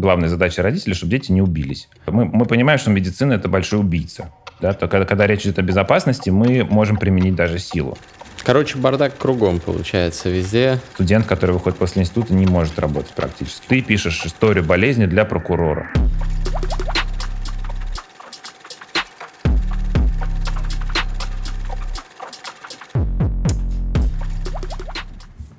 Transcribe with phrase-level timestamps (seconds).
[0.00, 1.88] главная задача родителей, чтобы дети не убились.
[2.06, 4.32] Мы, мы понимаем, что медицина– это большой убийца.
[4.60, 4.72] Да?
[4.72, 7.96] То, когда, когда речь идет о безопасности, мы можем применить даже силу.
[8.42, 10.78] Короче, бардак кругом получается везде.
[10.94, 13.66] Студент, который выходит после института, не может работать практически.
[13.68, 15.90] Ты пишешь историю болезни для прокурора.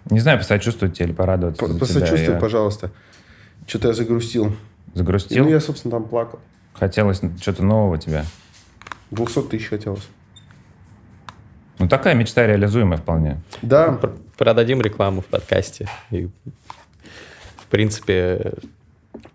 [0.10, 1.66] Не знаю, посочувствовать тебе или порадоваться.
[1.66, 1.80] тебя.
[1.80, 2.92] Посочувствуй, Я пожалуйста.
[3.68, 4.56] Что-то я загрустил.
[4.94, 5.44] Загрустил?
[5.46, 6.40] Ну, я, собственно, там плакал.
[6.74, 8.26] Хотелось что-то нового тебе.
[9.12, 10.08] 200 тысяч хотелось.
[11.80, 13.42] Ну, такая мечта реализуемая вполне.
[13.62, 15.88] Да, Пр- Продадим рекламу в подкасте.
[16.12, 16.26] И,
[17.58, 18.54] в принципе,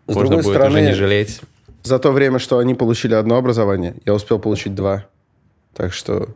[0.06, 1.40] С можно другой будет стороны, уже не жалеть.
[1.82, 5.06] за то время, что они получили одно образование, я успел получить два.
[5.74, 6.28] Так что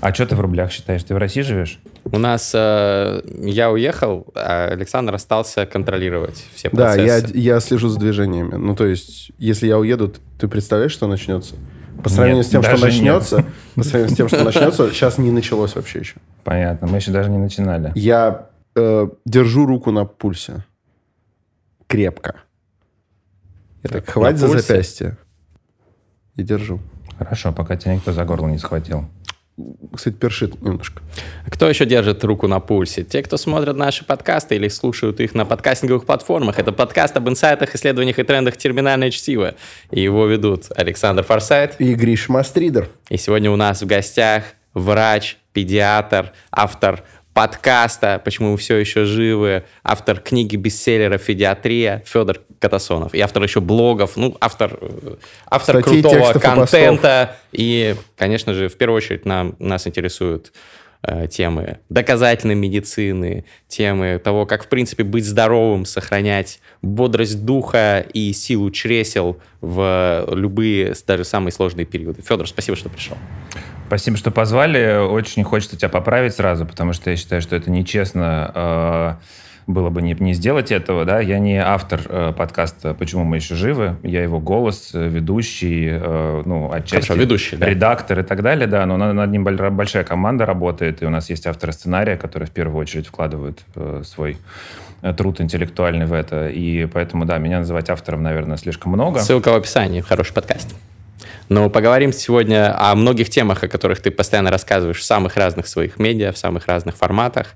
[0.00, 1.02] А что ты в рублях считаешь?
[1.02, 1.78] Ты в России живешь?
[2.04, 7.38] У нас э, я уехал, а Александр остался контролировать все Да, я, процессы.
[7.38, 8.54] я слежу за движениями.
[8.54, 11.56] Ну, то есть, если я уеду, ты представляешь, что начнется?
[12.02, 13.44] По сравнению Нет, с тем, что начнется,
[13.74, 16.16] по сравнению с тем, что начнется, сейчас не началось вообще еще.
[16.44, 16.86] Понятно.
[16.86, 17.90] Мы еще даже не начинали.
[17.94, 20.64] Я э, держу руку на пульсе.
[21.86, 22.36] Крепко.
[23.82, 25.16] Я так, На хватит за запястье.
[26.34, 26.80] И держу.
[27.18, 29.06] Хорошо, пока тебя никто за горло не схватил.
[29.94, 31.02] Кстати, першит немножко.
[31.50, 33.04] Кто еще держит руку на пульсе?
[33.04, 36.58] Те, кто смотрят наши подкасты или слушают их на подкастинговых платформах.
[36.58, 39.54] Это подкаст об инсайтах, исследованиях и трендах терминальное чтиво.
[39.90, 41.76] И его ведут Александр Форсайт.
[41.78, 42.90] И Гриш Мастридер.
[43.08, 47.02] И сегодня у нас в гостях врач, педиатр, автор
[47.36, 53.14] подкаста «Почему мы все еще живы», автор книги бестселлера «Федиатрия» Федор Катасонов.
[53.14, 57.36] И автор еще блогов, ну, автор, э, автор Статей, крутого текстов и контента.
[57.52, 60.54] И, конечно же, в первую очередь нам, нас интересуют
[61.02, 68.32] э, темы доказательной медицины, темы того, как, в принципе, быть здоровым, сохранять бодрость духа и
[68.32, 72.22] силу чресел в любые, даже самые сложные периоды.
[72.22, 73.18] Федор, спасибо, что пришел.
[73.86, 74.98] Спасибо, что позвали.
[74.98, 79.12] Очень хочется тебя поправить сразу, потому что я считаю, что это нечестно э,
[79.68, 81.04] было бы не, не сделать этого.
[81.04, 81.20] Да?
[81.20, 83.96] Я не автор э, подкаста «Почему мы еще живы».
[84.02, 87.66] Я его голос, э, ведущий, э, ну, отчасти Хорошо, ведущий, да.
[87.66, 88.66] редактор и так далее.
[88.66, 92.16] Да, но над, над ним боль- большая команда работает, и у нас есть авторы сценария,
[92.16, 94.38] которые в первую очередь вкладывают э, свой
[95.02, 96.48] э, труд интеллектуальный в это.
[96.48, 99.20] И поэтому, да, меня называть автором, наверное, слишком много.
[99.20, 100.00] Ссылка в описании.
[100.00, 100.74] Хороший подкаст.
[101.48, 105.98] Но поговорим сегодня о многих темах, о которых ты постоянно рассказываешь в самых разных своих
[105.98, 107.54] медиа, в самых разных форматах.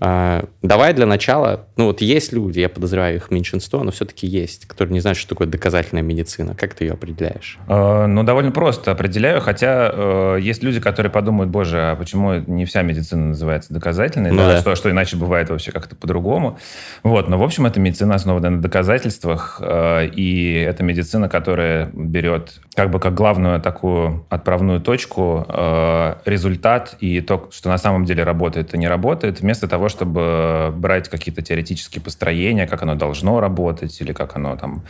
[0.00, 4.66] А, Давай для начала, ну вот есть люди, я подозреваю их меньшинство, но все-таки есть,
[4.66, 6.54] которые не знают, что такое доказательная медицина.
[6.54, 7.58] Как ты ее определяешь?
[7.68, 12.64] Э, Ну, довольно просто определяю, хотя э, есть люди, которые подумают, боже, а почему не
[12.64, 14.60] вся медицина называется доказательной, Ну да, да.
[14.60, 16.58] Что, что иначе бывает вообще как-то по-другому.
[17.02, 22.60] Вот, но, в общем, это медицина, основанная на доказательствах, э, и это медицина, которая берет
[22.74, 28.22] как бы как главную такую отправную точку э, результат и то, что на самом деле
[28.22, 34.00] работает и не работает, вместо того, чтобы брать какие-то теоретические построения, как оно должно работать,
[34.00, 34.82] или как оно там,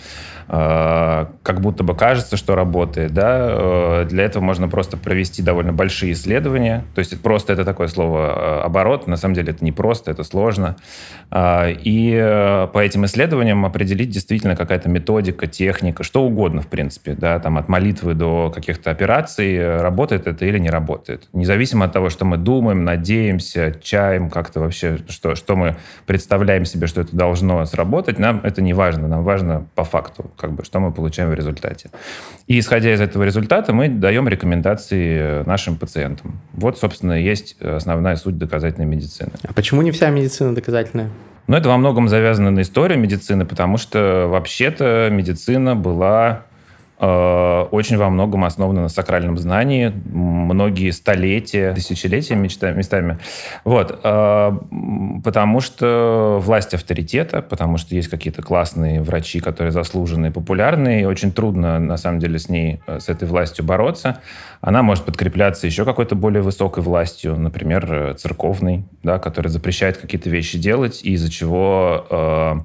[0.49, 5.73] э, как будто бы кажется, что работает, да, э, для этого можно просто провести довольно
[5.73, 9.73] большие исследования, то есть просто это такое слово э, оборот, на самом деле это не
[9.73, 10.77] просто, это сложно,
[11.31, 17.15] А, и э, по этим исследованиям определить действительно какая-то методика, техника, что угодно, в принципе,
[17.15, 21.29] да, там от молитвы до каких-то операций, э, работает это или не работает.
[21.35, 25.77] Независимо от того, что мы думаем, надеемся, чаем, как-то вообще, что, что мы
[26.07, 30.53] представляем себе, что это должно сработать, нам это не важно, нам важно по факту, как
[30.53, 31.91] бы, что мы получаем в результате.
[32.47, 36.41] И исходя из этого результата мы даем рекомендации э, нашим пациентам.
[36.53, 39.33] Вот, собственно, и есть основная суть доказательной медицины.
[39.43, 41.11] А почему не вся медицина доказательная?
[41.49, 46.43] Но это во многом завязано на историю медицины, потому что вообще-то медицина была
[47.01, 53.19] очень во многом основана на сакральном знании, многие столетия, тысячелетия местами.
[53.65, 54.01] Вот.
[54.03, 54.53] э,
[55.25, 61.33] потому что власть авторитета, потому что есть какие-то классные врачи, которые заслуженные, популярные, и очень
[61.33, 64.21] трудно, на самом деле, с ней, э, с этой властью бороться.
[64.61, 70.31] Она может подкрепляться еще какой-то более высокой властью, например, э, церковной, да, которая запрещает какие-то
[70.31, 72.61] вещи делать, из-за чего э, э,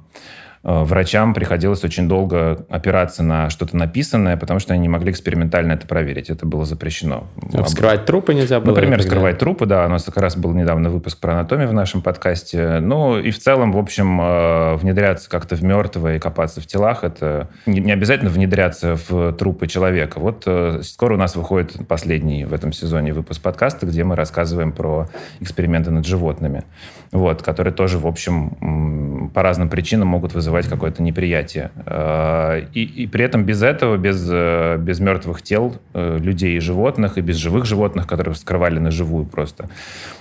[0.64, 5.86] врачам приходилось очень долго опираться на что-то написанное, потому что они не могли экспериментально это
[5.86, 6.30] проверить.
[6.30, 7.26] Это было запрещено.
[7.52, 8.74] А Вскрывать трупы нельзя было?
[8.74, 9.84] Например, и так скрывать трупы, да.
[9.84, 12.78] У нас как раз был недавно выпуск про анатомию в нашем подкасте.
[12.80, 17.04] Ну, и в целом, в общем, э, внедряться как-то в мертвое и копаться в телах,
[17.04, 20.18] это не обязательно внедряться в трупы человека.
[20.18, 24.72] Вот э, скоро у нас выходит последний в этом сезоне выпуск подкаста, где мы рассказываем
[24.72, 25.08] про
[25.40, 26.64] эксперименты над животными,
[27.12, 31.70] вот, которые тоже, в общем, по разным причинам могут вызывать вызывать какое-то неприятие.
[31.86, 37.18] Э, и, и при этом без этого, без, э, без мертвых тел людей и животных,
[37.18, 39.68] и без живых животных, которые вскрывали на живую просто,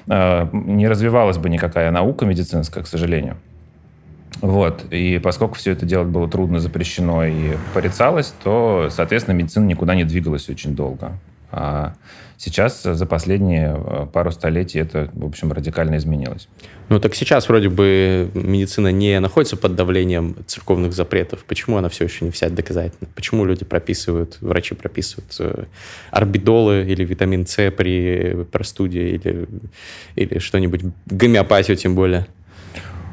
[0.08, 3.38] не развивалась бы никакая наука медицинская, к сожалению.
[4.42, 4.86] Вот.
[4.92, 10.04] И поскольку все это делать было трудно, запрещено и порицалось, то, соответственно, медицина никуда не
[10.04, 11.14] двигалась очень долго.
[12.38, 16.48] Сейчас за последние э, пару столетий это, в общем, радикально изменилось.
[16.90, 21.44] Ну так сейчас вроде бы медицина не находится под давлением церковных запретов.
[21.46, 23.08] Почему она все еще не вся доказательна?
[23.16, 25.66] Почему люди прописывают, врачи прописывают э,
[26.12, 29.48] орбидолы или витамин С при простуде или,
[30.16, 32.28] или что-нибудь, гомеопатию тем более?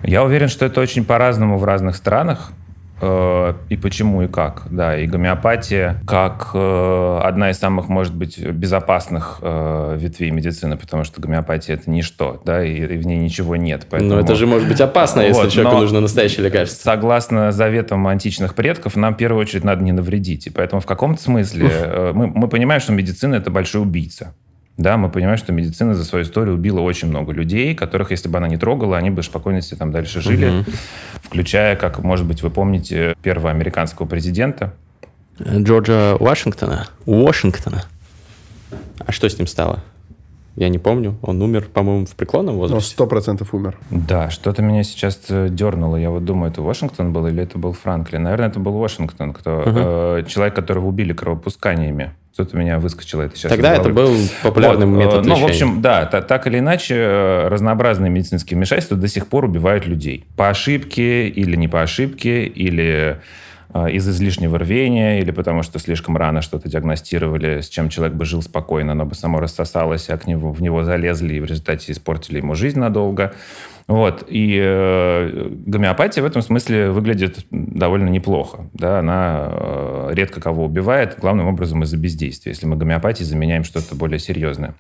[0.03, 2.53] Я уверен, что это очень по-разному в разных странах.
[3.01, 4.65] Э, и почему, и как.
[4.71, 11.05] Да, и гомеопатия как э, одна из самых, может быть, безопасных э, ветвей медицины, потому
[11.05, 13.87] что гомеопатия это ничто, да, и, и в ней ничего нет.
[13.91, 14.15] Поэтому...
[14.15, 16.83] Но это же может быть опасно, если вот, человеку нужно настоящее лекарство.
[16.83, 20.47] Согласно заветам античных предков, нам в первую очередь надо не навредить.
[20.47, 24.35] И поэтому в каком-то смысле мы, мы понимаем, что медицина это большой убийца.
[24.77, 28.39] Да, мы понимаем, что медицина за свою историю убила очень много людей, которых, если бы
[28.39, 30.71] она не трогала, они бы спокойно себе там дальше жили, угу.
[31.23, 34.75] включая, как, может быть, вы помните, первого американского президента.
[35.39, 36.87] Джорджа Вашингтона.
[37.07, 37.85] Вашингтона.
[38.99, 39.83] А что с ним стало?
[40.57, 41.17] Я не помню.
[41.23, 42.91] Он умер, по-моему, в преклонном ну, возрасте.
[42.91, 43.79] Сто процентов умер.
[43.91, 45.97] Да, что-то меня сейчас э, дернуло.
[45.97, 48.25] Я вот думаю, это Вашингтон был или это был Франклин?
[48.25, 49.71] Наверное, это был Вашингтон, кто, угу.
[49.75, 52.13] э, человек, которого убили кровопусканиями.
[52.33, 53.51] Что-то меня выскочило это сейчас.
[53.51, 57.49] Тогда это был популярный вот, метод Ну, в общем, да, так, так или иначе, э,
[57.49, 60.27] разнообразные медицинские вмешательства до сих пор убивают людей.
[60.37, 63.21] По ошибке или не по ошибке, или
[63.75, 68.25] э, из излишнего рвения, или потому что слишком рано что-то диагностировали, с чем человек бы
[68.25, 71.91] жил спокойно, оно бы само рассосалось, а к нему, в него залезли и в результате
[71.91, 73.35] испортили ему жизнь надолго.
[73.91, 74.25] Вот.
[74.29, 78.71] И э, гомеопатия в этом смысле выглядит довольно неплохо.
[78.73, 79.01] Да?
[79.01, 84.21] Она э, редко кого убивает, главным образом из-за бездействия, если мы гомеопатией заменяем что-то более
[84.21, 84.77] серьезное.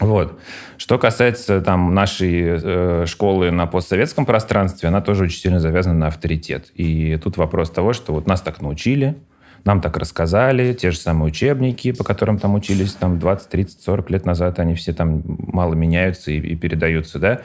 [0.00, 0.38] Вот.
[0.76, 6.08] Что касается там, нашей э, школы на постсоветском пространстве, она тоже очень сильно завязана на
[6.08, 6.70] авторитет.
[6.74, 9.16] И тут вопрос того, что вот нас так научили,
[9.64, 14.10] нам так рассказали, те же самые учебники, по которым там учились там 20, 30, 40
[14.10, 17.40] лет назад, они все там мало меняются и, и передаются, да.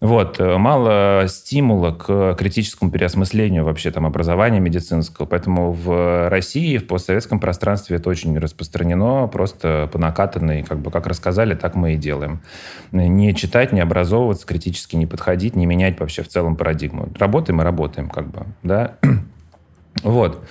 [0.00, 6.86] Вот, э, мало стимула к критическому переосмыслению вообще там образования медицинского, поэтому в России, в
[6.86, 11.96] постсоветском пространстве это очень распространено, просто по накатанной, как бы как рассказали, так мы и
[11.98, 12.40] делаем.
[12.92, 17.10] Не читать, не образовываться, критически не подходить, не менять вообще в целом парадигму.
[17.18, 18.96] Работаем и работаем, как бы, да.
[20.02, 20.42] Вот.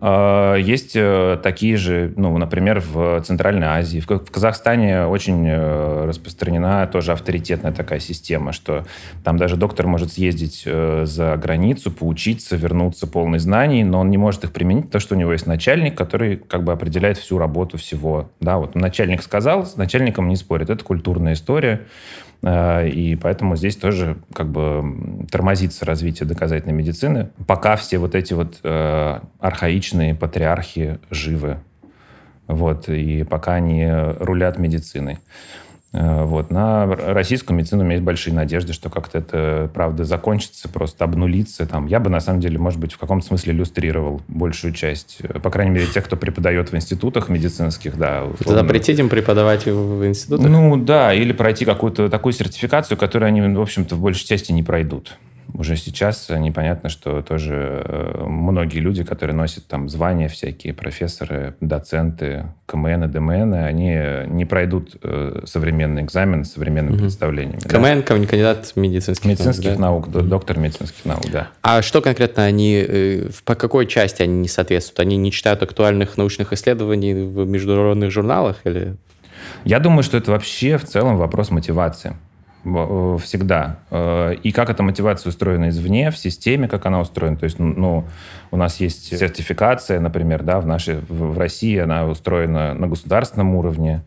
[0.00, 4.00] А, есть э, такие же, ну, например, в Центральной Азии.
[4.00, 8.84] В Казахстане очень э, распространена тоже авторитетная такая система, что
[9.24, 14.18] там даже доктор может съездить э, за границу, поучиться, вернуться полный знаний, но он не
[14.18, 17.76] может их применить, потому что у него есть начальник, который как бы определяет всю работу
[17.76, 18.30] всего.
[18.40, 20.70] Да, вот начальник сказал, с начальником не спорит.
[20.70, 21.86] Это культурная история.
[22.42, 28.34] Э, и поэтому здесь тоже как бы тормозится развитие доказательной медицины, пока все вот эти
[28.34, 31.58] вот э, архаичные патриархи живы.
[32.46, 35.18] Вот, и пока они рулят медициной.
[35.92, 36.50] Э, вот.
[36.50, 41.66] На российскую медицину у меня есть большие надежды, что как-то это, правда, закончится, просто обнулится.
[41.66, 45.20] Там, я бы, на самом деле, может быть, в каком-то смысле иллюстрировал большую часть.
[45.42, 48.24] По крайней мере, тех, кто преподает в институтах медицинских, да.
[48.24, 48.62] Условно.
[48.62, 50.48] Запретить им преподавать в институтах?
[50.48, 54.62] Ну, да, или пройти какую-то такую сертификацию, которую они, в общем-то, в большей части не
[54.62, 55.16] пройдут
[55.54, 62.46] уже сейчас непонятно, что тоже э, многие люди, которые носят там звания всякие, профессоры, доценты,
[62.66, 67.02] КМН, ДМН, они не пройдут э, современный экзамен с современными угу.
[67.02, 67.60] представлениями.
[67.60, 68.26] КМН, да?
[68.26, 70.20] кандидат медицинских, медицинских наук, наук да?
[70.20, 71.48] доктор медицинских наук, да.
[71.62, 75.00] А что конкретно они, э, по какой части они не соответствуют?
[75.00, 78.96] Они не читают актуальных научных исследований в международных журналах или...
[79.64, 82.16] Я думаю, что это вообще в целом вопрос мотивации.
[82.76, 83.78] Э, всегда.
[83.90, 87.36] Э, и как эта мотивация устроена извне, в системе, как она устроена.
[87.36, 88.04] То есть, ну,
[88.50, 94.02] у нас есть сертификация, например, да, в, нашей, в России она устроена на государственном уровне.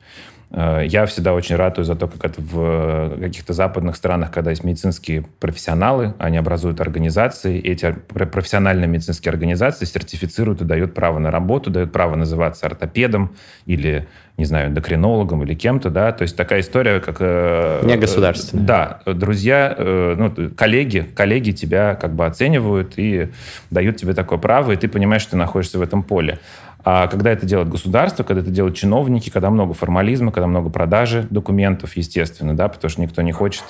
[0.51, 4.63] Э, я всегда очень ратую за то, как это в каких-то западных странах, когда есть
[4.63, 11.31] медицинские профессионалы, они образуют организации, и эти профессиональные медицинские организации сертифицируют и дают право на
[11.31, 16.62] работу, дают право называться ортопедом или не знаю, эндокринологом или кем-то, да, то есть такая
[16.62, 17.17] история, как...
[17.20, 18.65] Э, Не государственная.
[18.65, 23.29] Да, друзья, э, ну, коллеги, коллеги тебя как бы оценивают и
[23.70, 26.39] дают тебе такое право, и ты понимаешь, что ты находишься в этом поле.
[26.84, 31.28] А когда это делает государство, когда это делают чиновники, когда много формализма, когда много продажи
[31.30, 33.64] документов, естественно, да, потому что никто не хочет.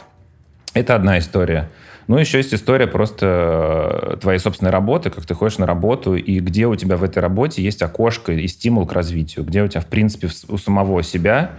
[0.73, 1.69] Это одна история.
[2.07, 6.39] Ну, еще есть история просто э, твоей собственной работы, как ты ходишь на работу, и
[6.39, 9.81] где у тебя в этой работе есть окошко и стимул к развитию, где у тебя,
[9.81, 11.51] в принципе, у самого себя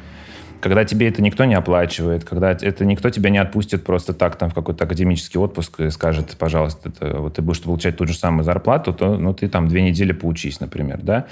[0.63, 4.49] когда тебе это никто не оплачивает, когда это никто тебя не отпустит просто так там
[4.49, 8.45] в какой-то академический отпуск и скажет, пожалуйста, это, вот ты будешь получать ту же самую
[8.45, 11.27] зарплату, то ну, ты там две недели поучись, например, да.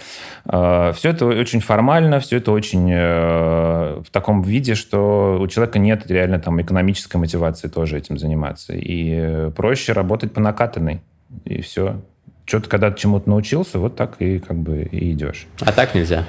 [0.47, 5.79] А, все это очень формально, все это очень э, в таком виде, что у человека
[5.79, 8.75] нет реально там экономической мотивации тоже этим заниматься.
[8.75, 11.03] И э, проще работать по накатанной,
[11.45, 12.01] и все.
[12.47, 15.47] Что-то когда чему-то научился, вот так и как бы и идешь.
[15.61, 16.25] А так нельзя?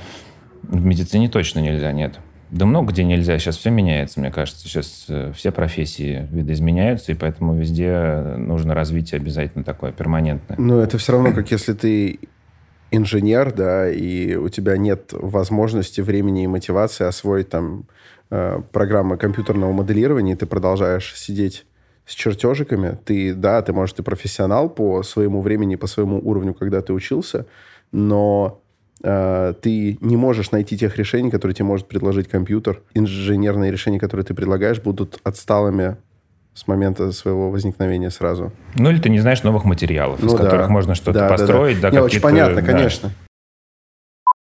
[0.61, 2.19] В медицине точно нельзя, нет.
[2.51, 3.39] Да много где нельзя.
[3.39, 4.67] Сейчас все меняется, мне кажется.
[4.67, 10.57] Сейчас э, все профессии видоизменяются, и поэтому везде нужно развитие обязательно такое перманентное.
[10.59, 12.19] Но это все равно, как если ты
[12.91, 17.85] инженер, да, и у тебя нет возможности, времени и мотивации освоить там
[18.29, 21.65] э, программы компьютерного моделирования, и ты продолжаешь сидеть
[22.05, 22.97] с чертежиками.
[23.05, 27.45] Ты, да, ты, может, и профессионал по своему времени, по своему уровню, когда ты учился,
[27.93, 28.60] но
[29.01, 32.81] ты не можешь найти тех решений, которые тебе может предложить компьютер.
[32.93, 35.97] Инженерные решения, которые ты предлагаешь, будут отсталыми
[36.53, 38.51] с момента своего возникновения сразу.
[38.75, 40.37] Ну, или ты не знаешь новых материалов, ну, из да.
[40.37, 41.77] которых можно что-то да, построить.
[41.79, 41.91] Да, да.
[41.91, 42.67] да не, очень понятно, да.
[42.67, 43.11] конечно.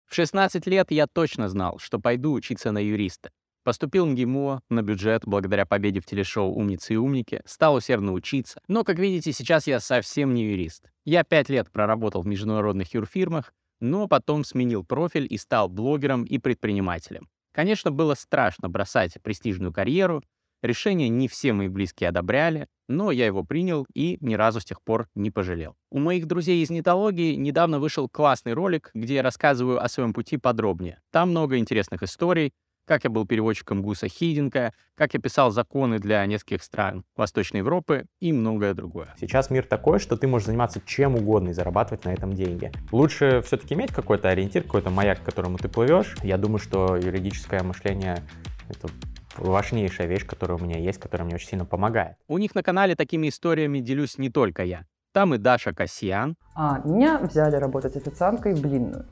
[0.07, 3.29] В 16 лет я точно знал, что пойду учиться на юриста.
[3.63, 8.59] Поступил в ГИМО на бюджет благодаря победе в телешоу «Умницы и умники», стал усердно учиться.
[8.67, 10.89] Но, как видите, сейчас я совсем не юрист.
[11.05, 16.37] Я пять лет проработал в международных юрфирмах, но потом сменил профиль и стал блогером и
[16.37, 17.27] предпринимателем.
[17.53, 20.23] Конечно, было страшно бросать престижную карьеру,
[20.61, 24.81] решение не все мои близкие одобряли, но я его принял и ни разу с тех
[24.81, 25.75] пор не пожалел.
[25.89, 30.37] У моих друзей из нетологии недавно вышел классный ролик, где я рассказываю о своем пути
[30.37, 31.01] подробнее.
[31.11, 32.53] Там много интересных историй,
[32.85, 38.05] как я был переводчиком Гуса Хидинга, как я писал законы для нескольких стран Восточной Европы
[38.19, 39.07] и многое другое.
[39.19, 42.71] Сейчас мир такой, что ты можешь заниматься чем угодно и зарабатывать на этом деньги.
[42.91, 46.15] Лучше все-таки иметь какой-то ориентир, какой-то маяк, к которому ты плывешь.
[46.23, 48.23] Я думаю, что юридическое мышление—
[48.69, 48.89] это
[49.37, 52.15] важнейшая вещь, которая у меня есть, которая мне очень сильно помогает.
[52.27, 54.85] У них на канале такими историями делюсь не только я.
[55.13, 56.35] Там и Даша Касьян.
[56.55, 59.05] А, меня взяли работать официанткой в блинную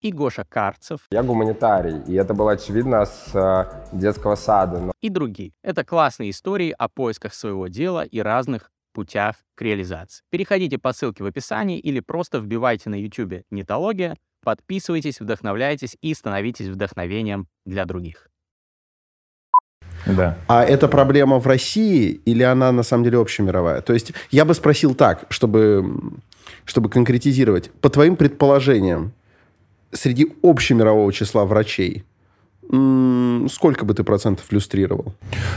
[0.00, 1.00] и Гоша Карцев.
[1.10, 4.78] Я гуманитарий, и это было очевидно с э, детского сада.
[4.78, 4.92] Но...
[5.00, 5.52] И другие.
[5.62, 10.22] Это классные истории о поисках своего дела и разных путях к реализации.
[10.30, 16.66] Переходите по ссылке в описании или просто вбивайте на YouTube «Нетология», подписывайтесь, вдохновляйтесь и становитесь
[16.66, 18.30] вдохновением для других.
[20.06, 20.38] Да.
[20.48, 23.82] А это проблема в России или она на самом деле общемировая?
[23.82, 25.84] То есть я бы спросил так, чтобы,
[26.64, 27.70] чтобы конкретизировать.
[27.80, 29.12] По твоим предположениям,
[29.92, 32.04] среди общемирового числа врачей,
[33.48, 35.14] сколько бы ты процентов люстрировал?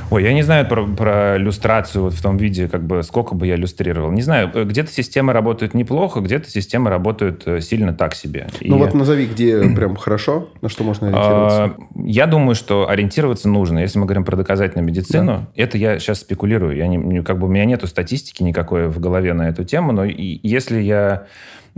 [0.09, 3.45] Ой, я не знаю про, про люстрацию вот в том виде, как бы сколько бы
[3.45, 4.11] я люстрировал.
[4.11, 8.47] Не знаю, э, где-то системы работают неплохо, где-то системы работают э, сильно так себе.
[8.61, 8.79] Ну И...
[8.79, 11.63] вот назови, где прям хорошо, на что можно ориентироваться.
[11.63, 13.79] А, я думаю, что ориентироваться нужно.
[13.79, 15.47] Если мы говорим про доказательную медицину, да.
[15.55, 16.75] это я сейчас спекулирую.
[16.75, 20.03] Я не, как бы у меня нету статистики никакой в голове на эту тему, но
[20.05, 21.27] если я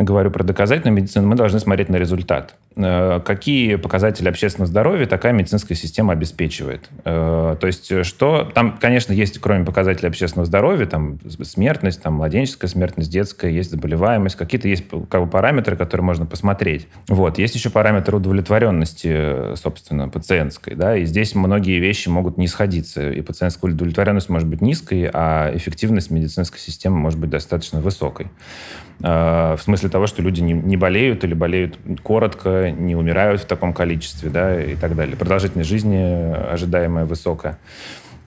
[0.04, 2.56] говорю про доказательную медицину, мы должны смотреть на результат.
[2.76, 6.90] Э, какие показатели общественного здоровья такая медицинская система обеспечивает?
[7.06, 8.52] Э, то есть, что...
[8.54, 14.36] Там, конечно, есть, кроме показателей общественного здоровья, там смертность, там младенческая смертность, детская, есть заболеваемость,
[14.36, 16.88] какие-то есть как бы, параметры, которые можно посмотреть.
[17.08, 17.38] Вот.
[17.38, 23.22] Есть еще параметр удовлетворенности, собственно, пациентской, да, и здесь многие вещи могут не сходиться, и
[23.22, 28.28] пациентская удовлетворенность может быть низкой, а эффективность медицинской системы может быть достаточно высокой.
[29.02, 33.46] Э, в смысле того, что люди не, не болеют или болеют коротко, не умирают в
[33.46, 35.16] таком количестве, да, и так далее.
[35.16, 37.58] Продолжительность жизни ожидаемая высокая.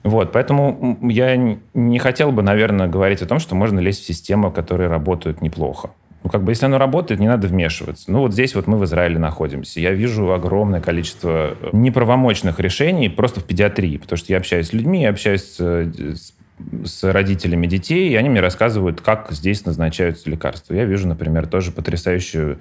[0.03, 1.35] Вот, поэтому я
[1.73, 5.91] не хотел бы, наверное, говорить о том, что можно лезть в системы, которые работают неплохо.
[6.23, 8.11] Ну, как бы, если оно работает, не надо вмешиваться.
[8.11, 9.79] Ну, вот здесь вот мы в Израиле находимся.
[9.79, 15.03] Я вижу огромное количество неправомочных решений просто в педиатрии, потому что я общаюсь с людьми,
[15.03, 16.33] я общаюсь с,
[16.85, 20.73] с родителями детей, и они мне рассказывают, как здесь назначаются лекарства.
[20.73, 22.59] Я вижу, например, тоже потрясающую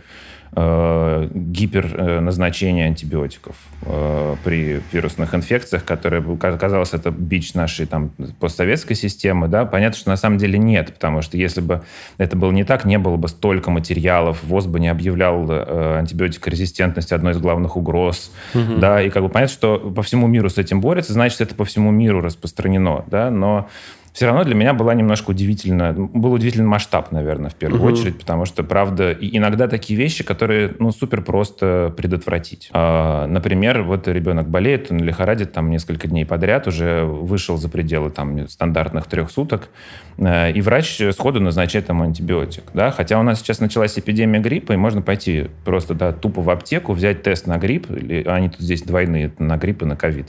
[0.52, 9.48] э, гиперназначение антибиотиков э, при вирусных инфекциях, которые, казалось, это бич нашей там, постсоветской системы.
[9.48, 9.64] Да?
[9.64, 11.82] Понятно, что на самом деле нет, потому что если бы
[12.18, 17.12] это было не так, не было бы столько материалов, ВОЗ бы не объявлял э, антибиотикорезистентность
[17.12, 18.32] одной из главных угроз.
[18.54, 18.76] Угу.
[18.78, 19.02] Да?
[19.02, 21.90] И как бы понятно, что по всему миру с этим борются, значит, это по всему
[21.90, 23.04] миру распространено.
[23.08, 23.30] Да?
[23.30, 23.68] Но
[24.18, 27.92] все равно для меня была немножко удивительно, был удивительный масштаб, наверное, в первую угу.
[27.92, 32.68] очередь, потому что, правда, иногда такие вещи, которые, ну, супер просто предотвратить.
[32.72, 38.10] А, например, вот ребенок болеет, он лихорадит там несколько дней подряд, уже вышел за пределы
[38.10, 39.68] там стандартных трех суток,
[40.16, 44.72] э, и врач сходу назначает ему антибиотик, да, хотя у нас сейчас началась эпидемия гриппа,
[44.72, 48.62] и можно пойти просто, да, тупо в аптеку, взять тест на грипп, или они тут
[48.62, 50.26] здесь двойные, на грипп и на ковид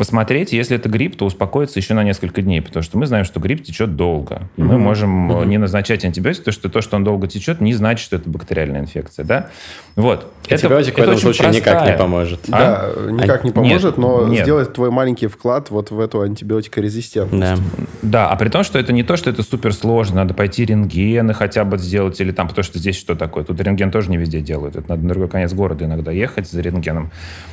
[0.00, 3.38] посмотреть, если это грипп, то успокоиться еще на несколько дней, потому что мы знаем, что
[3.38, 4.48] грипп течет долго.
[4.56, 4.64] И mm-hmm.
[4.64, 5.46] мы можем mm-hmm.
[5.46, 8.80] не назначать антибиотик, потому что то, что он долго течет, не значит, что это бактериальная
[8.80, 9.48] инфекция, да?
[9.96, 10.32] Вот.
[10.50, 11.74] Антибиотик это, в этом это случае простая.
[11.74, 12.40] никак не поможет.
[12.50, 12.94] А?
[12.96, 14.44] Да, никак не поможет, нет, но нет.
[14.44, 17.60] сделать твой маленький вклад вот в эту антибиотикорезистентность.
[17.60, 17.84] Да.
[18.00, 21.34] да, а при том, что это не то, что это супер сложно, надо пойти рентгены
[21.34, 23.44] хотя бы сделать, или там, потому что здесь что такое?
[23.44, 26.62] Тут рентген тоже не везде делают, это надо на другой конец города иногда ехать за
[26.62, 27.10] рентгеном.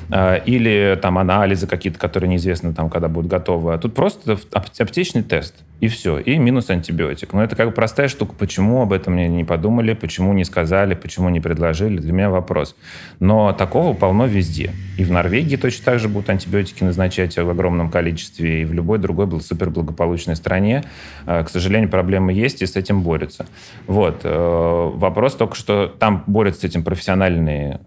[0.10, 3.74] А, или там анализы какие-то, которые неизвестно там, когда будут готовы.
[3.74, 7.34] А тут просто аптечный тест, и все, и минус антибиотик.
[7.34, 8.34] Но это как бы простая штука.
[8.38, 12.76] Почему об этом мне не подумали, почему не сказали, почему не предложили, для меня вопрос.
[13.20, 14.72] Но такого полно везде.
[14.98, 19.00] И в Норвегии точно так же будут антибиотики назначать в огромном количестве, и в любой
[19.00, 20.84] другой суперблагополучной стране.
[21.26, 23.46] А, к сожалению, проблемы есть, и с этим борются.
[23.88, 24.22] Вот.
[24.24, 27.80] Э, вопрос только, что там борются с этим профессиональные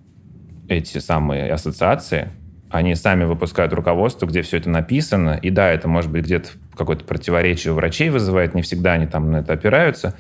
[0.70, 2.28] эти самые ассоциации,
[2.70, 5.38] они сами выпускают руководство, где все это написано.
[5.42, 6.50] И да, это может быть где-то
[6.80, 10.16] какое-то противоречие у врачей вызывает, не всегда они там на это опираются.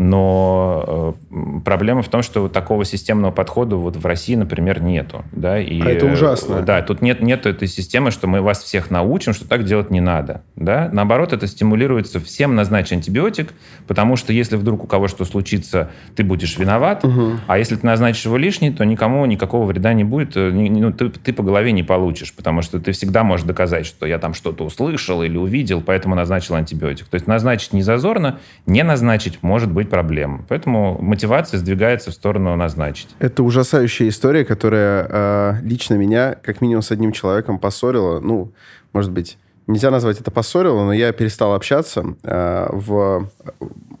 [0.00, 5.24] Но э, проблема в том, что такого системного подхода вот в России, например, нету.
[5.32, 5.58] Да?
[5.58, 6.62] И, а это ужасно.
[6.62, 10.00] Да, тут нет, нет этой системы, что мы вас всех научим, что так делать не
[10.00, 10.42] надо.
[10.54, 10.88] Да?
[10.92, 13.52] Наоборот, это стимулируется всем назначить антибиотик,
[13.88, 17.32] потому что если вдруг у кого что случится, ты будешь виноват, угу.
[17.48, 21.08] а если ты назначишь его лишний, то никому никакого вреда не будет, э, ну, ты,
[21.08, 24.64] ты по голове не получишь, потому что ты всегда можешь доказать, что я там что-то
[24.64, 27.06] услышал или увидел, поэтому назначил антибиотик.
[27.08, 30.44] То есть назначить не зазорно, не назначить может быть проблема.
[30.48, 33.08] Поэтому мотивация сдвигается в сторону назначить.
[33.18, 38.20] Это ужасающая история, которая э, лично меня как минимум с одним человеком поссорила.
[38.20, 38.52] Ну,
[38.92, 43.30] может быть, нельзя назвать это поссорило, но я перестал общаться э, в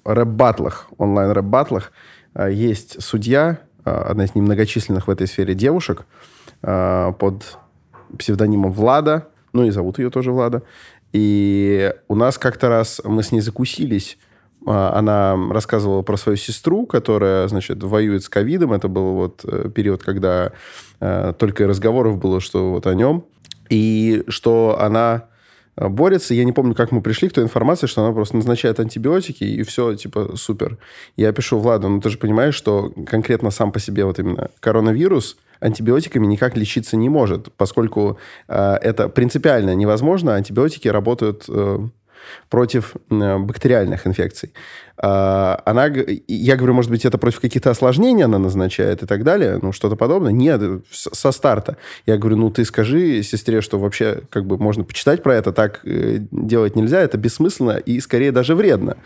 [0.04, 1.92] рэп-батлах, онлайн-рэп-батлах.
[2.34, 6.06] Э, есть судья, э, одна из немногочисленных в этой сфере девушек,
[6.62, 7.58] э, под
[8.18, 10.62] псевдонимом Влада, ну и зовут ее тоже Влада.
[11.12, 14.18] И у нас как-то раз мы с ней закусились.
[14.66, 18.72] А, она рассказывала про свою сестру, которая, значит, воюет с ковидом.
[18.72, 20.52] Это был вот э, период, когда
[21.00, 23.24] э, только разговоров было, что вот о нем.
[23.70, 25.28] И что она
[25.80, 26.34] борется.
[26.34, 29.62] Я не помню, как мы пришли к той информации, что она просто назначает антибиотики, и
[29.62, 30.78] все, типа, супер.
[31.16, 35.36] Я пишу, Влада, ну ты же понимаешь, что конкретно сам по себе вот именно коронавирус–
[35.60, 40.34] антибиотиками никак лечиться не может, поскольку э, это принципиально невозможно.
[40.34, 41.78] Антибиотики работают э,
[42.48, 44.52] против э, бактериальных инфекций.
[45.00, 45.86] А, она,
[46.26, 49.96] я говорю, может быть, это против каких-то осложнений она назначает и так далее, ну, что-то
[49.96, 50.32] подобное.
[50.32, 51.76] Нет, со старта.
[52.06, 55.80] Я говорю, ну, ты скажи сестре, что вообще, как бы, можно почитать про это, так
[55.84, 58.96] э, делать нельзя, это бессмысленно и, скорее, даже вредно.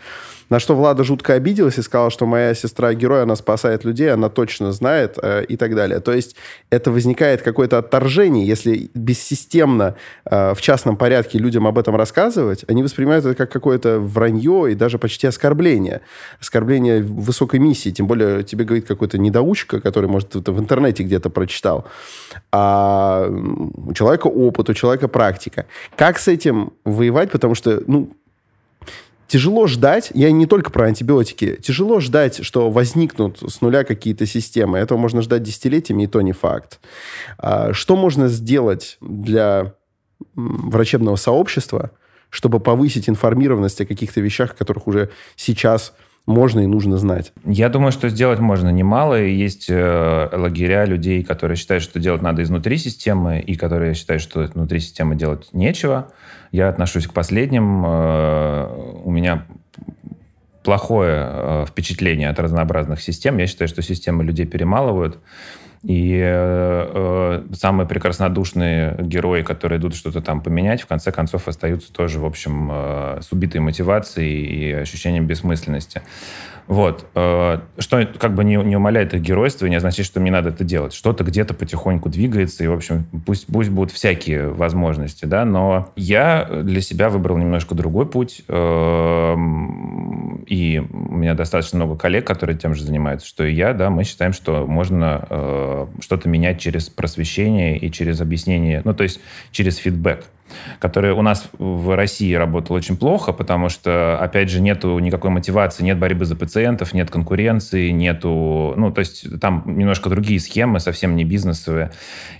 [0.53, 4.29] На что Влада жутко обиделась и сказала, что моя сестра герой, она спасает людей, она
[4.29, 5.99] точно знает э, и так далее.
[5.99, 6.35] То есть
[6.69, 12.83] это возникает какое-то отторжение, если бессистемно э, в частном порядке людям об этом рассказывать, они
[12.83, 15.82] воспринимают это как какое-то вранье и даже почти оскорбление.
[16.39, 21.85] Оскорбление высокой миссии, тем более тебе говорит какой-то недоучка, который, может, в интернете где-то прочитал.
[22.51, 25.65] А у человека опыт, у человека практика.
[25.95, 27.31] Как с этим воевать?
[27.31, 28.15] Потому что, ну,
[29.27, 34.77] тяжело ждать, я не только про антибиотики, тяжело ждать, что возникнут с нуля какие-то системы.
[34.77, 36.79] Этого можно ждать десятилетиями, и то не факт.
[37.37, 39.73] А, что можно сделать для
[40.35, 41.91] врачебного сообщества,
[42.33, 45.93] чтобы повысить информированность о каких-то вещах, которых уже сейчас
[46.25, 47.31] можно и нужно знать?
[47.45, 49.21] Я думаю, что сделать можно немало.
[49.21, 54.49] Есть э, лагеря людей, которые считают, что делать надо изнутри системы, и которые считают, что
[54.51, 56.07] внутри системы делать нечего.
[56.51, 57.85] Я отношусь к последним.
[57.85, 58.67] Э,
[59.03, 59.45] у меня
[60.63, 63.37] плохое э, впечатление от разнообразных систем.
[63.37, 65.19] Я считаю, что системы людей перемалывают.
[65.83, 71.91] И э, э, самые прекраснодушные герои, которые идут что-то там поменять, в конце концов остаются
[71.91, 76.01] тоже, в общем, э, с убитой мотивацией и ощущением бессмысленности.
[76.67, 77.05] Вот.
[77.15, 80.63] Э, что как бы не, не умаляет их геройство не означает, что мне надо это
[80.63, 80.93] делать.
[80.93, 86.47] Что-то где-то потихоньку двигается, и, в общем, пусть, пусть будут всякие возможности, да, но я
[86.63, 92.75] для себя выбрал немножко другой путь, эм, и у меня достаточно много коллег, которые тем
[92.75, 97.77] же занимаются, что и я, да, мы считаем, что можно э, что-то менять через просвещение
[97.77, 99.19] и через объяснение, ну, то есть
[99.51, 100.25] через фидбэк.
[100.79, 105.83] Который у нас в России работал очень плохо, потому что, опять же, нету никакой мотивации,
[105.83, 108.73] нет борьбы за пациентов, нет конкуренции, нету...
[108.75, 111.91] Ну, то есть там немножко другие схемы, совсем не бизнесовые.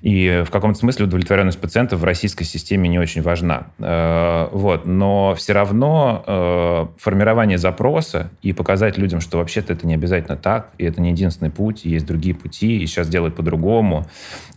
[0.02, 3.68] И в каком-то смысле удовлетворенность пациентов в российской системе не очень важна.
[3.80, 4.86] Э, вот.
[4.86, 10.72] Но все равно э, формирование запроса и показать людям, что вообще-то это не обязательно так,
[10.78, 14.06] и это не единственный путь, есть другие пути, и сейчас делать по-другому.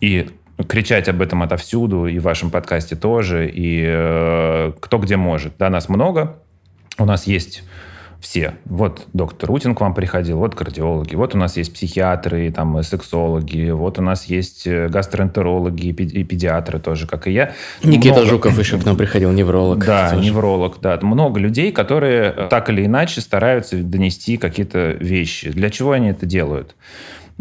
[0.01, 0.31] И
[0.69, 5.55] кричать об этом отовсюду, и в вашем подкасте тоже, и э, кто где может.
[5.59, 6.37] Да, нас много,
[6.99, 7.63] у нас есть
[8.21, 8.55] все.
[8.65, 13.71] Вот доктор Рутин к вам приходил, вот кардиологи, вот у нас есть психиатры, там, сексологи,
[13.71, 17.53] вот у нас есть э, гастроэнтерологи и педиатры тоже, как и я.
[17.85, 18.31] Никита много...
[18.31, 19.85] Жуков еще к нам приходил, невролог.
[19.85, 20.25] Да, тоже.
[20.25, 20.99] невролог, да.
[21.03, 25.51] Много людей, которые э, так или иначе стараются донести какие-то вещи.
[25.51, 26.75] Для чего они это делают?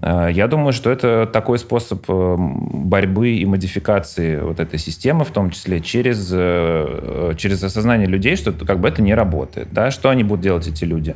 [0.01, 5.31] Э, я думаю, что это такой способ э, борьбы и модификации вот этой системы, в
[5.31, 9.69] том числе через, э, через осознание людей, что как бы это не работает.
[9.71, 9.91] Да?
[9.91, 11.15] Что они будут делать, эти люди?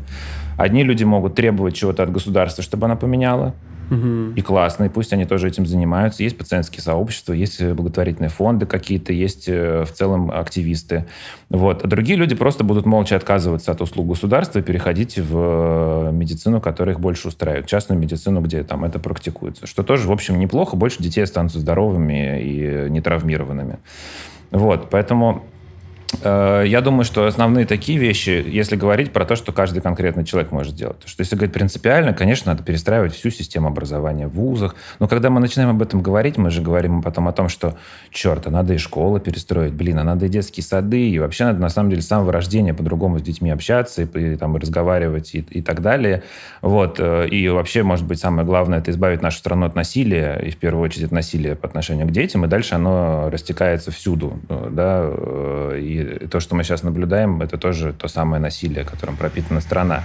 [0.58, 3.54] Одни люди могут требовать чего-то от государства, чтобы она поменяла,
[3.90, 4.34] Угу.
[4.36, 6.24] И классно, и пусть они тоже этим занимаются.
[6.24, 11.06] Есть пациентские сообщества, есть благотворительные фонды какие-то, есть в целом активисты.
[11.50, 11.84] Вот.
[11.84, 16.96] А другие люди просто будут молча отказываться от услуг государства и переходить в медицину, которая
[16.96, 17.68] их больше устраивает.
[17.68, 19.68] Частную медицину, где там это практикуется.
[19.68, 20.76] Что тоже, в общем, неплохо.
[20.76, 23.80] Больше детей останутся здоровыми и нетравмированными.
[24.52, 24.90] Вот.
[24.90, 25.59] Поэтому Э,
[26.24, 30.74] я думаю, что основные такие вещи, если говорить про то, что каждый конкретный человек может
[30.74, 31.00] сделать.
[31.00, 34.76] То, что если говорить принципиально, конечно, надо перестраивать всю систему образования в вузах.
[35.00, 37.78] Но когда мы начинаем об этом говорить, мы же говорим потом о том, что,
[38.12, 41.60] черт, а надо и школы перестроить, блин, а надо и детские сады, и вообще надо,
[41.60, 45.40] на самом деле, с самого рождения по-другому с детьми общаться, и, и там, разговаривать, и,
[45.40, 46.24] и так далее.
[46.62, 47.00] Вот.
[47.00, 50.58] Э, и вообще, может быть, самое главное, это избавить нашу страну от насилия, и в
[50.58, 55.10] первую очередь от насилия по отношению к детям, и дальше оно растекается всюду, э, да,
[55.78, 60.04] и то, что мы сейчас наблюдаем, это тоже то самое насилие, которым пропитана страна.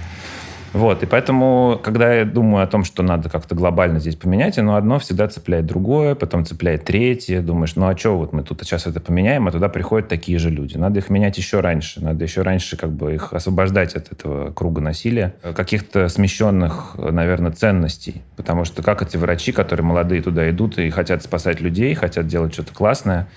[0.75, 4.75] Вот, и поэтому, когда я думаю о том, что надо как-то глобально здесь поменять, оно
[4.75, 7.39] одно всегда цепляет другое, потом цепляет третье.
[7.39, 10.49] Думаешь, ну а что, вот мы тут сейчас это поменяем, а туда приходят такие же
[10.49, 10.75] люди.
[10.75, 12.03] Надо их менять еще раньше.
[12.03, 18.21] Надо еще раньше как бы их освобождать от этого круга насилия, каких-то смещенных, наверное, ценностей.
[18.35, 22.51] Потому что как эти врачи, которые молодые туда идут и хотят спасать людей, хотят делать
[22.51, 23.29] что-то классное,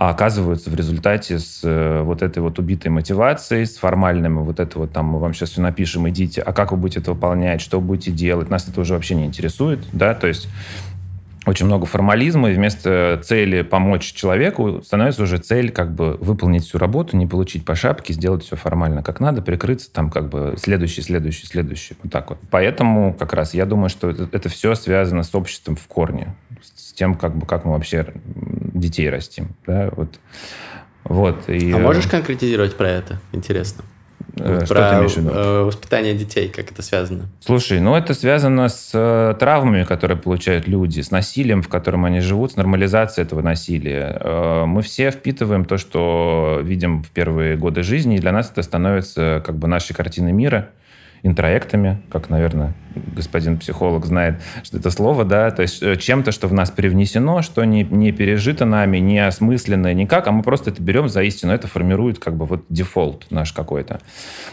[0.00, 4.78] а оказываются в результате с э, вот этой вот убитой мотивацией, с формальным вот это
[4.78, 7.82] вот там мы вам сейчас все напишем, идите, а как вы будете это выполнять, что
[7.82, 10.48] будете делать, нас это уже вообще не интересует, да, то есть
[11.50, 16.78] очень много формализма, и вместо цели помочь человеку становится уже цель как бы выполнить всю
[16.78, 21.02] работу, не получить по шапке, сделать все формально как надо, прикрыться там как бы следующий,
[21.02, 21.96] следующий, следующий.
[22.02, 22.38] Вот так вот.
[22.50, 26.34] Поэтому как раз я думаю, что это, это все связано с обществом в корне,
[26.74, 29.48] с тем, как бы как мы вообще детей растим.
[29.66, 29.90] Да?
[29.96, 30.18] Вот.
[31.02, 33.18] Вот, и, а можешь конкретизировать про это?
[33.32, 33.84] Интересно.
[34.36, 35.30] Э, что про ты имеешь в виду?
[35.32, 37.28] Э, воспитание детей, как это связано?
[37.40, 42.20] Слушай, ну это связано с э, травмами, которые получают люди, с насилием, в котором они
[42.20, 44.64] живут, с нормализацией этого насилия.
[44.66, 49.42] Мы все впитываем то, что видим в первые годы жизни, и для нас это становится
[49.44, 50.70] как бы нашей картиной мира
[51.22, 56.48] интроектами, как, наверное, господин психолог знает, что это слово, да, то есть э, чем-то, что
[56.48, 60.82] в нас привнесено, что не, не пережито нами, не осмысленное никак, а мы просто это
[60.82, 64.00] берем за истину, это формирует как бы вот дефолт наш какой-то.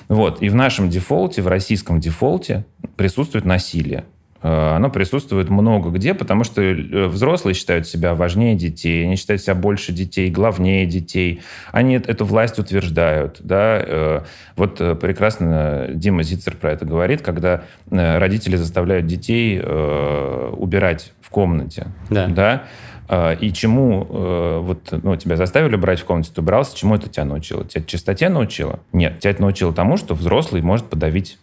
[0.08, 4.04] Вот, и в нашем дефолте, в российском дефолте присутствует насилие.
[4.42, 9.42] Э, оно присутствует много где, потому что э, взрослые считают себя важнее детей, они считают
[9.42, 11.42] себя больше детей, главнее детей.
[11.72, 13.38] Они эту власть утверждают.
[13.40, 13.82] Да?
[13.86, 14.22] Э,
[14.56, 21.88] вот прекрасно Дима Зицер про это говорит, когда родители заставляют детей убирать в комнате.
[22.10, 22.28] Да.
[22.28, 23.36] да?
[23.40, 27.64] И чему вот ну, тебя заставили брать в комнате, ты убрался, чему это тебя научило?
[27.66, 28.80] Тебя чистоте научило?
[28.94, 31.38] Нет, тебя это научило тому, что взрослый может подавить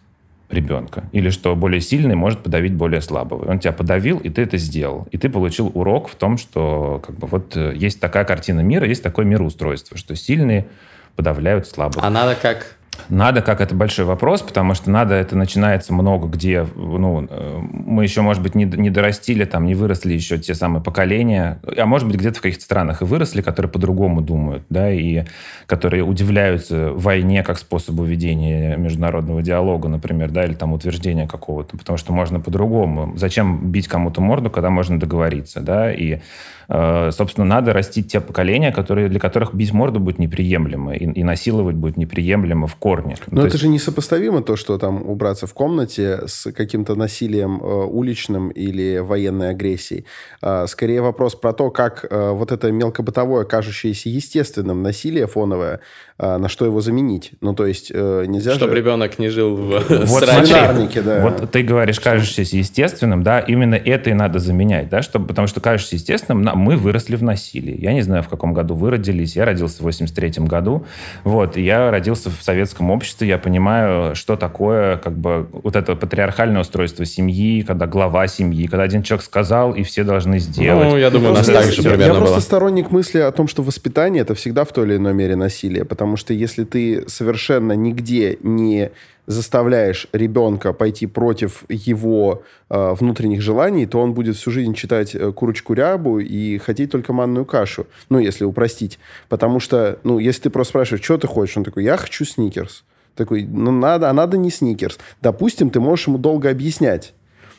[0.49, 1.03] ребенка.
[1.11, 3.49] Или что более сильный может подавить более слабого.
[3.49, 5.07] Он тебя подавил, и ты это сделал.
[5.11, 8.87] И ты получил урок в том, что как бы, вот э, есть такая картина мира,
[8.87, 10.67] есть такое мироустройство, что сильные
[11.15, 12.03] подавляют слабых.
[12.03, 12.77] А надо как
[13.09, 18.03] надо, как это большой вопрос, потому что надо, это начинается много где, ну, э, мы
[18.03, 22.07] еще, может быть, не, не дорастили, там, не выросли еще те самые поколения, а может
[22.07, 25.23] быть, где-то в каких-то странах и выросли, которые по-другому думают, да, и
[25.65, 31.97] которые удивляются войне как способу ведения международного диалога, например, да, или там утверждения какого-то, потому
[31.97, 33.13] что можно по-другому.
[33.17, 36.19] Зачем бить кому-то морду, когда можно договориться, да, и
[36.67, 41.23] Э, собственно, надо растить те поколения, которые, для которых бить морду будет неприемлемо, и, и
[41.23, 43.15] насиловать будет неприемлемо в корне.
[43.31, 47.59] Но То это есть- же несопоставимо то, что там убраться в комнате с каким-то насилием
[47.63, 50.05] э, уличным или военной агрессией.
[50.41, 55.79] А, скорее вопрос про то, как э, вот это мелкобытовое, кажущееся естественным насилие фоновое,
[56.17, 57.31] на что его заменить.
[57.41, 58.77] Ну, то есть э, нельзя Чтобы же...
[58.77, 61.01] ребенок не жил в Вот сраче.
[61.01, 61.19] да.
[61.21, 65.59] вот ты говоришь, кажущееся естественным, да, именно это и надо заменять, да, чтобы, потому что
[65.59, 67.77] кажущеся естественным, на- мы выросли в насилии.
[67.81, 70.85] Я не знаю, в каком году вы родились, я родился в 83 году,
[71.25, 76.61] вот, я родился в советском обществе, я понимаю, что такое, как бы, вот это патриархальное
[76.61, 80.87] устройство семьи, когда глава семьи, когда один человек сказал, и все должны сделать.
[80.91, 82.39] Ну, я думаю, у нас Просто- так же примерно Я просто было.
[82.41, 85.83] сторонник мысли о том, что воспитание это всегда в той или иной мере насилие.
[86.05, 88.91] Потому что если ты совершенно нигде не
[89.25, 95.31] заставляешь ребенка пойти против его э, внутренних желаний, то он будет всю жизнь читать э,
[95.31, 97.87] курочку рябу и хотеть только манную кашу.
[98.09, 98.99] Ну, если упростить.
[99.29, 102.83] Потому что, ну, если ты просто спрашиваешь, что ты хочешь, он такой, я хочу сникерс.
[103.15, 104.99] Такой, ну, надо, а надо не сникерс.
[105.23, 107.15] Допустим, ты можешь ему долго объяснять.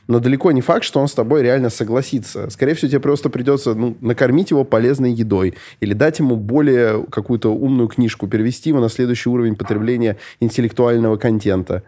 [0.08, 2.48] Но далеко не факт, что он с тобой реально согласится.
[2.50, 7.52] Скорее всего, тебе просто придется ну, накормить его полезной едой или дать ему более какую-то
[7.52, 11.82] умную книжку, перевести его на следующий уровень потребления интеллектуального контента.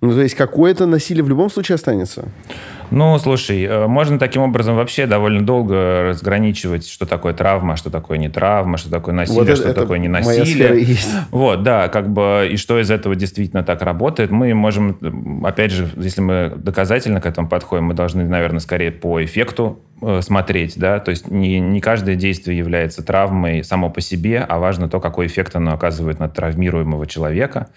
[0.00, 2.28] Ну, то есть какое-то насилие в любом случае останется.
[2.90, 8.18] Ну, слушай, э, можно таким образом вообще довольно долго разграничивать, что такое травма, что такое
[8.18, 10.96] не травма, что такое насилие, Вот это- что это такое не насилие.
[11.30, 14.30] Вот, да, как бы, и что из этого действительно так работает.
[14.30, 14.98] Мы можем,
[15.44, 20.20] опять же, если мы доказательно к этому подходим, мы должны, наверное, скорее по эффекту э,
[20.20, 24.90] смотреть, да, то есть не, не каждое действие является травмой само по себе, а важно
[24.90, 27.68] то, какой эффект оно оказывает на травмируемого человека,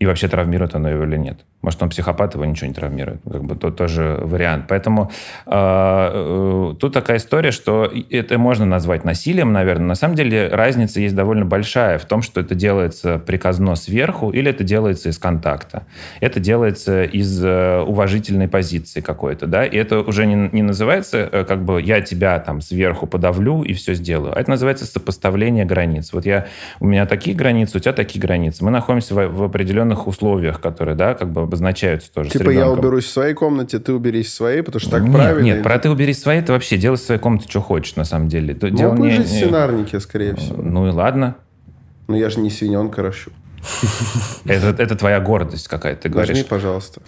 [0.00, 1.44] и вообще травмирует оно его или нет.
[1.62, 3.20] Может, он психопат, его ничего не травмирует.
[3.30, 4.49] Как бы то тоже вариант.
[4.68, 5.10] Поэтому
[5.46, 9.86] э, э, тут такая история, что это можно назвать насилием, наверное.
[9.86, 14.50] На самом деле разница есть довольно большая в том, что это делается приказно сверху или
[14.50, 15.84] это делается из контакта.
[16.20, 21.44] Это делается из э, уважительной позиции какой-то, да, и это уже не, не называется э,
[21.44, 26.12] как бы я тебя там сверху подавлю и все сделаю, а это называется сопоставление границ.
[26.12, 26.46] Вот я,
[26.80, 28.64] у меня такие границы, у тебя такие границы.
[28.64, 33.04] Мы находимся в, в определенных условиях, которые, да, как бы обозначаются тоже Типа я уберусь
[33.04, 35.44] в своей комнате, ты уберись в своей, потому что так нет, правильно.
[35.44, 38.28] Нет, про ты убери свои, ты вообще делай в своей комнате, что хочешь, на самом
[38.28, 38.54] деле.
[38.54, 40.62] То- дело не- в не- свинарнике, скорее всего.
[40.62, 41.34] Ну и ладно.
[42.08, 43.30] Но я же не свиненка ращу.
[44.46, 46.46] Это, это твоя гордость какая-то, ты Нажми, говоришь.
[46.46, 47.02] пожалуйста.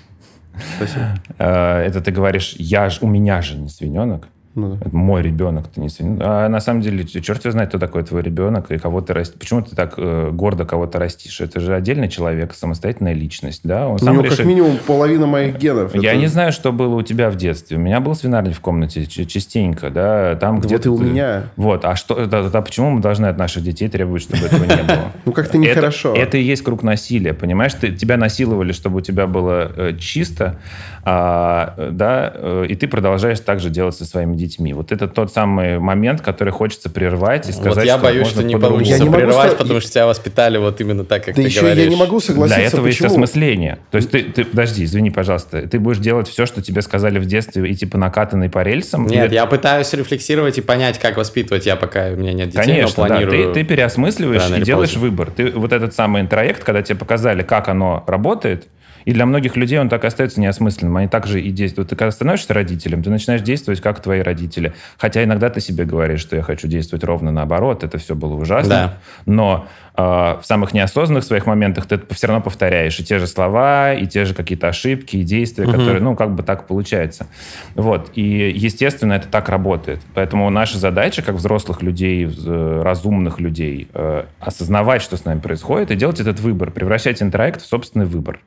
[0.76, 1.14] Спасибо.
[1.38, 4.28] Э, Это ты говоришь, я ж, у меня же не свиненок.
[4.54, 4.86] Ну да.
[4.86, 6.18] Это мой ребенок, ты не свинья.
[6.44, 9.38] А на самом деле, черт его знает, кто такой твой ребенок и кого ты растишь.
[9.38, 11.40] Почему ты так э, гордо кого-то растишь?
[11.40, 13.88] Это же отдельный человек, самостоятельная личность, да?
[13.88, 15.94] Он У сам него как решит- минимум половина моих генов.
[15.94, 17.78] Я Это- не знаю, что было у тебя в детстве.
[17.78, 21.44] У меня был свинарник в комнате частенько, да, там Да где вот и у меня.
[21.56, 24.82] Вот, а что, да, да, почему мы должны от наших детей требовать, чтобы этого не
[24.82, 25.12] было?
[25.24, 26.14] Ну, как-то нехорошо.
[26.14, 27.72] Это и есть круг насилия, понимаешь?
[27.74, 30.58] Тебя насиловали, чтобы у тебя было э, чисто,
[31.04, 34.41] а, э, да, э, и ты продолжаешь так же делать со своими детьми.
[34.74, 38.40] Вот это тот самый момент, который хочется прервать и сказать, Вот я что боюсь, можно
[38.40, 38.74] что не по-другому.
[38.78, 41.42] получится Я не могу прервать, ста- потому что тебя воспитали вот именно так, как Да
[41.42, 41.84] ты еще говоришь.
[41.84, 42.58] я не могу согласиться.
[42.58, 43.12] Для этого есть почему?
[43.14, 43.78] осмысление.
[43.90, 47.26] То есть ты, ты, подожди, извини, пожалуйста, ты будешь делать все, что тебе сказали в
[47.26, 49.06] детстве, и типа накатанный по рельсам?
[49.06, 51.66] Нет, Или- я пытаюсь рефлексировать и понять, как воспитывать.
[51.66, 53.14] Я пока у меня нет детей, Конечно, но да.
[53.16, 53.48] планирую.
[53.54, 55.08] Ты, ты переосмысливаешь рано и делаешь поздно.
[55.08, 55.30] выбор.
[55.30, 58.66] Ты вот этот самый интроект, когда тебе показали, как оно работает,
[59.04, 60.96] и для многих людей он так и остается неосмысленным.
[60.96, 61.90] Они также и действуют.
[61.90, 64.74] Ты когда становишься родителем, ты начинаешь действовать как твои родители.
[64.98, 67.84] Хотя иногда ты себе говоришь, что я хочу действовать ровно наоборот.
[67.84, 68.68] Это все было ужасно.
[68.68, 68.98] Да.
[69.26, 73.94] Но э, в самых неосознанных своих моментах ты все равно повторяешь и те же слова,
[73.94, 77.26] и те же какие-то ошибки, и действия, которые, ну, как бы так получается.
[77.74, 78.10] Вот.
[78.14, 80.00] И, естественно, это так работает.
[80.14, 85.90] Поэтому наша задача, как взрослых людей, э, разумных людей, э, осознавать, что с нами происходит,
[85.90, 88.40] и делать этот выбор, превращать интроект в собственный выбор.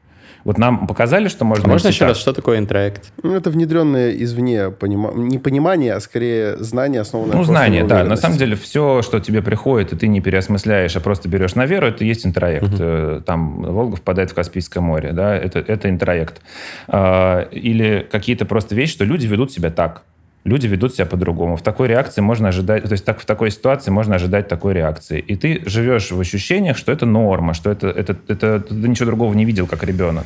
[0.45, 1.65] Вот нам показали, что можно...
[1.65, 2.09] А можно еще так.
[2.09, 3.11] раз, что такое интроект?
[3.23, 5.11] Ну, это внедренное извне понима...
[5.15, 8.03] не понимание, а скорее знание, основанное Ну, знание, на да.
[8.03, 11.65] На самом деле, все, что тебе приходит, и ты не переосмысляешь, а просто берешь на
[11.65, 12.75] веру, это есть интроект.
[12.79, 16.39] Э, Там Волга впадает в Каспийское море, да, это, это интроект.
[16.87, 20.03] А, Или какие-то просто вещи, что люди ведут себя так.
[20.45, 21.57] Люди ведут себя по-другому.
[21.57, 25.19] В такой реакции можно ожидать, то есть так, в такой ситуации можно ожидать такой реакции.
[25.19, 29.33] И ты живешь в ощущениях, что это норма, что это, это, это ты ничего другого
[29.33, 30.25] не видел, как ребенок.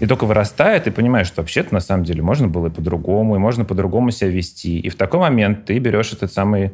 [0.00, 3.38] И только вырастает, и понимаешь, что вообще-то на самом деле можно было и по-другому, и
[3.38, 4.78] можно по-другому себя вести.
[4.78, 6.72] И в такой момент ты берешь этот самый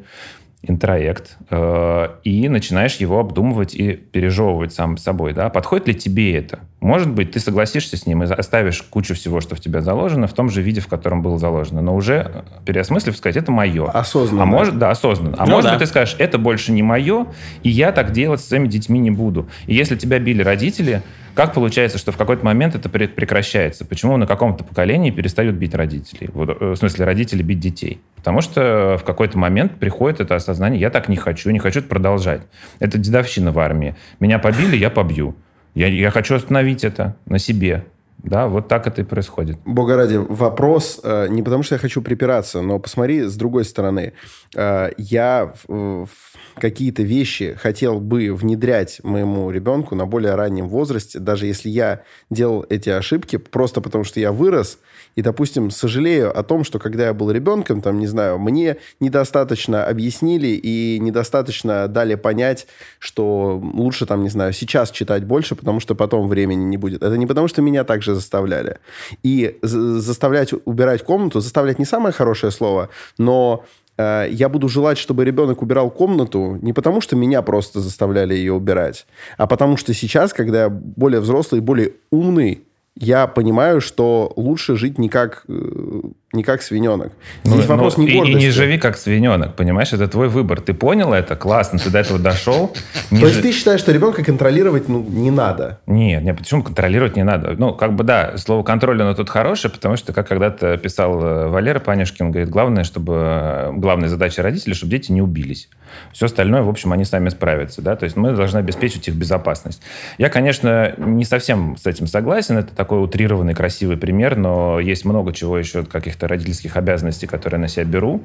[0.62, 5.32] интроект, э, и начинаешь его обдумывать и пережевывать сам собой.
[5.32, 5.48] Да?
[5.48, 6.60] Подходит ли тебе это?
[6.84, 10.34] Может быть, ты согласишься с ним и оставишь кучу всего, что в тебя заложено, в
[10.34, 11.80] том же виде, в котором было заложено.
[11.80, 13.88] Но уже переосмыслив, сказать, это мое.
[13.88, 14.42] Осознанно.
[14.42, 15.34] А может, да, осознанно.
[15.38, 15.76] А Ну может да.
[15.78, 17.28] быть, ты скажешь, это больше не мое,
[17.62, 19.48] и я так делать с своими детьми не буду.
[19.66, 21.00] И если тебя били родители,
[21.34, 23.86] как получается, что в какой-то момент это пре- прекращается?
[23.86, 26.28] Почему на каком-то поколении перестают бить родителей?
[26.34, 28.02] Э, в смысле, родители бить детей?
[28.16, 31.88] Потому что в какой-то момент приходит это осознание, я так не хочу, не хочу это
[31.88, 32.42] продолжать.
[32.78, 33.96] Это дедовщина в армии.
[34.20, 35.34] Меня побили, я побью.
[35.74, 37.84] Я, я хочу остановить это на себе.
[38.24, 39.58] Да, вот так это и происходит.
[39.66, 44.14] Бога ради, вопрос э, не потому, что я хочу припираться, но посмотри с другой стороны.
[44.56, 46.08] Э, я в
[46.54, 52.64] какие-то вещи хотел бы внедрять моему ребенку на более раннем возрасте, даже если я делал
[52.70, 54.78] эти ошибки, просто потому что я вырос,
[55.16, 59.84] и, допустим, сожалею о том, что когда я был ребенком, там, не знаю, мне недостаточно
[59.86, 62.66] объяснили и недостаточно дали понять,
[62.98, 67.02] что лучше, там, не знаю, сейчас читать больше, потому что потом времени не будет.
[67.02, 68.78] Это не потому, что меня так же заставляли.
[69.22, 73.64] И за- заставлять убирать комнату, заставлять не самое хорошее слово, но
[73.96, 78.52] э, я буду желать, чтобы ребенок убирал комнату не потому, что меня просто заставляли ее
[78.52, 79.06] убирать,
[79.38, 82.64] а потому что сейчас, когда я более взрослый, более умный,
[82.96, 86.00] я понимаю, что лучше жить не как, э,
[86.34, 87.12] не как свиненок.
[87.44, 88.38] Здесь Ну, вопрос ну, не и, и гордости.
[88.38, 89.92] не живи как свиненок, понимаешь?
[89.92, 90.60] Это твой выбор.
[90.60, 91.36] Ты понял это?
[91.36, 92.74] Классно, ты до этого дошел.
[93.10, 95.78] Не То есть жи- ты считаешь, что ребенка контролировать ну, не надо?
[95.86, 97.54] Нет, нет, почему контролировать не надо?
[97.56, 101.48] Ну, как бы да, слово контроль, оно тут хорошее, потому что, как когда-то писал э,
[101.48, 105.68] Валера Панюшкин, говорит, главное, чтобы э, главная задача родителей, чтобы дети не убились.
[106.12, 109.80] Все остальное, в общем, они сами справятся, да, то есть мы должны обеспечить их безопасность.
[110.18, 115.32] Я, конечно, не совсем с этим согласен, это такой утрированный, красивый пример, но есть много
[115.32, 118.22] чего еще, каких-то родительских обязанностей, которые на себя беру,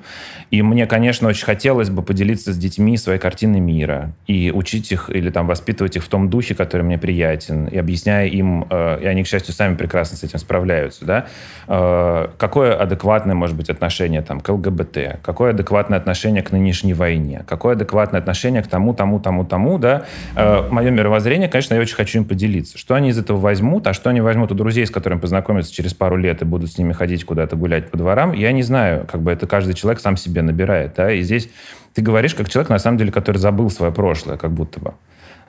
[0.51, 5.09] и мне, конечно, очень хотелось бы поделиться с детьми своей картиной мира и учить их
[5.09, 9.05] или там воспитывать их в том духе, который мне приятен, и объясняя им, э, и
[9.05, 11.25] они, к счастью, сами прекрасно с этим справляются, да,
[11.67, 17.43] э, какое адекватное может быть отношение там к ЛГБТ, какое адекватное отношение к нынешней войне,
[17.47, 20.03] какое адекватное отношение к тому, тому, тому, тому, да.
[20.35, 22.77] Э, мое мировоззрение, конечно, я очень хочу им поделиться.
[22.77, 25.93] Что они из этого возьмут, а что они возьмут у друзей, с которыми познакомятся через
[25.93, 29.21] пару лет и будут с ними ходить куда-то гулять по дворам, я не знаю, как
[29.21, 31.49] бы это каждый человек сам себе набирает, да, и здесь
[31.93, 34.93] ты говоришь как человек, на самом деле, который забыл свое прошлое, как будто бы.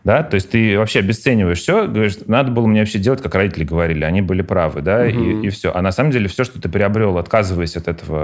[0.03, 3.65] Да, то есть ты вообще обесцениваешь все, говоришь, надо было мне вообще делать, как родители
[3.65, 5.73] говорили, они были правы, да, и, и все.
[5.75, 8.19] А на самом деле все, что ты приобрел, отказываясь от этого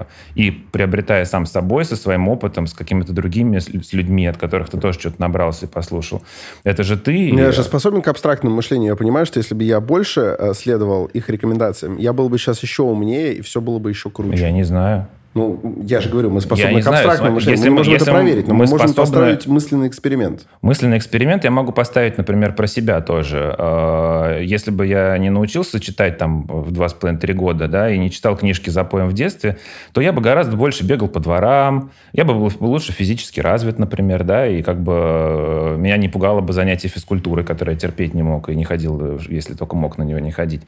[0.00, 0.02] э,
[0.34, 4.36] и приобретая сам с собой, со своим опытом, с какими-то другими, с, с людьми, от
[4.36, 6.22] которых ты тоже что-то набрался и послушал,
[6.64, 7.16] это же ты.
[7.16, 8.88] и- Я же способен к абстрактному мышлению.
[8.90, 12.62] Я понимаю, что если бы я больше э, следовал их рекомендациям, я был бы сейчас
[12.62, 14.36] еще умнее, и все было бы еще круче.
[14.42, 15.06] Я не знаю.
[15.36, 17.56] Ну, я же говорю, мы способны не к абстрактному мышлению.
[17.58, 19.88] если мы мы- можем это если мы- проверить, но мы, мы можем способны- поставить мысленный
[19.88, 20.46] эксперимент.
[20.62, 23.54] Мысленный эксперимент я могу поставить, например, про себя тоже.
[23.58, 27.90] Э, Если бы я не научился читать там в два с половиной три года, да,
[27.90, 29.58] и не читал книжки за поем в детстве,
[29.92, 34.24] то я бы гораздо больше бегал по дворам, я бы был лучше физически развит, например,
[34.24, 38.22] да, и как бы э, меня не пугало бы занятие физкультурой, которое я терпеть не
[38.22, 40.62] мог и не ходил, э, если только мог на него не ходить.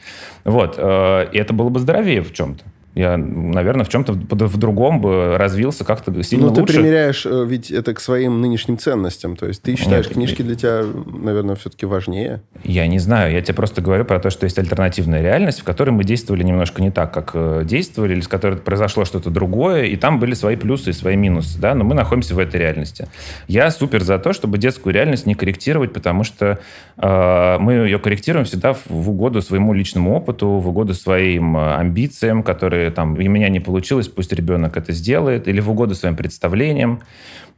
[0.45, 0.75] Вот.
[0.77, 2.65] э, И это было бы здоровее в чем-то.
[2.99, 6.75] Я, наверное, в чем-то в другом бы развился как-то сильно Но Ну, ты лучше.
[6.75, 9.37] примеряешь э, ведь это к своим нынешним ценностям.
[9.37, 12.43] То есть ты считаешь, Нет, книжки для тебя, наверное, все-таки важнее.
[12.65, 15.91] Я не знаю, я тебе просто говорю про то, что есть альтернативная реальность, в которой
[15.91, 19.95] мы действовали немножко не так, как э, действовали, или с которой произошло что-то другое, и
[19.95, 23.07] там были свои плюсы и свои минусы, да, но мы находимся в этой реальности.
[23.47, 26.59] Я супер за то, чтобы детскую реальность не корректировать, потому что
[26.97, 31.77] э, мы ее корректируем всегда в, в угоду своему личному опыту, в угоду своим э,
[31.77, 36.17] амбициям, которые там, у меня не получилось, пусть ребенок это сделает, или в угоду своим
[36.17, 37.01] представлениям.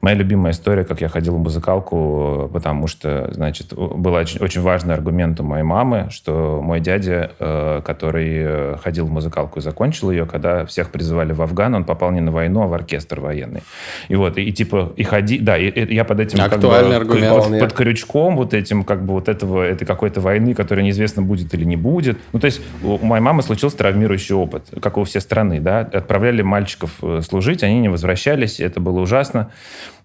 [0.01, 4.95] Моя любимая история, как я ходил в музыкалку, потому что, значит, был очень, очень важный
[4.95, 10.11] аргумент у моей мамы, что мой дядя, э, который э, ходил в музыкалку и закончил
[10.11, 13.63] ее, когда всех призывали в Афган, он попал не на войну, а в оркестр военный.
[14.09, 16.55] И вот, и, и типа, и ходи, да, и, и я под этим как бы,
[16.57, 17.35] Актуальный аргумент.
[17.35, 21.53] под- под крючком вот этим, как бы вот этого, этой какой-то войны, которая неизвестно будет
[21.53, 22.19] или не будет.
[22.33, 25.81] Ну, то есть у у моей мамы случился травмирующий опыт, как у всей страны, да.
[25.81, 29.51] Отправляли мальчиков э, служить, они не возвращались, это было ужасно.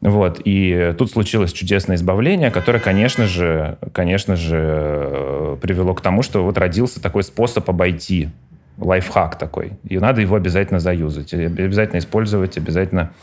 [0.05, 0.39] Вот.
[0.45, 6.43] И тут случилось чудесное избавление, которое, конечно же, конечно же, э, привело к тому, что
[6.43, 8.29] вот родился такой способ обойти
[8.77, 9.71] лайфхак такой.
[9.83, 13.13] И надо его обязательно заюзать, обязательно использовать, обязательно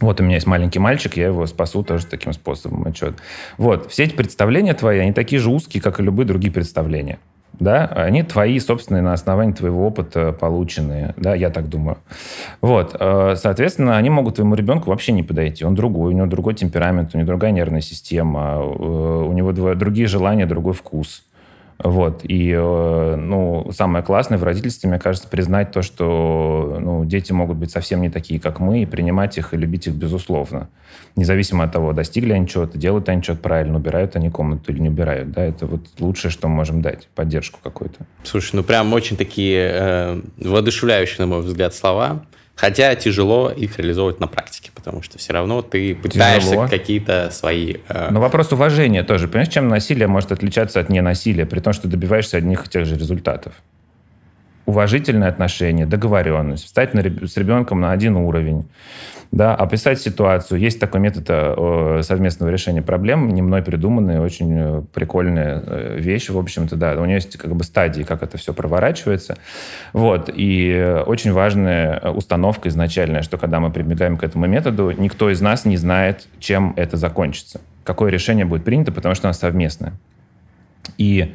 [0.00, 2.92] вот у меня есть маленький мальчик, я его спасу тоже таким способом.
[3.58, 7.18] Вот, все эти представления твои, они такие же узкие, как и любые другие представления.
[7.60, 11.98] Да, они твои, собственные, на основании твоего опыта полученные, да, я так думаю.
[12.60, 16.54] Вот, э, соответственно, они могут твоему ребенку вообще не подойти, он другой, у него другой
[16.54, 21.22] темперамент, у него другая нервная система, э, у него другие желания, другой вкус.
[21.78, 22.20] Вот.
[22.24, 27.58] И, э, ну, самое классное в родительстве, мне кажется, признать то, что ну, дети могут
[27.58, 30.68] быть совсем не такие, как мы, и принимать их и любить их безусловно.
[31.16, 34.88] Независимо от того, достигли они чего-то, делают они что-то правильно, убирают они комнату или не
[34.88, 35.32] убирают.
[35.32, 38.06] Да, это вот лучшее, что мы можем дать, поддержку какую-то.
[38.22, 42.24] Слушай, ну прям очень такие э, воодушевляющие, на мой взгляд, слова.
[42.56, 47.76] Хотя тяжело их реализовывать на практике, потому что все равно ты пытаешься какие-то свои...
[47.88, 48.08] Э...
[48.10, 49.28] Но вопрос уважения тоже.
[49.28, 52.96] Понимаешь, чем насилие может отличаться от ненасилия, при том, что добиваешься одних и тех же
[52.96, 53.52] результатов?
[54.66, 58.68] уважительное отношение, договоренность, встать на, с ребенком на один уровень,
[59.32, 60.60] да, описать ситуацию.
[60.60, 66.30] Есть такой метод э, совместного решения проблем, не мной придуманная, очень э, прикольная э, вещь,
[66.30, 66.94] в общем-то, да.
[66.94, 69.36] У нее есть как бы стадии, как это все проворачивается.
[69.92, 70.30] Вот.
[70.32, 75.64] И очень важная установка изначальная, что когда мы прибегаем к этому методу, никто из нас
[75.64, 77.60] не знает, чем это закончится.
[77.84, 79.92] Какое решение будет принято, потому что оно совместное.
[80.98, 81.34] И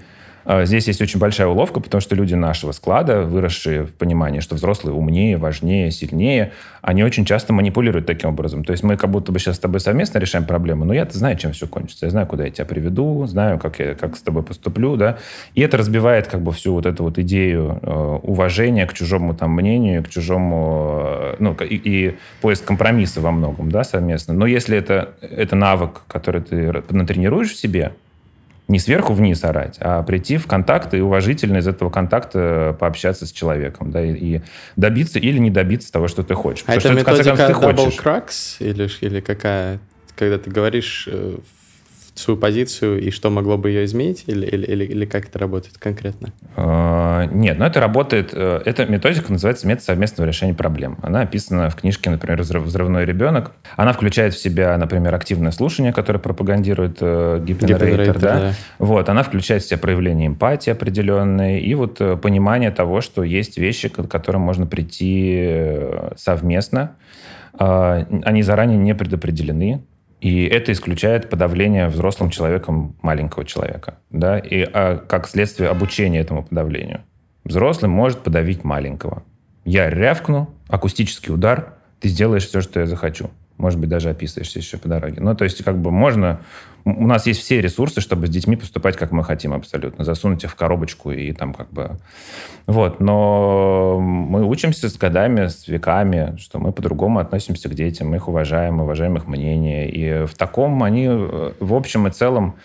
[0.64, 4.94] здесь есть очень большая уловка, потому что люди нашего склада, выросшие в понимании, что взрослые
[4.96, 8.64] умнее, важнее, сильнее, они очень часто манипулируют таким образом.
[8.64, 11.38] То есть мы как будто бы сейчас с тобой совместно решаем проблему, но я-то знаю,
[11.38, 12.06] чем все кончится.
[12.06, 15.18] Я знаю, куда я тебя приведу, знаю, как я как с тобой поступлю, да.
[15.54, 19.52] И это разбивает как бы всю вот эту вот идею э, уважения к чужому там
[19.52, 24.34] мнению, к чужому, э, ну, и, и поиск компромисса во многом, да, совместно.
[24.34, 27.94] Но если это, это навык, который ты натренируешь в себе,
[28.72, 33.32] не сверху вниз орать, а прийти в контакт и уважительно из этого контакта пообщаться с
[33.32, 34.42] человеком, да, и, и
[34.78, 36.64] добиться или не добиться того, что ты хочешь.
[36.68, 39.80] А Потому это что, методика это, double cracks или, или какая?
[40.16, 41.38] Когда ты говоришь э,
[42.22, 44.24] свою позицию и что могло бы ее изменить?
[44.28, 46.34] Или, или, или, или как это работает конкретно?
[46.56, 48.30] А, нет, но это работает...
[48.34, 50.98] Э, эта методика называется метод совместного решения проблем.
[51.02, 53.52] Она описана в книжке, например, «Взрывной ребенок».
[53.76, 58.20] Она включает в себя, например, активное слушание, которое пропагандирует э, Гиппенрейтер.
[58.20, 58.40] Да?
[58.40, 58.54] Да.
[58.80, 63.58] Вот, она включает в себя проявление эмпатии определенной и вот э, понимание того, что есть
[63.58, 66.96] вещи, к которым можно прийти совместно.
[67.54, 69.84] А, они заранее не предопределены,
[70.22, 73.98] и это исключает подавление взрослым человеком маленького человека.
[74.12, 74.38] Да?
[74.38, 77.02] И а, как следствие обучения этому подавлению.
[77.44, 79.24] Взрослый может подавить маленького.
[79.66, 83.32] Я рявкну, акустический удар, ты сделаешь все, что я захочу.
[83.62, 85.22] Может быть, даже описываешься еще по дороге.
[85.22, 86.42] Ну, то есть, как бы можно
[86.84, 90.04] у нас есть все ресурсы, чтобы с детьми поступать, как мы хотим абсолютно.
[90.04, 91.98] Засунуть их в коробочку и там как бы...
[92.66, 93.00] Вот.
[93.00, 98.28] Но мы учимся с годами, с веками, что мы по-другому относимся к детям, мы их
[98.28, 99.90] уважаем, уважаем их мнение.
[99.90, 102.56] И в таком они, э, в общем и целом,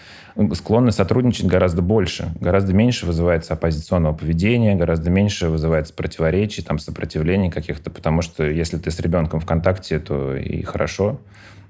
[0.55, 2.32] склонны сотрудничать гораздо больше.
[2.41, 8.76] Гораздо меньше вызывается оппозиционного поведения, гораздо меньше вызывается противоречий, там, сопротивлений каких-то, потому что если
[8.78, 11.18] ты с ребенком в контакте, то и хорошо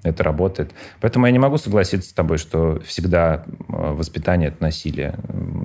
[0.02, 0.72] это работает.
[1.00, 5.14] Поэтому я не могу согласиться с тобой, что всегда э, воспитание— это насилие.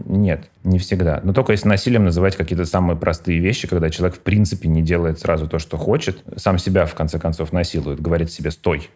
[0.06, 1.22] Нет, не всегда.
[1.24, 5.20] Но только если насилием называть какие-то самые простые вещи, когда человек в принципе не делает
[5.20, 8.89] сразу то, что хочет, сам себя в конце концов насилует, говорит себе «стой»,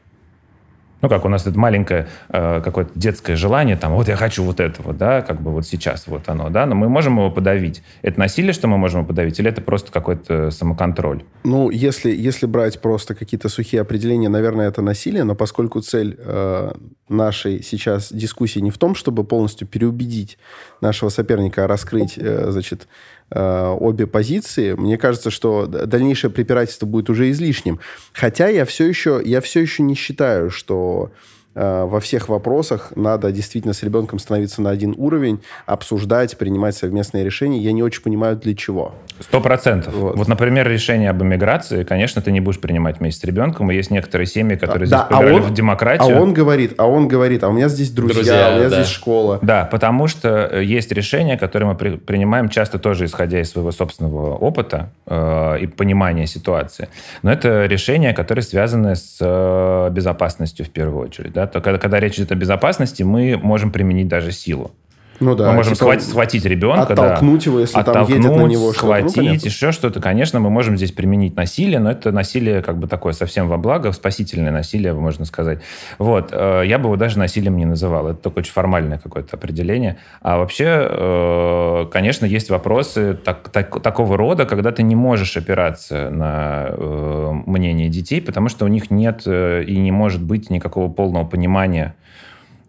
[1.02, 4.60] ну, как у нас это маленькое э, какое-то детское желание, там, вот я хочу вот
[4.60, 7.84] этого, да, как бы вот сейчас вот оно, да, но мы можем его подавить.
[8.02, 11.24] Это насилие, что мы можем его подавить, или это просто какой-то самоконтроль?
[11.43, 16.72] Ну, если, если брать просто какие-то сухие определения, наверное, это насилие, но поскольку цель э,
[17.10, 20.38] нашей сейчас дискуссии не в том, чтобы полностью переубедить
[20.82, 27.10] нашего соперника, а раскрыть, э, значит, Э, обе позиции, мне кажется, что дальнейшее препирательство будет
[27.10, 27.80] уже излишним.
[28.14, 33.32] Хотя я все еще, я все еще не считаю, что Э, во всех вопросах надо
[33.32, 37.60] действительно с ребенком становиться на один уровень, обсуждать, принимать совместные решения.
[37.60, 38.93] Я не очень понимаю, для чего.
[39.20, 39.93] Сто процентов.
[39.93, 40.18] Вот.
[40.18, 43.72] вот, например, решение об эмиграции, конечно, ты не будешь принимать вместе с ребенком.
[43.72, 46.18] И есть некоторые семьи, которые да, здесь а он, в демократию.
[46.18, 48.84] А он говорит, а он говорит, а у меня здесь друзья, друзья у меня да.
[48.84, 49.39] здесь школа.
[49.41, 53.72] Да, потому что э, есть решения, которые мы при, принимаем часто тоже исходя из своего
[53.72, 56.89] собственного опыта э, и понимания ситуации.
[57.24, 61.32] Но это решения, которые связаны с э, безопасностью в первую очередь.
[61.32, 61.45] Да?
[61.48, 64.72] То когда, когда речь идет о безопасности, мы можем применить даже силу.
[65.20, 65.49] Ну да.
[65.49, 68.74] Мы можем типа схватить, схватить ребенка, оттолкнуть да, его, если оттолкнуть, там едет на него
[68.74, 70.01] схватить, ну, еще что-то.
[70.01, 73.91] Конечно, мы можем здесь применить насилие, но это насилие как бы такое совсем во благо,
[73.91, 75.61] спасительное насилие, можно сказать.
[75.99, 76.30] Вот.
[76.32, 78.09] Э, я бы его даже насилием не называл.
[78.09, 79.97] Это только очень формальное какое-то определение.
[80.22, 86.09] А вообще, э, конечно, есть вопросы так, так, такого рода, когда ты не можешь опираться
[86.09, 91.26] на э, мнение детей, потому что у них нет и не может быть никакого полного
[91.26, 91.95] понимания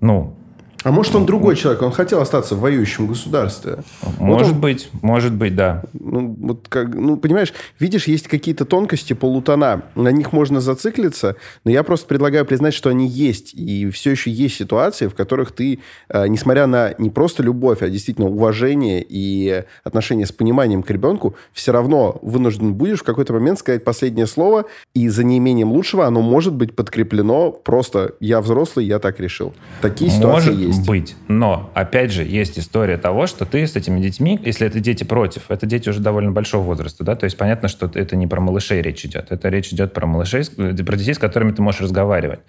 [0.01, 0.34] ну,
[0.87, 3.78] А может, он другой человек, он хотел остаться в воюющем государстве.
[4.20, 5.82] Может вот он, быть, может быть, да.
[5.93, 9.82] Ну, вот как, ну, понимаешь, видишь, есть какие-то тонкости полутона.
[9.97, 11.34] На них можно зациклиться,
[11.64, 13.53] но я просто предлагаю признать, что они есть.
[13.53, 17.89] И все еще есть ситуации, в которых ты, э, несмотря на не просто любовь, а
[17.89, 23.59] действительно уважение и отношение с пониманием к ребенку, все равно вынужден будешь в какой-то момент
[23.59, 29.01] сказать последнее слово, и за неимением лучшего оно может быть подкреплено просто «я взрослый, я
[29.01, 29.53] так решил».
[29.82, 30.76] Такие ситуации Может есть.
[30.85, 31.16] Быть.
[31.29, 35.51] Но, опять же, есть история того, что ты с этими детьми, если это дети против,
[35.51, 38.83] это дети уже довольно большого возраста, да, то есть понятно, что это не про малышей
[38.83, 42.41] речь идет, это речь идет про малышей, э, про детей, с которыми ты можешь разговаривать.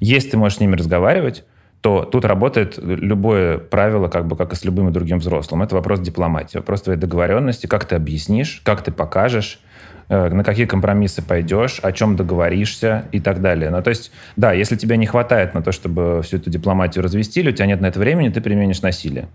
[0.00, 1.44] Если ты можешь с ними разговаривать,
[1.80, 5.62] то тут работает любое правило, как бы как и с любым другим взрослым.
[5.62, 9.60] Это вопрос дипломатии, вопрос твоей договоренности, как ты объяснишь, как ты покажешь,
[10.08, 13.70] на какие компромиссы пойдешь, о чем договоришься и так далее.
[13.70, 17.40] Ну, то есть, да, если тебе не хватает на то, чтобы всю эту дипломатию развести,
[17.40, 19.28] или у тебя нет на это времени, ты применишь насилие.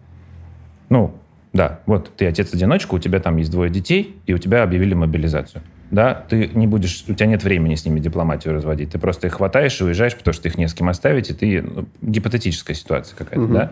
[0.90, 1.16] Ну,
[1.54, 5.62] да, вот ты отец-одиночка, у тебя там есть двое детей, и у тебя объявили мобилизацию.
[5.92, 8.92] Да, ты не будешь, у тебя нет времени с ними дипломатию разводить.
[8.92, 11.62] Ты просто их хватаешь и уезжаешь, потому что их не с кем оставить, и ты...
[11.62, 13.72] ну, гипотетическая ситуация какая-то, да?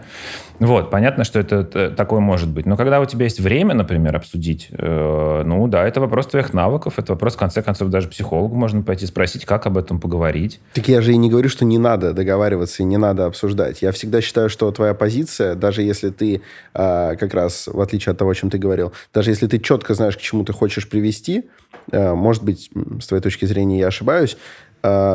[0.59, 2.65] Вот, понятно, что это т- такое может быть.
[2.65, 6.95] Но когда у тебя есть время, например, обсудить, э, ну да, это вопрос твоих навыков,
[6.97, 10.59] это вопрос, в конце концов, даже психологу можно пойти спросить, как об этом поговорить.
[10.73, 13.81] Так я же и не говорю, что не надо договариваться и не надо обсуждать.
[13.81, 16.41] Я всегда считаю, что твоя позиция, даже если ты,
[16.73, 19.93] а, как раз в отличие от того, о чем ты говорил, даже если ты четко
[19.93, 21.45] знаешь, к чему ты хочешь привести,
[21.91, 22.69] а, может быть,
[23.01, 24.37] с твоей точки зрения я ошибаюсь,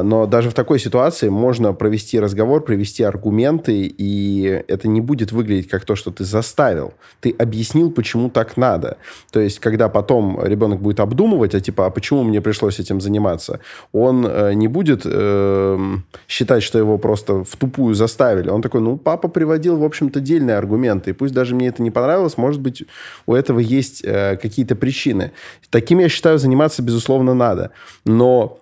[0.02, 5.68] но даже в такой ситуации можно провести разговор, привести аргументы, и это не будет выглядеть
[5.68, 6.94] как то, что ты заставил.
[7.20, 8.98] Ты объяснил, почему так надо.
[9.30, 13.60] То есть, когда потом ребенок будет обдумывать, а типа, а почему мне пришлось этим заниматься,
[13.92, 18.48] он э, не будет эм, считать, что его просто в тупую заставили.
[18.48, 21.90] Он такой, ну, папа приводил, в общем-то, дельные аргументы, и пусть даже мне это не
[21.90, 22.84] понравилось, может быть,
[23.26, 25.32] у этого есть э, какие-то причины.
[25.70, 27.70] Таким, я считаю, заниматься, безусловно, надо.
[28.04, 28.61] Но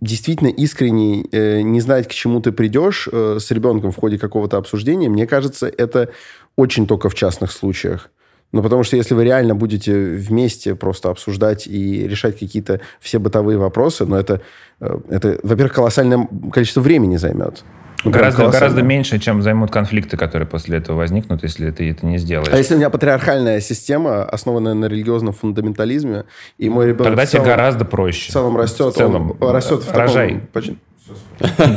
[0.00, 4.56] действительно искренне э, не знать, к чему ты придешь э, с ребенком в ходе какого-то
[4.56, 6.10] обсуждения, мне кажется, это
[6.56, 8.10] очень только в частных случаях.
[8.52, 13.58] Ну, потому что если вы реально будете вместе просто обсуждать и решать какие-то все бытовые
[13.58, 14.40] вопросы, ну, это,
[14.80, 17.64] э, это во-первых, колоссальное количество времени займет.
[18.06, 18.60] Ну, гораздо, колоссальное.
[18.70, 22.52] гораздо меньше, чем займут конфликты, которые после этого возникнут, если ты это не сделаешь.
[22.52, 26.24] А если у меня патриархальная система, основанная на религиозном фундаментализме,
[26.58, 28.30] и мой ребенок Тогда целом, тебе гораздо проще.
[28.30, 30.40] в целом растет, В целом, он растет в таком рожай.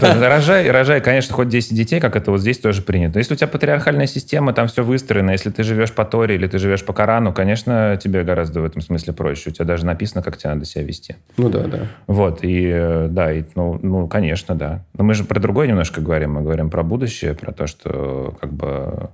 [0.01, 3.19] Да, Рожай, рожай, конечно, хоть 10 детей, как это вот здесь тоже принято.
[3.19, 6.57] Если у тебя патриархальная система, там все выстроено, если ты живешь по Торе или ты
[6.57, 9.49] живешь по Корану, конечно, тебе гораздо в этом смысле проще.
[9.49, 11.15] У тебя даже написано, как тебе надо себя вести.
[11.37, 11.79] Ну да, да.
[12.07, 14.83] Вот, и э, да, и, ну, ну, конечно, да.
[14.97, 16.33] Но мы же про другое немножко говорим.
[16.33, 19.09] Мы говорим про будущее, про то, что как бы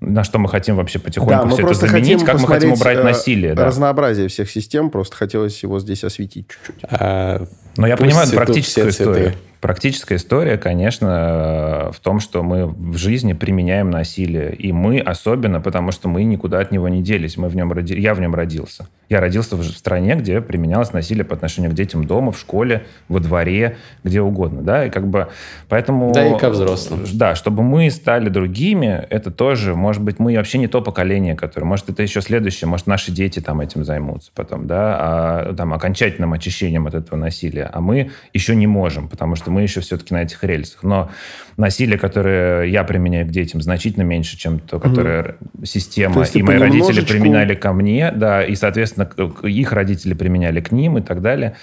[0.00, 2.98] на что мы хотим вообще потихоньку Да, все это заменить, хотим как мы хотим убрать
[2.98, 3.54] э, насилие.
[3.54, 3.64] Да.
[3.64, 6.84] разнообразие всех систем, просто хотелось его здесь осветить чуть-чуть.
[6.90, 7.46] А,
[7.76, 8.60] Но я понимаю, цветы.
[8.60, 9.34] история.
[9.64, 14.54] Практическая история, конечно, э, в том, что мы в жизни применяем насилие.
[14.54, 17.38] И мы особенно, потому что мы никуда от него не делись.
[17.38, 17.98] Мы в нем роди...
[17.98, 18.88] Я в нем родился.
[19.08, 23.20] Я родился в стране, где применялось насилие по отношению к детям дома, в школе, во
[23.20, 24.62] дворе, где угодно.
[24.62, 24.86] Да?
[24.86, 25.28] И как бы
[25.68, 26.12] поэтому...
[26.12, 27.04] Да и ко взрослым.
[27.12, 31.66] Да, чтобы мы стали другими, это тоже, может быть, мы вообще не то поколение, которое...
[31.66, 36.32] Может, это еще следующее, может, наши дети там этим займутся потом, да, а, там, окончательным
[36.32, 37.68] очищением от этого насилия.
[37.72, 40.82] А мы еще не можем, потому что мы еще все-таки на этих рельсах.
[40.82, 41.10] Но
[41.56, 46.58] насилие, которое я применяю к детям, значительно меньше, чем то, которое система То и мои
[46.58, 51.20] родители применяли ко мне, да, и, соответственно, к- их родители применяли к ним и так
[51.22, 51.54] далее.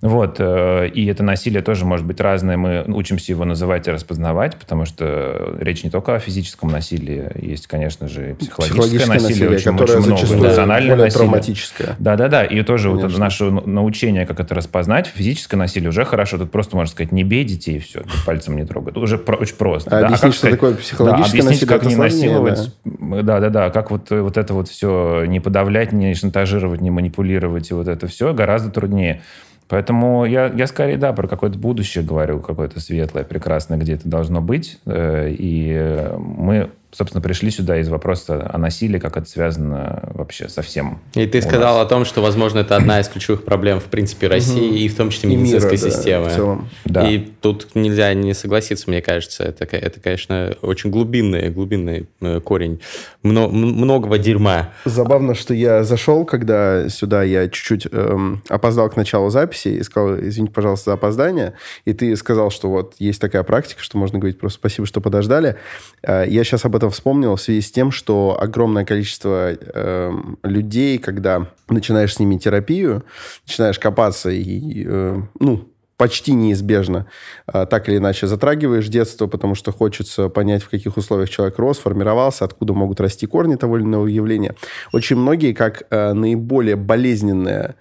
[0.00, 0.36] Вот.
[0.38, 2.56] э, И это насилие тоже может быть разное.
[2.56, 7.30] Мы учимся его называть и распознавать, потому что речь не только о физическом насилии.
[7.34, 10.46] Есть, конечно же, и психологическое, Психологическое насилие, насилие, очень, которое очень много.
[10.48, 11.10] Эмоциональное насилие.
[11.12, 11.96] травматическое.
[11.98, 13.18] Да-да-да, и тоже вот Конечно.
[13.20, 17.24] наше ну- научение, как это распознать, физическое насилие уже хорошо, тут просто можно сказать, не
[17.24, 18.90] бей детей, все, пальцем не трогай.
[18.92, 19.96] Это уже про- очень просто.
[19.96, 20.06] А да.
[20.06, 22.70] объяснить, как что сказать- такое да, психологическое объяснить, насилие, как не насиловать.
[22.84, 27.74] Да-да-да, как вот, э, вот это вот все не подавлять, не шантажировать, не манипулировать, и
[27.74, 29.22] вот это все гораздо труднее.
[29.68, 34.40] Поэтому я, я скорее, да, про какое-то будущее говорю, какое-то светлое, прекрасное, где это должно
[34.40, 34.78] быть.
[34.86, 40.48] Э, И э, мы собственно, пришли сюда из вопроса о насилии, как это связано вообще
[40.48, 41.00] со всем.
[41.14, 41.86] И ты сказал нас.
[41.86, 45.10] о том, что, возможно, это одна из ключевых проблем, в принципе, России и в том
[45.10, 46.28] числе И мира, медицинской да, системы.
[46.30, 46.68] в целом.
[46.84, 47.08] Да.
[47.08, 49.44] И тут нельзя не согласиться, мне кажется.
[49.44, 52.80] Это, это конечно, очень глубинный, глубинный э, корень
[53.22, 54.70] мно- многого дерьма.
[54.84, 60.18] Забавно, что я зашел, когда сюда я чуть-чуть эм, опоздал к началу записи и сказал,
[60.18, 61.54] извините, пожалуйста, за опоздание.
[61.84, 65.56] И ты сказал, что вот есть такая практика, что можно говорить просто спасибо, что подождали.
[66.02, 70.98] Э, я сейчас об этом вспомнил в связи с тем, что огромное количество эм, людей,
[70.98, 73.04] когда начинаешь с ними терапию,
[73.46, 77.06] начинаешь копаться и, э, ну, почти неизбежно
[77.46, 81.78] а, так или иначе затрагиваешь детство, потому что хочется понять, в каких условиях человек рос,
[81.78, 84.54] формировался, откуда могут расти корни того или иного явления.
[84.92, 87.76] Очень многие, как а, наиболее болезненное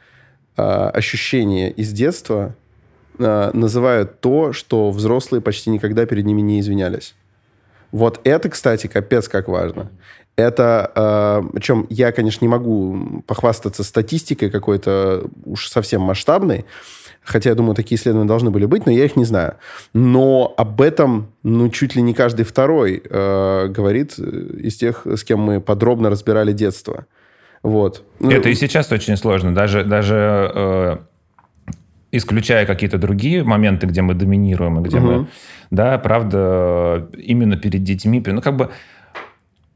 [0.58, 2.56] а, ощущение из детства,
[3.18, 7.16] называют то, что взрослые почти никогда перед ними не извинялись.
[7.92, 9.92] Вот это, кстати, капец как важно.
[10.36, 16.66] Это, э, причем я, конечно, не могу похвастаться статистикой какой-то уж совсем масштабной,
[17.24, 19.56] хотя, я думаю, такие исследования должны были быть, но я их не знаю.
[19.94, 25.40] Но об этом, ну, чуть ли не каждый второй э, говорит из тех, с кем
[25.40, 27.06] мы подробно разбирали детство.
[27.64, 28.04] Вот.
[28.20, 29.56] Это и сейчас очень сложно.
[29.56, 30.98] Даже, даже э,
[32.18, 35.14] исключая какие-то другие моменты, где мы доминируем, и где мы...
[35.14, 35.28] Мгм.
[35.72, 38.24] Да, правда, именно перед детьми...
[38.26, 38.70] Ну, как бы...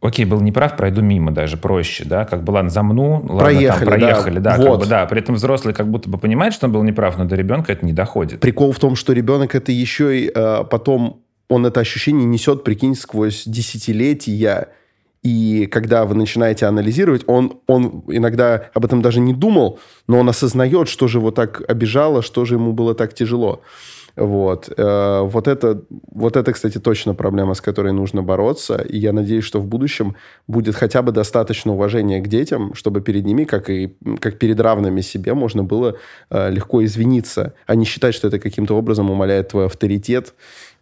[0.02, 3.86] Окей, был неправ, пройду мимо даже проще, да, как бы, ладно, замну, ладно, там, Проехали,
[3.86, 3.92] да.
[3.92, 4.80] проехали, да, как Вот.
[4.80, 7.36] бы, да, при этом взрослый как будто бы понимает, что он был неправ, но до
[7.36, 8.40] ребенка это не доходит.
[8.40, 12.96] Прикол в том, что ребенок это еще и э, потом он это ощущение несет, прикинь,
[12.96, 14.70] сквозь десятилетия.
[15.24, 20.30] И когда вы начинаете анализировать, он, он иногда об этом даже не думал, но он
[20.30, 23.61] осознает, что же его так обижало, что же ему было так тяжело.
[24.20, 24.70] Вот.
[24.76, 28.76] Э, вот, это, вот это, кстати, точно проблема, с которой нужно бороться.
[28.76, 30.15] И я надеюсь, что в будущем
[30.47, 35.01] будет хотя бы достаточно уважения к детям, чтобы перед ними, как и как перед равными
[35.01, 35.95] себе, можно было
[36.30, 40.34] э, легко извиниться, а не считать, что это каким-то образом умаляет твой авторитет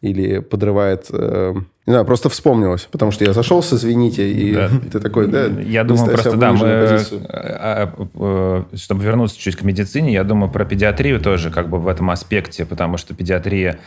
[0.02, 1.08] или подрывает...
[1.12, 1.54] э,
[1.88, 4.70] не знаю, просто вспомнилось, потому что я зашел с «извините», и Да.
[4.92, 5.46] ты такой, да...
[5.46, 10.52] Я думаю, просто, да, мы, э, э, э, чтобы вернуться чуть к медицине, я думаю
[10.52, 13.80] про педиатрию тоже как бы в этом аспекте, потому что педиатрия,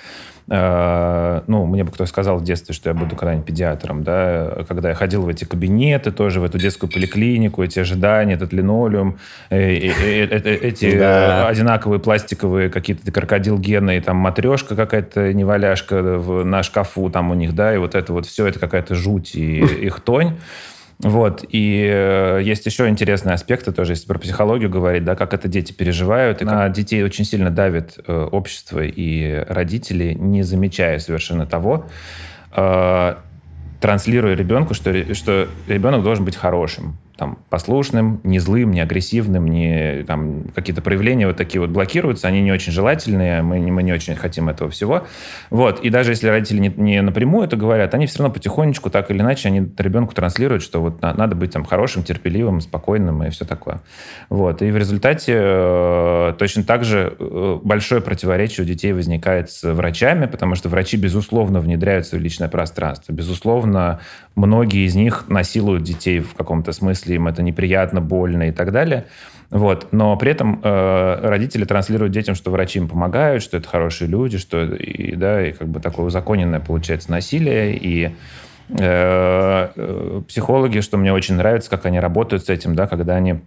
[0.51, 4.91] э, ну, мне бы кто сказал в детстве, что я буду когда-нибудь педиатром, да, когда
[4.91, 9.19] я ходил в эти кабинеты тоже, в эту детскую поликлинику, эти ожидания, этот линолеум,
[9.51, 11.49] э, э, эти Да.
[11.49, 17.35] одинаковые пластиковые какие-то крокодил гены, и там матрешка какая-то неваляшка в, на шкафу там у
[17.35, 20.37] них, да, и вот это вот все, это какая-то жуть и их тонь.
[21.03, 25.49] Вот, и э, есть еще интересные аспекты тоже, если про психологию говорить, да, как это
[25.49, 26.43] дети переживают.
[26.43, 31.87] И на детей очень сильно давит э, общество и родители, не замечая совершенно того,
[32.55, 33.15] э,
[33.81, 40.05] транслируя ребенку, что, что ребенок должен быть хорошим, там, послушным, не злым, не агрессивным, не
[40.05, 44.17] там какие-то проявления вот такие вот блокируются, они не очень желательные, мы мы не очень
[44.17, 45.07] хотим этого всего.
[45.51, 45.81] Вот.
[45.81, 49.19] И даже если родители не, не напрямую это говорят, они все равно потихонечку, так или
[49.21, 53.45] иначе, они ребенку транслируют, что вот на- надо быть там хорошим, терпеливым, спокойным и все
[53.45, 53.83] такое.
[54.31, 54.63] Вот.
[54.63, 60.25] И в результате э, точно так же э, большое противоречие у детей возникает с врачами,
[60.25, 63.13] потому что врачи, безусловно, внедряются в личное пространство.
[63.13, 64.01] Безусловно,
[64.37, 69.07] многие из них насилуют детей в каком-то смысле, им это неприятно, больно и так далее.
[69.51, 69.89] Вот.
[69.93, 74.39] Но при этом э, родители транслируют детям, что врачи им помогают, что это хорошие люди,
[74.39, 77.77] что и, да, и как бы такое узаконенное получается насилие.
[77.77, 78.11] И э,
[78.79, 83.41] э, психологи, что мне очень нравится, как они работают с этим, да, когда они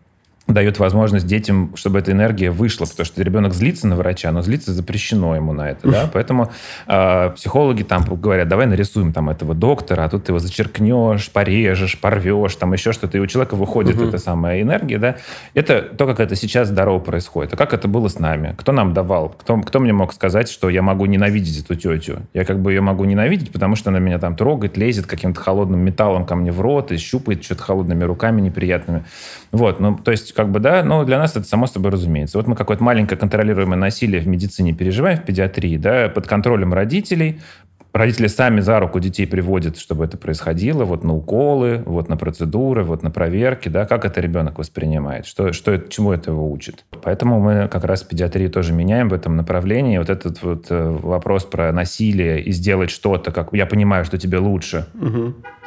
[0.47, 4.73] дают возможность детям, чтобы эта энергия вышла, потому что ребенок злится на врача, но злиться
[4.73, 6.51] запрещено ему на это, да, поэтому
[6.85, 11.97] э, психологи там говорят, давай нарисуем там этого доктора, а тут ты его зачеркнешь, порежешь,
[11.97, 15.15] порвешь, там еще что-то, и у человека выходит эта самая энергия, да,
[15.53, 18.93] это то, как это сейчас здорово происходит, а как это было с нами, кто нам
[18.93, 22.73] давал, кто, кто мне мог сказать, что я могу ненавидеть эту тетю, я как бы
[22.73, 26.51] ее могу ненавидеть, потому что она меня там трогает, лезет каким-то холодным металлом ко мне
[26.51, 29.05] в рот и щупает что-то холодными руками неприятными,
[29.53, 32.37] вот, ну, то есть, как бы, да, но для нас это само собой разумеется.
[32.37, 37.39] Вот мы какое-то маленькое контролируемое насилие в медицине переживаем, в педиатрии, да, под контролем родителей,
[37.93, 42.83] Родители сами за руку детей приводят, чтобы это происходило, вот на уколы, вот на процедуры,
[42.83, 46.85] вот на проверки, да, как это ребенок воспринимает, что, что это, чему это его учит.
[47.03, 49.99] Поэтому мы как раз педиатрию тоже меняем в этом направлении.
[49.99, 54.39] Вот этот вот э, вопрос про насилие и сделать что-то, как я понимаю, что тебе
[54.39, 54.87] лучше,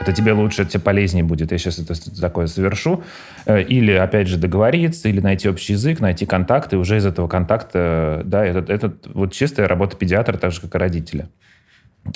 [0.01, 3.05] это тебе лучше, это тебе полезнее будет, я сейчас это такое совершу.
[3.47, 7.29] Э, Или, опять же, договориться, или найти общий язык, найти контакт, и уже из этого
[7.29, 11.29] контакта, да, это, это вот чистая работа педиатра, так же, как и родителя.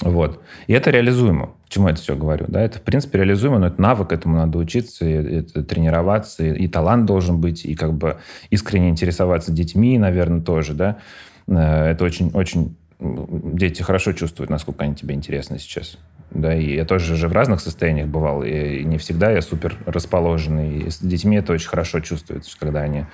[0.03, 0.43] Вот.
[0.67, 1.51] И это реализуемо.
[1.65, 2.47] Почему я это все говорю?
[2.49, 6.65] Да, это, в принципе, реализуемо, но это навык, этому надо учиться, и, это тренироваться, и,
[6.65, 8.19] и талант должен быть, и как бы
[8.51, 10.99] искренне интересоваться детьми, наверное, тоже, да.
[11.47, 12.77] Э, это очень, очень...
[12.99, 15.97] Дети хорошо чувствуют, насколько они тебе интересны сейчас.
[16.31, 20.83] Да, и я тоже же в разных состояниях бывал, и не всегда я супер расположенный.
[20.83, 23.07] И с детьми это очень хорошо чувствуется, когда они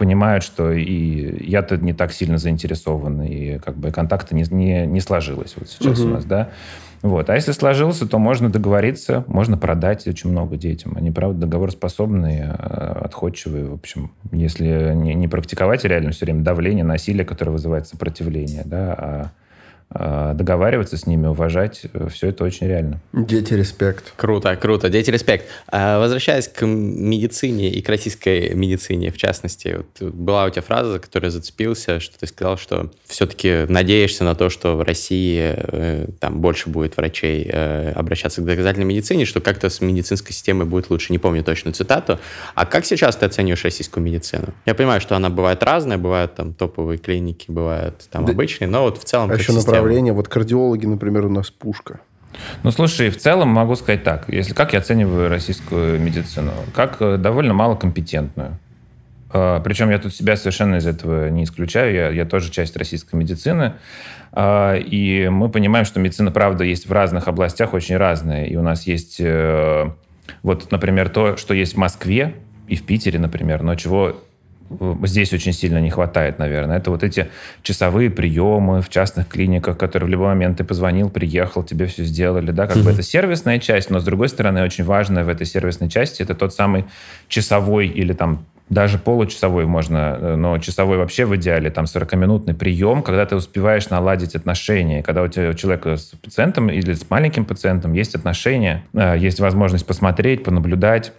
[0.00, 5.00] понимают, что и я-то не так сильно заинтересован, и как бы контакта не, не, не
[5.02, 6.08] сложилось вот сейчас угу.
[6.08, 6.48] у нас, да.
[7.02, 7.28] Вот.
[7.28, 10.94] А если сложился, то можно договориться, можно продать очень много детям.
[10.96, 13.66] Они, правда, договороспособные, а, отходчивые.
[13.66, 18.94] В общем, если не, не практиковать реально все время давление, насилие, которое вызывает сопротивление, да,
[18.94, 19.30] а а,
[19.92, 23.00] договариваться с ними, уважать, э, все это очень реально.
[23.12, 24.12] Дети респект.
[24.16, 24.88] Круто, круто.
[24.88, 25.46] Дети респект.
[25.66, 31.00] А, возвращаясь к медицине и к российской медицине, в частности, вот была у тебя фраза,
[31.00, 36.40] которая зацепился, что ты сказал, что все-таки надеешься на то, что в России э, там
[36.40, 41.12] больше будет врачей э, обращаться к доказательной медицине, что как-то с медицинской системой будет лучше.
[41.12, 42.20] Не помню точную цитату.
[42.54, 44.54] А как сейчас ты оцениваешь российскую медицину?
[44.66, 48.32] Я понимаю, что она бывает разная, бывают там топовые клиники, бывают там да.
[48.32, 49.30] обычные, но вот в целом...
[49.32, 50.12] А еще направление.
[50.12, 52.00] Вот кардиологи, например, у нас пушка.
[52.62, 54.28] Ну, слушай, в целом могу сказать так.
[54.28, 56.52] Если как я оцениваю российскую медицину?
[56.74, 58.58] Как э, довольно малокомпетентную.
[59.32, 61.92] А, Причем я тут себя совершенно из этого не исключаю.
[61.92, 63.74] Я, я тоже часть российской медицины.
[64.32, 68.46] А, и мы понимаем, что медицина, правда, есть в разных областях очень разная.
[68.46, 69.90] И у нас есть, э,
[70.42, 72.34] вот, например, то, что есть в Москве
[72.68, 74.20] и в Питере, например, но чего
[75.04, 76.78] здесь очень сильно не хватает, наверное.
[76.78, 77.28] Это вот эти
[77.62, 82.50] часовые приемы в частных клиниках, которые в любой момент ты позвонил, приехал, тебе все сделали,
[82.50, 82.84] да, как mm-hmm.
[82.84, 86.34] бы это сервисная часть, но с другой стороны очень важная в этой сервисной части это
[86.34, 86.84] тот самый
[87.28, 93.02] часовой или там даже получасовой можно, э, но часовой вообще в идеале, там 40-минутный прием,
[93.02, 97.44] когда ты успеваешь наладить отношения, когда у тебя у человека с пациентом или с маленьким
[97.44, 101.12] пациентом есть отношения, э, есть возможность посмотреть, понаблюдать,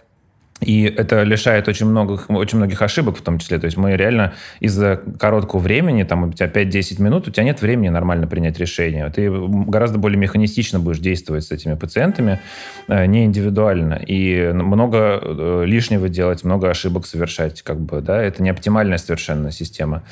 [0.62, 3.58] и это лишает очень многих, очень многих ошибок в том числе.
[3.58, 7.60] То есть мы реально из-за короткого времени, там у тебя 5-10 минут, у тебя нет
[7.60, 9.08] времени нормально принять решение.
[9.10, 12.40] Ты гораздо более механистично будешь действовать с этими пациентами,
[12.88, 13.94] э, не индивидуально.
[13.94, 17.62] И много э, лишнего делать, много ошибок совершать.
[17.62, 18.22] Как бы, да?
[18.22, 20.02] Это не оптимальная совершенно система.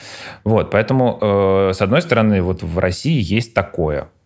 [0.44, 4.08] Вот, поэтому, э, с одной стороны, вот в России есть такое–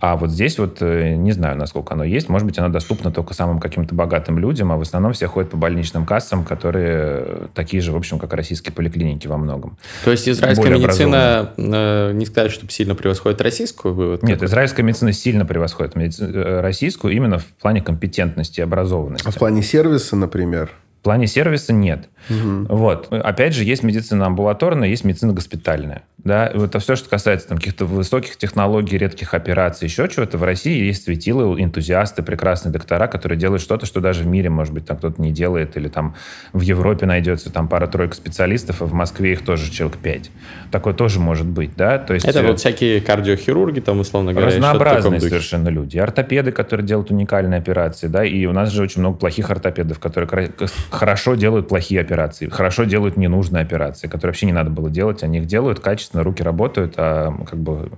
[0.00, 2.30] а вот здесь вот э, не знаю, насколько оно есть.
[2.30, 5.58] Может быть, оно доступно только самым каким-то богатым людям, а в основном все ходят по
[5.58, 9.76] больничным кассам, которые такие же, в общем, как российские поликлиники во многом.
[10.04, 13.92] То есть израильская медицина, э, не сказать, чтобы сильно превосходит российскую?
[13.92, 19.28] Вывод Нет, израильская медицина сильно превосходит э, российскую именно в плане компетентности и образованности.
[19.28, 20.70] А в плане сервиса, например?
[21.00, 22.08] В плане сервиса нет.
[22.28, 22.74] Угу.
[22.74, 23.10] Вот.
[23.10, 26.02] Опять же, есть медицина амбулаторная, есть медицина госпитальная.
[26.24, 26.46] Да?
[26.46, 30.38] Это все, что касается там, каких-то высоких технологий, редких операций, еще чего-то.
[30.38, 34.72] В России есть светилы, энтузиасты, прекрасные доктора, которые делают что-то, что даже в мире, может
[34.74, 36.14] быть, там кто-то не делает, или там
[36.52, 40.30] в Европе найдется там пара-тройка специалистов, а в Москве их тоже человек пять.
[40.70, 41.98] Такое тоже может быть, да?
[41.98, 45.98] То есть, Это э, вот всякие кардиохирурги, там, условно говоря, Разнообразные совершенно люди.
[45.98, 50.52] Ортопеды, которые делают уникальные операции, да, и у нас же очень много плохих ортопедов, которые
[50.90, 55.38] хорошо делают плохие операции, хорошо делают ненужные операции, которые вообще не надо было делать, они
[55.38, 57.90] их делают качественно качественно, руки работают, а как бы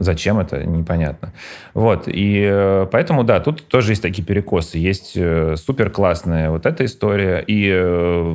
[0.00, 1.34] Зачем это, непонятно.
[1.74, 4.78] Вот, и э, поэтому, да, тут тоже есть такие перекосы.
[4.78, 8.34] Есть э, супер классная вот эта история, и э,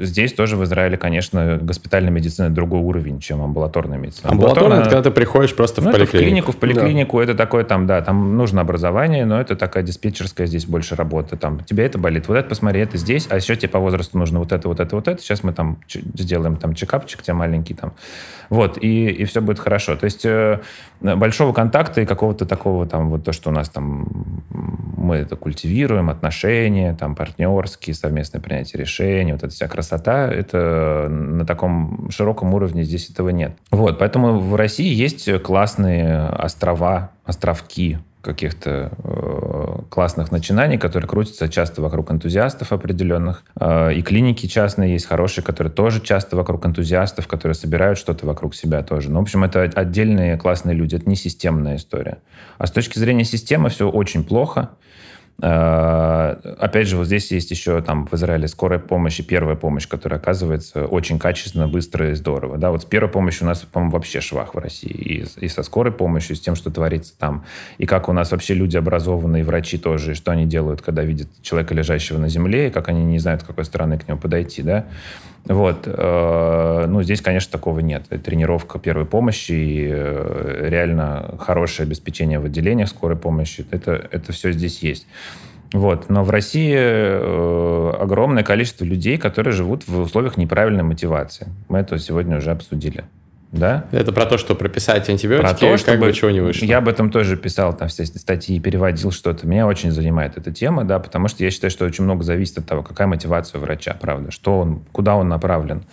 [0.00, 4.30] здесь тоже в Израиле, конечно, госпитальная медицина другой уровень, чем амбулаторная медицина.
[4.30, 6.16] Амбулаторная, это когда ты приходишь просто в ну, поликлинику.
[6.16, 7.24] в клинику, в поликлинику, да.
[7.24, 11.36] это такое там, да, там нужно образование, но это такая диспетчерская здесь больше работа.
[11.36, 14.38] Там, тебе это болит, вот это посмотри, это здесь, а еще тебе по возрасту нужно
[14.38, 15.20] вот это, вот это, вот это.
[15.20, 15.76] Сейчас мы там
[16.14, 17.92] сделаем там чекапчик тебе маленький там.
[18.48, 19.96] Вот, и, и все будет хорошо.
[19.96, 20.26] То есть
[21.02, 24.06] большого контакта и какого-то такого там, вот то, что у нас там,
[24.96, 31.44] мы это культивируем, отношения, там, партнерские, совместное принятие решений, вот эта вся красота, это на
[31.44, 33.56] таком широком уровне здесь этого нет.
[33.70, 41.82] Вот, поэтому в России есть классные острова, островки, каких-то э, классных начинаний, которые крутятся часто
[41.82, 43.42] вокруг энтузиастов определенных.
[43.60, 48.54] Э, и клиники частные есть хорошие, которые тоже часто вокруг энтузиастов, которые собирают что-то вокруг
[48.54, 49.10] себя тоже.
[49.10, 52.18] Ну, в общем, это отдельные классные люди, это не системная история.
[52.58, 54.70] А с точки зрения системы все очень плохо.
[55.40, 59.88] Э, опять же, вот здесь есть еще там в Израиле скорая помощь и первая помощь,
[59.88, 62.58] которая оказывается очень качественно, быстро и здорово.
[62.58, 64.90] Да, вот с первой помощью у нас, по-моему, вообще швах в России.
[64.90, 67.44] И, и со скорой помощью, и с тем, что творится там.
[67.78, 71.28] И как у нас вообще люди образованные, врачи тоже, и что они делают, когда видят
[71.42, 74.62] человека, лежащего на земле, и как они не знают, с какой стороны к нему подойти,
[74.62, 74.86] да.
[75.46, 75.84] Вот.
[75.86, 78.04] Э, ну, здесь, конечно, такого нет.
[78.22, 83.66] Тренировка первой помощи и э, реально хорошее обеспечение в отделениях скорой помощи.
[83.70, 85.06] Это, это все здесь есть.
[85.72, 86.10] Вот.
[86.10, 91.48] Но в России э, огромное количество людей, которые живут в условиях неправильной мотивации.
[91.68, 93.04] Мы это сегодня уже обсудили.
[93.52, 93.84] Да?
[93.92, 96.64] Это про то, что прописать антибиотики, про то, чтобы, как бы чего не вышло.
[96.64, 99.46] Я об этом тоже писал, там все статьи, переводил что-то.
[99.46, 102.66] Меня очень занимает эта тема, да, потому что я считаю, что очень много зависит от
[102.66, 105.84] того, какая мотивация у врача, правда, что он, куда он направлен.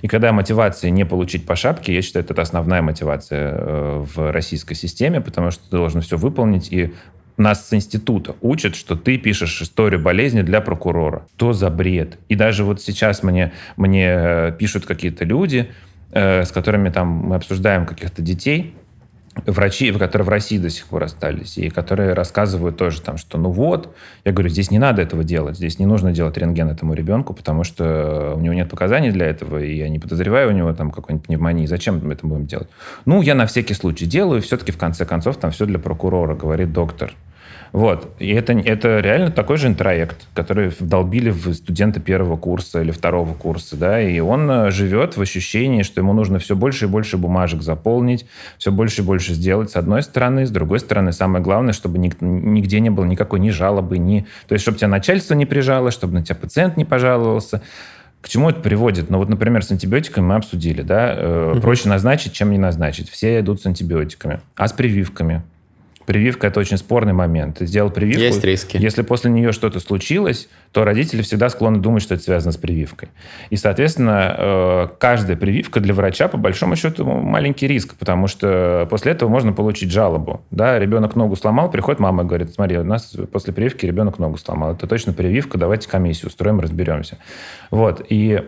[0.00, 4.74] И когда мотивация не получить по шапке, я считаю, это основная мотивация э, в российской
[4.74, 6.94] системе, потому что ты должен все выполнить, и
[7.36, 11.26] нас с института учат, что ты пишешь историю болезни для прокурора.
[11.36, 12.18] То за бред.
[12.28, 15.70] И даже вот сейчас мне, мне э, пишут какие-то люди,
[16.10, 18.74] Э, с которыми там мы обсуждаем каких-то детей,
[19.44, 23.50] врачи, которые в России до сих пор остались, и которые рассказывают тоже там, что ну
[23.50, 23.94] вот,
[24.24, 27.62] я говорю, здесь не надо этого делать, здесь не нужно делать рентген этому ребенку, потому
[27.62, 31.26] что у него нет показаний для этого, и я не подозреваю у него там какой-нибудь
[31.26, 32.68] пневмонии, зачем мы это будем делать?
[33.04, 36.72] Ну, я на всякий случай делаю, все-таки в конце концов там все для прокурора, говорит
[36.72, 37.12] доктор.
[37.72, 38.14] Вот.
[38.18, 43.34] И это, это реально такой же интроект, который вдолбили в студента первого курса или второго
[43.34, 47.18] курса, да, и он э, живет в ощущении, что ему нужно все больше и больше
[47.18, 48.26] бумажек заполнить,
[48.58, 52.80] все больше и больше сделать с одной стороны, с другой стороны, самое главное, чтобы нигде
[52.80, 54.26] не было никакой ни жалобы, ни...
[54.46, 57.62] То есть, чтобы тебя начальство не прижало, чтобы на тебя пациент не пожаловался,
[58.20, 59.10] к чему это приводит?
[59.10, 61.60] Ну вот, например, с антибиотиками мы обсудили, да, э, угу.
[61.60, 63.08] проще назначить, чем не назначить.
[63.08, 64.40] Все идут с антибиотиками.
[64.56, 65.42] А с прививками?
[66.08, 67.58] Прививка– это очень спорный момент.
[67.58, 68.22] Ты сделал прививку.
[68.22, 68.78] Есть риски.
[68.78, 73.10] Если после нее что-то случилось, то родители всегда склонны думать, что это связано с прививкой.
[73.50, 79.12] И, соответственно, э, каждая прививка для врача, по большому счету, маленький риск, потому что после
[79.12, 80.40] этого можно получить жалобу.
[80.50, 84.38] Да, ребенок ногу сломал, приходит мама и говорит, смотри, у нас после прививки ребенок ногу
[84.38, 84.72] сломал.
[84.72, 87.18] Это точно прививка, давайте комиссию устроим, разберемся.
[87.70, 88.06] Вот.
[88.08, 88.44] И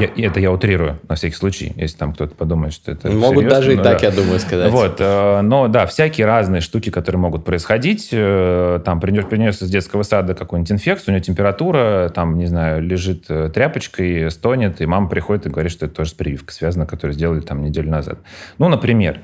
[0.00, 3.50] я, это я утрирую на всякий случай, если там кто-то подумает, что это Могут серьезно,
[3.50, 4.06] даже и так, да.
[4.06, 4.70] я думаю, сказать.
[4.72, 8.08] Вот, э, но да, всякие разные штуки, которые могут происходить.
[8.12, 12.82] Э, там принес, принес из детского сада какую-нибудь инфекцию, у него температура, там, не знаю,
[12.82, 16.86] лежит э, тряпочкой, стонет, и мама приходит и говорит, что это тоже с прививкой связано,
[16.86, 18.18] которую сделали там неделю назад.
[18.58, 19.20] Ну, например.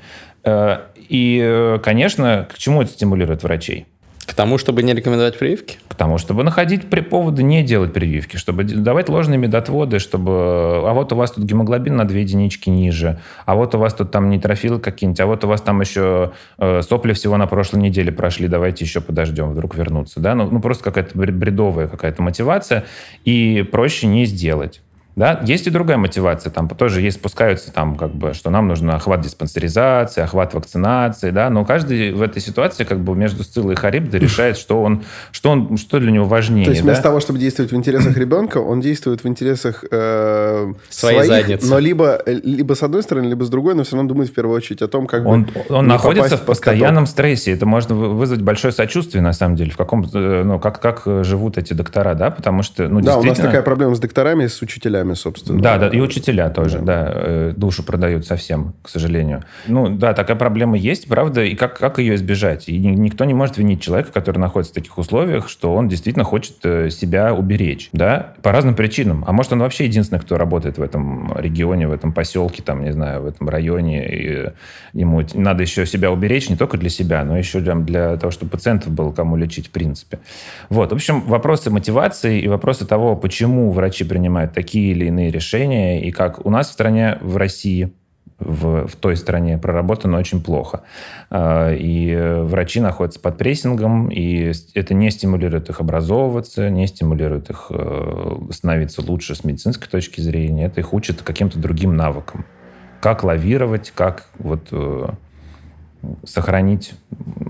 [1.09, 3.87] И, конечно, к чему это стимулирует врачей?
[4.25, 5.77] К тому, чтобы не рекомендовать прививки?
[5.87, 10.31] К тому, чтобы находить при поводы не делать прививки, чтобы давать ложные медотводы, чтобы...
[10.31, 14.11] А вот у вас тут гемоглобин на 2 единички ниже, а вот у вас тут
[14.11, 18.11] там нейтрофилы какие-нибудь, а вот у вас там еще э, сопли всего на прошлой неделе
[18.11, 20.19] прошли, давайте еще подождем, вдруг вернуться.
[20.19, 20.35] Да?
[20.35, 22.85] Ну, ну просто какая-то бредовая какая-то мотивация,
[23.25, 24.81] и проще не сделать.
[25.15, 28.95] Да, есть и другая мотивация, там тоже есть, спускаются там как бы, что нам нужно
[28.95, 33.77] охват диспансеризации, охват вакцинации, да, но каждый в этой ситуации как бы между Сциллой и
[33.77, 36.65] Харибдой решает, что он, что он, что для него важнее.
[36.65, 36.87] То есть да?
[36.87, 41.69] вместо того, чтобы действовать в интересах ребенка, он действует в интересах э, своей своих, задницы.
[41.69, 44.55] но либо, либо с одной стороны, либо с другой, но все равно думает в первую
[44.55, 48.73] очередь о том, как он, бы он находится в постоянном стрессе, это можно вызвать большое
[48.73, 52.63] сочувствие на самом деле, в каком, э, ну как как живут эти доктора, да, потому
[52.63, 55.61] что, ну да, у нас такая проблема с докторами, с учителями, собственно.
[55.61, 59.43] Да, да, и учителя тоже, да, да э, душу продают совсем, к сожалению.
[59.67, 62.69] Ну, да, такая проблема есть, правда, и как, как ее избежать?
[62.69, 66.55] И никто не может винить человека, который находится в таких условиях, что он действительно хочет
[66.63, 69.23] э, себя уберечь, да, по разным причинам.
[69.27, 72.93] А может, он вообще единственный, кто работает в этом регионе, в этом поселке, там, не
[72.93, 74.51] знаю, в этом районе, и
[74.93, 78.51] ему надо еще себя уберечь не только для себя, но еще для, для того, чтобы
[78.51, 80.19] пациентов было кому лечить в принципе.
[80.69, 86.01] Вот, в общем, вопросы мотивации и вопросы того, почему врачи принимают такие или иные решения,
[86.01, 87.91] и как у нас в стране, в России,
[88.39, 90.83] в, в той стране проработано очень плохо.
[91.29, 97.67] А, и врачи находятся под прессингом, и это не стимулирует их образовываться, не стимулирует их
[97.69, 100.65] э, становиться лучше с медицинской точки зрения.
[100.65, 102.45] Это их учит каким-то другим навыкам.
[103.01, 105.07] Как лавировать, как вот э,
[106.25, 106.93] сохранить,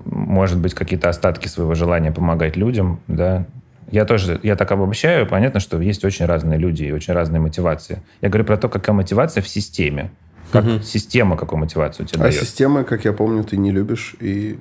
[0.05, 3.45] может быть, какие-то остатки своего желания помогать людям, да,
[3.93, 8.01] я тоже, я так обобщаю, понятно, что есть очень разные люди и очень разные мотивации.
[8.21, 10.09] Я говорю про то, какая мотивация в системе.
[10.51, 10.79] Как угу.
[10.81, 12.33] система, какую мотивацию тебе а дает.
[12.33, 14.57] система, как я помню, ты не любишь и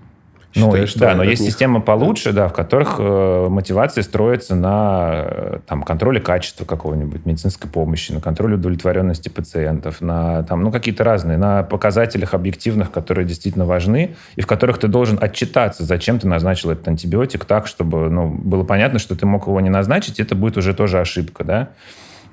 [0.55, 4.55] Считаю, и- что да, но есть них- системы получше, да, в которых э, мотивация строится
[4.55, 10.71] на э, там, контроле качества какого-нибудь медицинской помощи, на контроле удовлетворенности пациентов, на там, ну,
[10.71, 16.19] какие-то разные, на показателях объективных, которые действительно важны, и в которых ты должен отчитаться, зачем
[16.19, 20.19] ты назначил этот антибиотик так, чтобы ну, было понятно, что ты мог его не назначить,
[20.19, 21.69] и это будет уже тоже ошибка, да?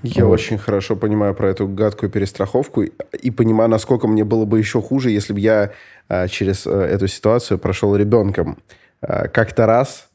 [0.04, 0.34] Я Вот.
[0.34, 5.12] очень хорошо понимаю про эту гадкую перестраховку и- понимаю, насколько мне было бы еще хуже,
[5.12, 5.72] если бы я
[6.08, 8.58] а, через а, эту ситуацию прошел ребенком.
[9.02, 10.10] А, как-то раз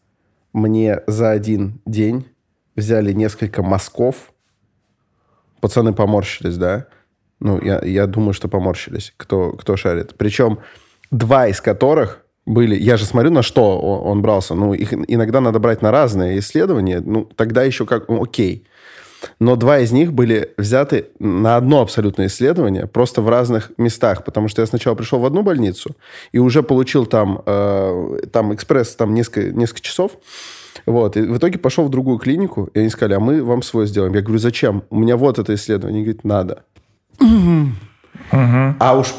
[0.52, 2.26] мне за один день
[2.76, 4.32] взяли несколько мазков.
[5.60, 6.86] Пацаны поморщились, да?
[7.40, 10.14] Ну, я, я думаю, что поморщились, кто, кто шарит.
[10.16, 10.60] Причем
[11.10, 12.74] два из которых были...
[12.74, 14.54] Я же смотрю, на что он брался.
[14.54, 17.00] Ну, их иногда надо брать на разные исследования.
[17.00, 18.08] Ну, тогда еще как...
[18.08, 18.66] ну, окей.
[19.40, 24.24] Но два из них были взяты на одно абсолютное исследование, просто в разных местах.
[24.24, 25.96] Потому что я сначала пришел в одну больницу
[26.32, 30.12] и уже получил там, э, там экспресс там несколько, несколько часов.
[30.86, 31.16] Вот.
[31.16, 34.14] И в итоге пошел в другую клинику, и они сказали, а мы вам свой сделаем.
[34.14, 34.82] Я говорю, зачем?
[34.90, 36.02] У меня вот это исследование.
[36.02, 36.64] Они говорят, надо.
[38.30, 39.14] А уж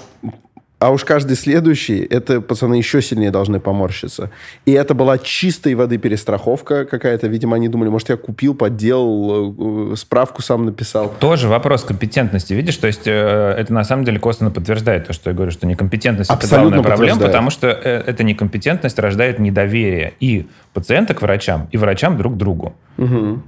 [0.85, 4.29] а уж каждый следующий, это пацаны еще сильнее должны поморщиться.
[4.65, 7.25] И это была чистой воды перестраховка какая-то.
[7.25, 11.11] Видимо, они думали, может, я купил, подделал, э, справку сам написал.
[11.19, 12.77] Тоже вопрос компетентности, видишь?
[12.77, 16.29] То есть э, это на самом деле косвенно подтверждает то, что я говорю, что некомпетентность
[16.29, 20.45] это Абсолютно главная проблема, потому что э, эта некомпетентность рождает недоверие и
[20.75, 22.75] пациента к врачам, и врачам друг к другу.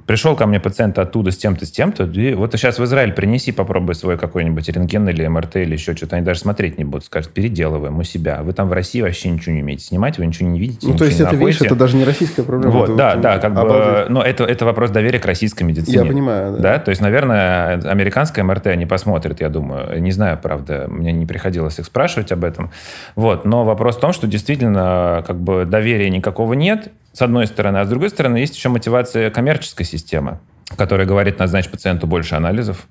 [0.05, 3.51] Пришел ко мне пациент оттуда с тем-то, с тем-то, и вот сейчас в Израиль принеси,
[3.51, 7.34] попробуй свой какой-нибудь рентген или МРТ или еще что-то, они даже смотреть не будут, скажут,
[7.34, 8.41] переделываем у себя.
[8.43, 11.05] Вы там в России вообще ничего не умеете снимать, вы ничего не видите, Ну, то
[11.05, 11.65] есть не это, видишь, находите.
[11.67, 12.73] это даже не российская проблема.
[12.73, 14.09] Вот, да, вот, да, как бы, обалдеть.
[14.09, 15.97] ну, это, это вопрос доверия к российской медицине.
[15.97, 16.80] Я понимаю, да.
[16.80, 20.01] То есть, наверное, американское МРТ они посмотрят, я думаю.
[20.01, 22.71] Не знаю, правда, мне не приходилось их спрашивать об этом.
[23.15, 27.78] Вот, но вопрос в том, что действительно, как бы, доверия никакого нет, с одной стороны,
[27.78, 30.38] а с другой стороны, есть еще мотивация коммерческой системы,
[30.76, 32.88] которая говорит, назначь пациенту больше анализов,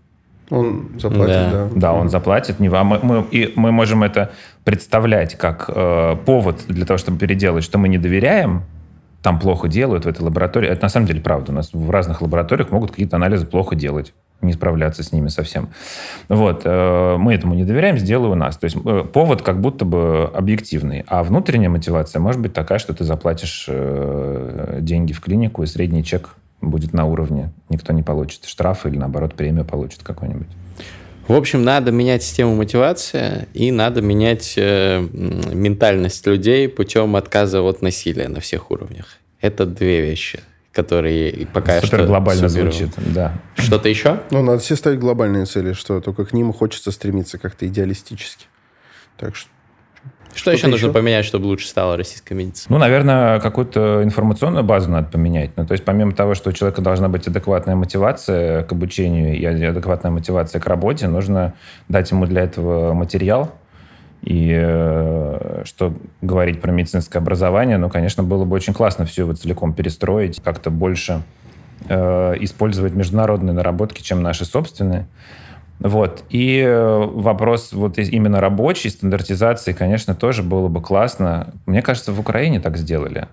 [0.51, 1.51] Он заплатит, Да.
[1.51, 1.68] да.
[1.74, 2.87] да, он заплатит, не вам.
[2.89, 4.31] Мы, мы- и мы можем это
[4.64, 8.62] представлять как э, повод для того, чтобы переделать, что мы не доверяем,
[9.22, 10.68] там плохо делают в этой лаборатории.
[10.68, 11.51] Это на самом деле правда.
[11.53, 14.12] У нас в разных лабораториях могут какие-то анализы плохо делать,
[14.43, 15.68] не справляться с ними совсем.
[16.28, 16.62] Вот.
[16.64, 18.57] э, мы этому не доверяем, сделай у нас.
[18.57, 21.05] То есть э, повод как будто бы объективный.
[21.07, 26.05] А внутренняя мотивация может быть такая, что ты заплатишь э, деньги в клинику, и средний
[26.05, 27.53] чек будет на уровне.
[27.68, 30.49] Никто не получит штраф или, наоборот, премию получит какой-нибудь.
[31.28, 38.28] В общем, надо менять систему мотивации и надо менять ментальность людей путем отказа от насилия
[38.28, 39.18] на всех уровнях.
[39.41, 40.39] Это две вещи,
[40.77, 42.72] которые пока Супер что глобально суммирую.
[42.72, 43.33] звучит, да.
[43.57, 44.20] Что-то еще?
[44.31, 48.45] Ну, надо все ставить глобальные цели, что только к ним хочется стремиться как-то идеалистически.
[49.16, 49.49] Так что
[50.35, 50.93] Что еще Что-то нужно еще?
[50.93, 52.66] поменять, чтобы лучше стала российская медицина?
[52.68, 55.51] Ну, наверное, какую-то информационную базу надо поменять.
[55.57, 59.45] Ну, то есть, помимо того, что у человека должна быть адекватная мотивация к обучению и
[59.64, 61.55] адекватная мотивация к работе, нужно
[61.89, 63.55] дать ему для этого материал.
[64.27, 69.35] И э, что говорить про медицинское образование, ну, конечно, было бы очень классно все его
[69.35, 71.22] целиком перестроить, как-то больше
[71.89, 75.07] э, использовать международные наработки, чем наши собственные.
[75.79, 76.24] Вот.
[76.29, 81.55] И э, вопрос вот именно рабочей стандартизации, конечно, тоже было бы классно.
[81.64, 83.29] Мне кажется, в Украине так сделали.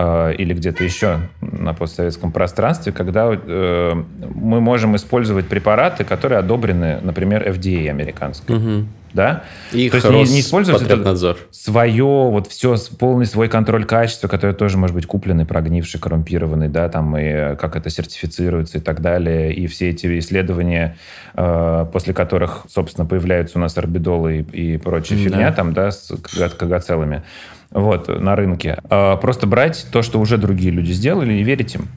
[0.00, 3.92] Э, Или где-то еще на постсоветском пространстве, когда э,
[4.34, 8.56] мы можем использовать препараты, которые одобрены, например, FDA американской.
[8.56, 8.88] Мгм.
[9.12, 9.42] Да?
[9.72, 14.54] Их То есть не- не использовать это- свое, вот все, полный свой контроль качества, который
[14.54, 19.00] тоже может быть купленный, прогнивший, коррумпированный, да, там, и э, как это сертифицируется и так
[19.00, 20.96] далее, и все эти исследования,
[21.34, 25.24] э, после которых, собственно, появляются у нас орбидолы и, и прочая Да.
[25.24, 27.22] фигня там, да, с кага- кагацелами,
[27.70, 28.78] вот, на рынке.
[28.90, 31.88] Э, просто брать то, что уже другие люди сделали, и верить им.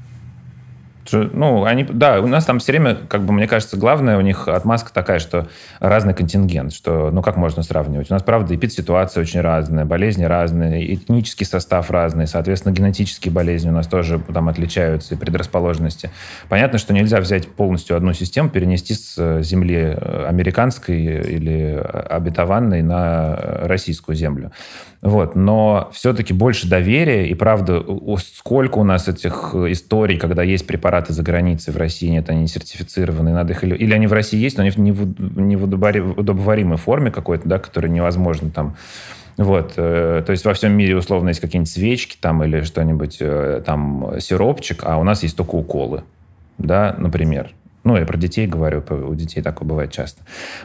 [1.13, 4.47] Ну, они, да, у нас там все время, как бы, мне кажется, главное у них
[4.47, 5.47] отмазка такая, что
[5.79, 8.09] разный контингент, что, ну, как можно сравнивать?
[8.09, 13.73] У нас, правда, эпидситуация очень разная, болезни разные, этнический состав разный, соответственно, генетические болезни у
[13.73, 16.09] нас тоже там отличаются, и предрасположенности.
[16.49, 21.81] Понятно, что нельзя взять полностью одну систему, перенести с э, земли э, американской или э,
[21.81, 24.51] обетованной на российскую землю.
[25.01, 25.35] Вот.
[25.35, 27.83] Но все-таки больше доверия, и правда,
[28.19, 30.67] сколько у нас этих историй, когда есть
[31.01, 33.63] препараты за границей, в России нет, они не сертифицированные, надо их...
[33.63, 36.77] Или, они в России есть, но они в не в, не в удобори- в удобоваримой
[36.77, 38.75] форме какой-то, да, которая невозможно там...
[39.37, 43.63] Вот, э, то есть во всем мире условно есть какие-нибудь свечки там или что-нибудь, э,
[43.65, 46.03] там сиропчик, а у нас есть только уколы,
[46.57, 47.51] да, например.
[47.83, 50.21] Ну, я про детей говорю, у детей такое бывает часто.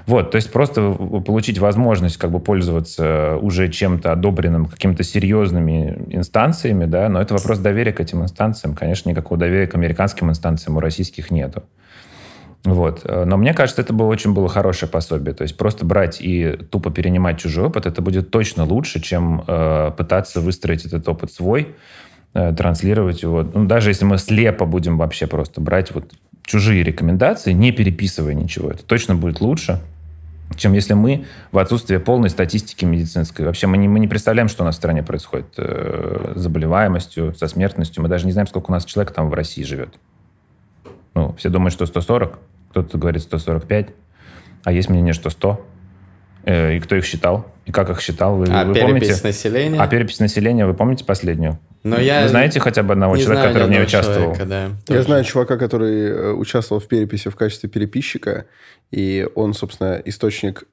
[0.07, 6.85] Вот, то есть просто получить возможность как бы пользоваться уже чем-то одобренным, какими-то серьезными инстанциями,
[6.85, 8.75] да, но это вопрос доверия к этим инстанциям.
[8.75, 11.63] Конечно, никакого доверия к американским инстанциям у российских нету.
[12.67, 13.03] Вот.
[13.05, 15.35] Но мне кажется, это было очень было хорошее пособие.
[15.35, 19.93] То есть просто брать и тупо перенимать чужой опыт, это будет точно лучше, чем э,
[19.97, 21.77] пытаться выстроить этот опыт свой,
[22.35, 23.43] э, транслировать его.
[23.43, 26.13] Ну, даже если мы слепо будем вообще просто брать вот
[26.47, 29.81] чужие рекомендации, не переписывая ничего, это точно будет лучше,
[30.55, 33.45] чем если мы в отсутствие полной статистики медицинской.
[33.45, 37.35] Вообще мы не, мы не представляем, что у нас в стране происходит э, с заболеваемостью,
[37.35, 38.03] со смертностью.
[38.03, 39.99] Мы даже не знаем, сколько у нас человек там в России живет.
[41.15, 42.39] Ну, все думают, что 140,
[42.71, 43.89] кто-то говорит 145,
[44.63, 45.67] а есть мнение, что 100.
[46.47, 47.45] Э, и кто их считал?
[47.67, 48.37] И как их считал?
[48.37, 49.21] Вы, а вы перепись помните?
[49.25, 49.81] населения?
[49.81, 51.59] А перепись населения, вы помните последнюю?
[51.83, 54.35] Но я Вы знаете хотя бы одного человека, который в ней участвовал?
[54.35, 55.03] Человека, да, Я тоже.
[55.03, 58.47] знаю чувака, который э, участвовал в переписи в качестве переписчика,
[58.93, 60.65] и он, собственно, источник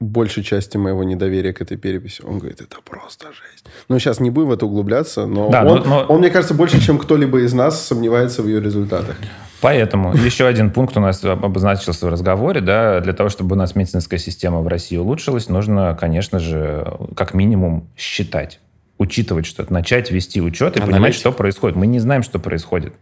[0.00, 2.22] большей части моего недоверия к этой переписи.
[2.22, 3.66] Он говорит, это просто жесть.
[3.88, 6.54] Ну, сейчас не будем в это углубляться, но, Да, он, но- но- он, мне кажется,
[6.54, 9.16] больше, чем кто-либо из нас сомневается в ее результатах.
[9.60, 12.60] Поэтому еще один пункт у нас обозначился в разговоре.
[12.60, 16.86] Да, для того, чтобы у нас медицинская система в России улучшилась, нужно, конечно же,
[17.16, 18.60] как минимум считать,
[18.98, 21.20] учитывать что-то, начать вести учет и понимать, Аналитика.
[21.20, 21.76] что происходит.
[21.76, 22.94] Мы не знаем, что происходит.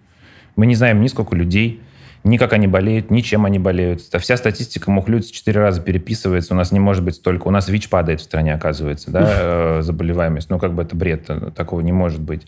[0.56, 1.82] Мы не знаем ни сколько людей,
[2.26, 4.00] ни как они болеют, ни чем они болеют.
[4.20, 6.54] Вся статистика мухлюется четыре раза переписывается.
[6.54, 7.46] У нас не может быть столько.
[7.46, 9.20] У нас ВИЧ падает в стране, оказывается, да,
[9.78, 10.50] э, заболеваемость.
[10.50, 12.42] Ну, как бы это бред, э, такого не может быть.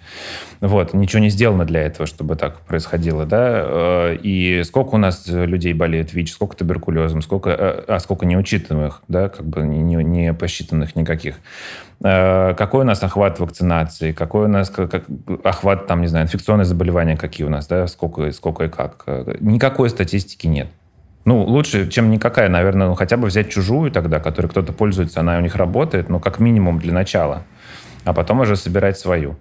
[0.60, 3.62] Вот, ничего не сделано для этого, чтобы так происходило, да.
[3.64, 7.54] Э, И сколько у нас людей болеет ВИЧ, сколько туберкулезом, сколько,
[7.86, 11.36] а сколько неучитываемых, да, как бы не- не посчитанных никаких.
[12.04, 15.04] Э, Какой у нас охват вакцинации, какой у нас как-
[15.44, 19.02] охват, там, не знаю, инфекционные заболевания какие у нас, да, сколько, сколько и как.
[19.06, 20.68] Э, Никакой статистики нет.
[21.24, 25.36] Ну, лучше, чем никакая, наверное, ну, хотя бы взять чужую тогда, которой кто-то пользуется, она
[25.38, 27.42] у них работает, ну, как минимум для начала,
[28.04, 29.36] а потом уже собирать свою.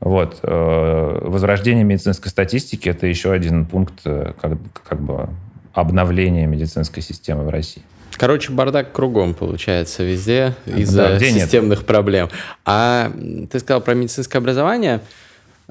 [0.00, 0.40] Вот.
[0.42, 4.58] Э, Возрождение медицинской статистики– это еще один пункт как,
[4.88, 5.28] как бы
[5.72, 7.82] обновления медицинской системы в России.
[8.20, 11.22] Короче, бардак кругом получается везде Да, из-за нет?
[11.22, 12.28] системных проблем.
[12.66, 13.10] А
[13.50, 15.00] ты сказал про медицинское образование.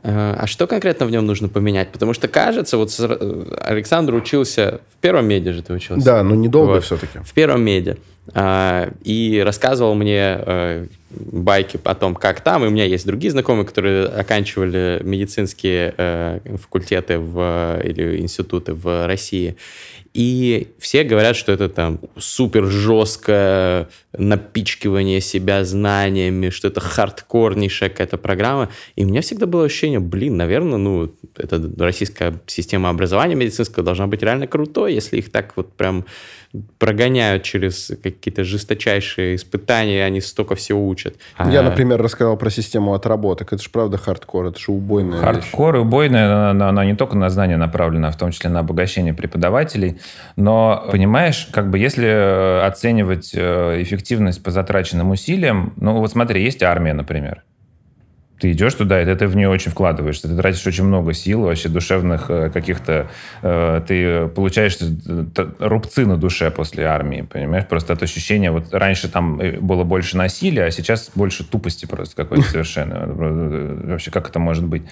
[0.01, 1.91] Э, А что конкретно в нем нужно поменять?
[1.91, 6.03] Потому что кажется, вот э, Александр учился в первом меди же ты учился.
[6.03, 6.85] Да, но недолго Вот.
[6.85, 7.19] все-таки.
[7.23, 7.97] В первом меди.
[8.33, 12.65] А, и рассказывал мне э, байки о том, как там.
[12.65, 19.55] И у меня есть другие знакомые, которые оканчивали медицинские факультеты в, или институты в России.
[20.19, 28.17] И все говорят, что это там супер жесткое напичкивание себя знаниями, что это хардкорнейшая какая-то
[28.17, 28.67] программа.
[28.97, 34.07] И у меня всегда было ощущение, блин, наверное, ну, эта российская система образования медицинского должна
[34.07, 36.03] быть реально крутой, если их так вот прям
[36.79, 41.15] прогоняют через какие-то жесточайшие испытания, они столько всего учат.
[41.37, 43.53] Я, А, например, рассказал про систему отработок.
[43.53, 45.19] Это же правда хардкор, это же убойная.
[45.19, 48.49] Хардкор и убойная, она, она- она не только на знания направлена, а в том числе
[48.49, 49.99] на обогащение преподавателей.
[50.35, 56.43] Но, понимаешь, как бы если э, оценивать э, эффективность по затраченным усилиям, ну вот смотри,
[56.43, 57.43] есть армия, например.
[58.39, 60.29] Ты идешь туда, и ты в нее очень вкладываешься.
[60.29, 63.07] Ты тратишь очень много сил, вообще душевных э, каких-то...
[63.41, 67.67] э, ты получаешь э, рубцы на душе после армии, понимаешь?
[67.67, 68.51] Просто от ощущения...
[68.51, 73.05] Вот раньше там было больше насилия, а сейчас больше тупости просто какой-то совершенно.
[73.05, 74.83] Вообще, как это может быть?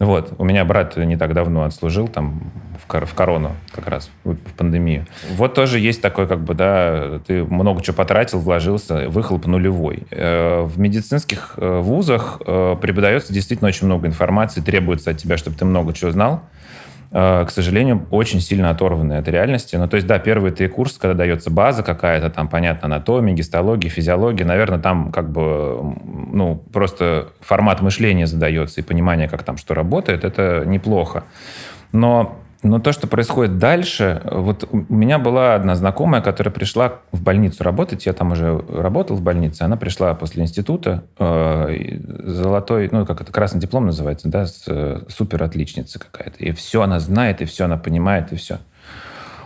[0.00, 0.32] Вот.
[0.38, 2.50] У меня брат не так давно отслужил там
[2.82, 5.06] в, кор- в корону как раз, в пандемию.
[5.36, 10.02] Вот тоже есть такой, как бы, да, ты много чего потратил, вложился, выхлоп нулевой.
[10.10, 12.40] В медицинских вузах
[12.92, 16.42] преподается действительно очень много информации, требуется от тебя, чтобы ты много чего знал.
[17.10, 19.76] Э, К сожалению, очень сильно оторванные от реальности.
[19.76, 23.90] Ну, то есть, да, первый три курсы, когда дается база какая-то, там, понятно, анатомия, гистология,
[23.90, 25.94] физиология, наверное, там как бы,
[26.32, 31.24] ну, просто формат мышления задается и понимание, как там что работает, это неплохо.
[31.92, 37.22] Но но то, что происходит дальше, вот у меня была одна знакомая, которая пришла в
[37.22, 43.06] больницу работать, я там уже работал в больнице, она пришла после института, э, золотой, ну,
[43.06, 46.38] как это, красный диплом называется, да, с, э, супер отличница какая-то.
[46.38, 48.58] И все она знает, и все она понимает, и все.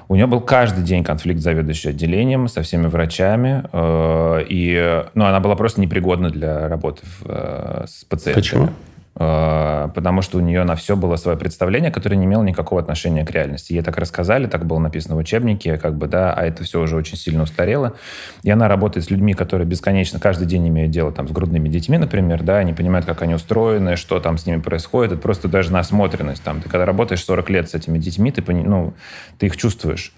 [0.08, 5.26] У нее был каждый день конфликт с заведующей отделением, со всеми врачами, э, и, ну,
[5.26, 8.42] она была просто непригодна для работы в, э, с пациентами.
[8.42, 8.68] Почему?
[9.14, 13.24] Э, потому что у нее на все было свое представление, которое не имело никакого отношения
[13.24, 13.72] к реальности.
[13.72, 16.96] Ей так рассказали, так было написано в учебнике, как бы, да, а это все уже
[16.96, 17.94] очень сильно устарело.
[18.42, 21.98] И она работает с людьми, которые бесконечно каждый день имеют дело там, с грудными детьми,
[21.98, 25.12] например, да, они понимают, как они устроены, что там с ними происходит.
[25.12, 26.42] Это просто даже насмотренность.
[26.42, 28.94] Там, ты когда работаешь 40 лет с этими детьми, ты, ну,
[29.38, 30.12] ты их чувствуешь.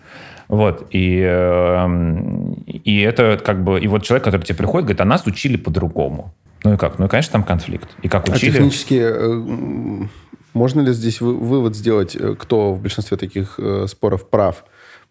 [0.49, 5.05] Вот, и, эм, и это как бы, и вот человек, который тебе приходит, говорит, а
[5.05, 6.35] нас учили по-другому.
[6.65, 6.99] Ну и как?
[6.99, 7.89] Ну и, конечно, там конфликт.
[8.03, 8.51] И как учили...
[8.51, 10.07] А технически э,
[10.55, 14.65] можно ли здесь вывод сделать, э, кто в большинстве таких э, споров прав?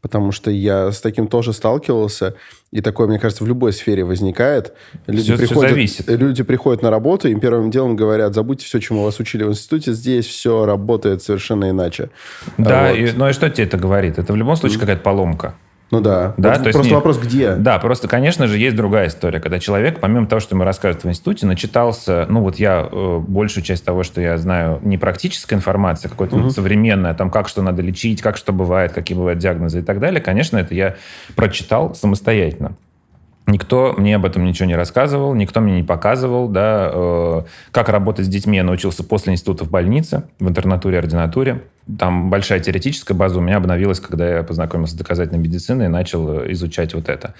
[0.03, 2.35] Потому что я с таким тоже сталкивался,
[2.71, 4.73] и такое, мне кажется, в любой сфере возникает.
[5.07, 6.09] Люди все, приходят, все зависит.
[6.09, 9.93] Люди приходят на работу, им первым делом говорят, забудьте все, чему вас учили в институте,
[9.93, 12.09] здесь все работает совершенно иначе.
[12.57, 12.97] Да, вот.
[12.97, 14.19] и, ну и что тебе это говорит?
[14.19, 14.81] Это в любом случае mm-hmm.
[14.81, 15.55] какая-то поломка.
[15.91, 16.33] Ну да.
[16.37, 17.53] да вот то просто есть, вопрос, где?
[17.55, 21.09] Да, просто, конечно же, есть другая история, когда человек, помимо того, что ему рассказывают в
[21.09, 26.09] институте, начитался, ну вот я э, большую часть того, что я знаю, не практическая информация,
[26.09, 26.45] какая-то угу.
[26.45, 29.99] вот современная, там, как что надо лечить, как что бывает, какие бывают диагнозы и так
[29.99, 30.95] далее, конечно, это я
[31.35, 32.75] прочитал самостоятельно.
[33.45, 37.41] Никто мне об этом ничего не рассказывал, никто мне не показывал, да, э,
[37.71, 41.63] как работать с детьми я научился после института в больнице, в интернатуре, ординатуре.
[41.99, 46.39] Там большая теоретическая база у меня обновилась, когда я познакомился с доказательной медициной и начал
[46.39, 47.33] э, изучать вот это.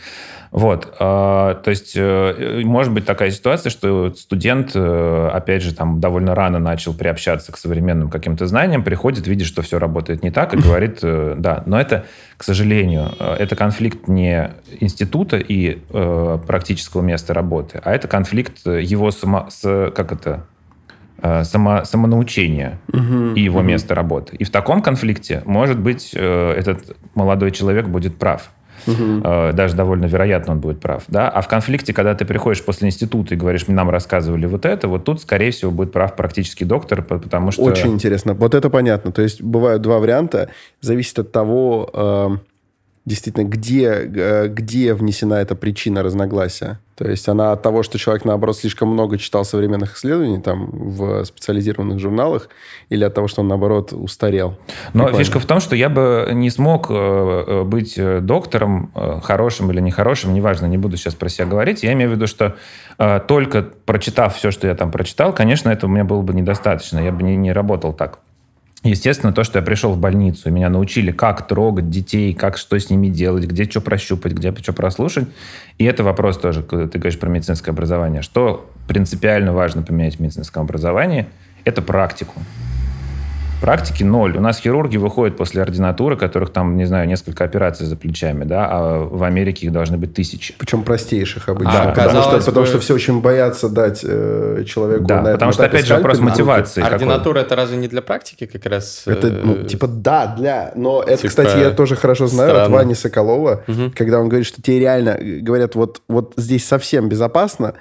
[0.51, 0.93] Вот.
[0.99, 6.59] Э, то есть э, может быть такая ситуация, что студент, опять же, там довольно рано
[6.59, 10.99] начал приобщаться к современным каким-то знаниям, приходит, видит, что все работает не так и говорит,
[11.01, 11.63] да.
[11.65, 12.05] Но это,
[12.35, 14.51] к сожалению, это конфликт не
[14.81, 15.79] института и
[16.45, 20.45] практического места работы, а это конфликт его само, с, как это,
[21.43, 23.67] само, самонаучения угу, и его угу.
[23.67, 24.35] места работы.
[24.35, 28.51] И в таком конфликте, может быть, э, этот молодой человек будет прав.
[28.85, 29.21] Угу.
[29.53, 31.03] Даже довольно вероятно он будет прав.
[31.07, 31.29] Да?
[31.29, 35.05] А в конфликте, когда ты приходишь после института и говоришь, нам рассказывали вот это, вот
[35.05, 37.63] тут, скорее всего, будет прав практический доктор, потому что...
[37.63, 38.33] Очень интересно.
[38.33, 39.13] Вот это понятно.
[39.13, 40.49] То есть бывают два варианта.
[40.81, 42.41] Зависит от того,
[43.05, 46.79] действительно, где, э, где внесена эта причина разногласия.
[46.95, 51.25] То есть она от того, что человек, наоборот, слишком много читал современных исследований там в
[51.25, 52.49] специализированных журналах,
[52.89, 54.57] или от того, что он, наоборот, устарел.
[54.93, 55.17] Но Прикольно.
[55.17, 58.91] фишка в том, что я бы не смог э, э, быть доктором,
[59.23, 61.83] хорошим или нехорошим, неважно, не буду сейчас про себя говорить.
[61.83, 62.55] Я имею в виду, что
[63.27, 66.99] только прочитав все, что я там прочитал, конечно, этого мне было бы недостаточно.
[66.99, 68.19] Я бы не, не работал так.
[68.83, 72.89] Естественно, то, что я пришел в больницу, меня научили, как трогать детей, как что с
[72.89, 75.27] ними делать, где что прощупать, где что прослушать.
[75.77, 78.21] И это вопрос тоже, когда ты говоришь про медицинское образование.
[78.21, 81.27] Что принципиально важно поменять в медицинском образовании,
[81.63, 82.33] это практику.
[83.63, 84.35] Практики ноль.
[84.35, 88.67] У нас хирурги выходят после ординатуры, которых там, не знаю, несколько операций за плечами, да,
[88.69, 90.53] а в Америке их должны быть тысячи.
[90.57, 91.71] Причем простейших обычно.
[91.71, 92.43] Да, потому, что, бы...
[92.43, 96.19] потому что все очень боятся дать э, человеку Да, на потому что, опять же, вопрос
[96.19, 96.83] мотивации.
[96.83, 99.03] Ординатура это разве не для практики как раз?
[99.05, 100.73] Это, ну, э, типа, да, для...
[100.75, 101.29] Но это, типа...
[101.29, 102.65] кстати, я тоже хорошо знаю Странно.
[102.65, 103.93] от Вани Соколова, угу.
[103.95, 107.75] когда он говорит, что тебе реально, говорят, вот, вот здесь совсем безопасно,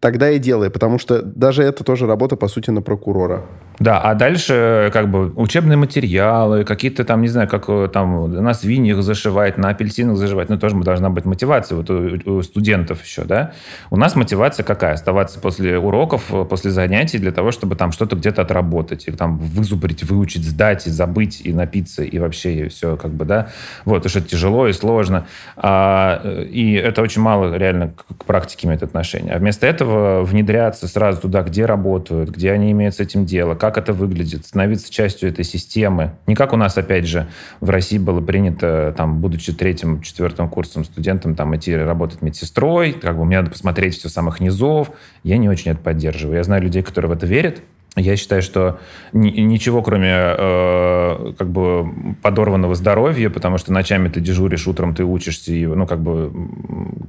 [0.00, 3.42] тогда и делай, потому что даже это тоже работа, по сути, на прокурора.
[3.78, 8.52] Да, а дальше как бы учебные материалы, какие-то там, не знаю, как э, там на
[8.52, 13.24] свиньях зашивать, на апельсинах зашивать, ну тоже должна быть мотивация вот у, у студентов еще,
[13.24, 13.52] да.
[13.90, 14.94] У нас мотивация какая?
[14.94, 19.38] Оставаться после уроков, э, после занятий для того, чтобы там что-то где-то отработать, и там
[19.38, 23.48] вызубрить, выучить, сдать, и забыть, и напиться, и вообще и все как бы, да.
[23.86, 25.26] Вот, потому это тяжело и сложно.
[25.56, 29.34] А, э, и это очень мало реально к практике имеет отношение.
[29.34, 33.78] А вместо этого внедряться сразу туда, где работают, где они имеют с этим дело, как
[33.78, 36.12] это выглядит, становиться частью этой системы.
[36.26, 37.28] Не как у нас, опять же,
[37.60, 43.16] в России было принято, там, будучи третьим, четвертым курсом студентом, там, идти работать медсестрой, как
[43.16, 44.90] бы мне надо посмотреть все с самых низов.
[45.22, 46.36] Я не очень это поддерживаю.
[46.36, 47.60] Я знаю людей, которые в это верят,
[47.96, 48.78] я считаю, что
[49.12, 55.52] ничего, кроме э, как бы подорванного здоровья, потому что ночами ты дежуришь, утром ты учишься,
[55.52, 56.30] и, ну, как бы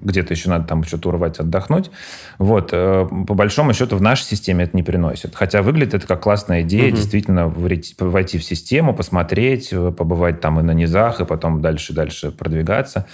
[0.02, 1.92] где-то еще надо там что-то урвать, отдохнуть.
[2.40, 5.36] Вот, э, по большому счету в нашей системе это не приносит.
[5.36, 6.98] Хотя выглядит это как классная идея, угу.
[6.98, 13.06] действительно, войти в систему, посмотреть, э, побывать там и на низах, и потом дальше-дальше продвигаться.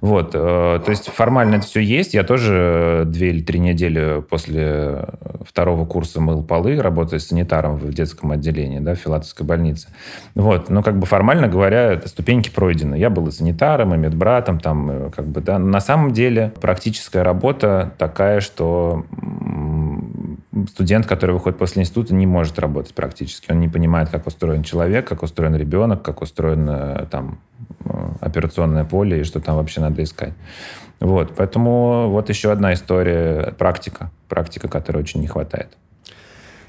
[0.00, 2.14] Вот, э, то есть формально это все есть.
[2.14, 5.06] Я тоже две или три недели после
[5.46, 9.88] второго курса мыл полы, работая санитаром в детском отделении, да, в Филатовской больнице.
[10.34, 12.96] Вот, но как бы формально говоря, ступеньки пройдены.
[12.96, 15.58] Я был и санитаром, и медбратом, там, э, как бы, да.
[15.58, 19.04] На самом деле практическая работа такая, что
[20.68, 23.50] студент, который выходит после института, не может работать практически.
[23.50, 27.40] Он не понимает, как устроен человек, как устроен ребенок, как устроено там
[27.84, 30.32] э, операционное поле и что там вообще надо искать.
[31.00, 35.76] Вот, поэтому вот еще одна история, практика, практика, которой очень не хватает.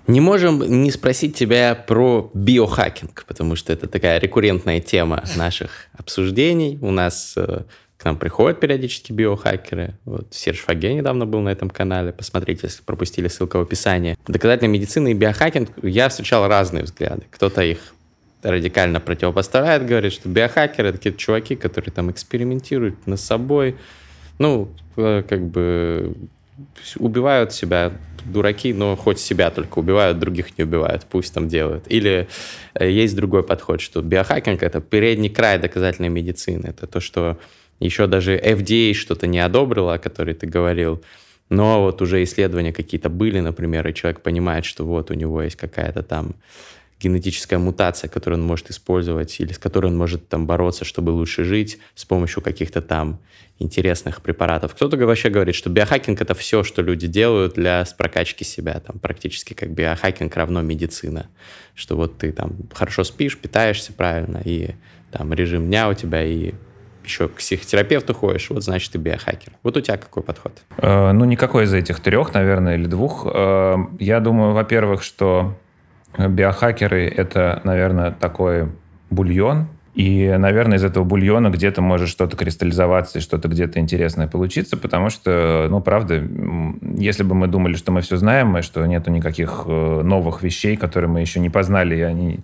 [0.08, 6.80] Не можем не спросить тебя про биохакинг, потому что это такая рекуррентная тема наших обсуждений.
[6.82, 7.62] У нас э,
[8.00, 9.94] к нам приходят периодически биохакеры.
[10.06, 12.14] Вот Серж Фаге недавно был на этом канале.
[12.14, 14.18] Посмотрите, если пропустили, ссылка в описании.
[14.26, 17.24] Доказательная медицина и биохакинг, я встречал разные взгляды.
[17.30, 17.94] Кто-то их
[18.42, 23.76] радикально противопоставляет, говорит, что биохакеры— такие чуваки, которые там экспериментируют над собой,
[24.38, 26.16] ну, э, как бы
[26.96, 27.92] убивают себя
[28.24, 31.84] дураки, но хоть себя только убивают, других не убивают, пусть там делают.
[31.90, 32.30] Или
[32.76, 36.68] э, есть другой подход, что биохакинг— это передний край доказательной медицины.
[36.68, 37.38] Это то, что
[37.80, 41.04] еще даже FDA что-то не одобрила, о которой ты говорил,
[41.50, 45.56] но вот уже исследования какие-то были, например, и человек понимает, что вот у него есть
[45.56, 46.36] какая-то там
[47.00, 51.44] генетическая мутация, которую он может использовать или с которой он может там бороться, чтобы лучше
[51.44, 53.20] жить с помощью каких-то там
[53.58, 54.76] интересных препаратов.
[54.76, 58.80] Кто-то вообще говорит, что биохакинг— это все, что люди делают для прокачки себя.
[58.80, 61.30] Там практически как биохакинг равно медицина.
[61.74, 64.72] Что вот ты там хорошо спишь, питаешься правильно, и
[65.12, 66.54] там режим дня у тебя, и
[67.10, 69.54] еще к психотерапевту ходишь, вот значит ты биохакер.
[69.64, 70.62] Вот у тебя какой подход?
[70.78, 73.26] Э, ну, никакой из этих трех, наверное, или двух.
[73.26, 75.56] Э, я думаю, во-первых, что
[76.18, 78.70] биохакеры— это, наверное, такой
[79.10, 84.78] бульон, и, наверное, из этого бульона где-то может что-то кристаллизоваться и что-то где-то интересное получиться,
[84.78, 86.24] потому что, ну, правда,
[86.98, 90.78] если бы мы думали, что мы все знаем, и что нету никаких э, новых вещей,
[90.78, 92.40] которые мы еще не познали, и они...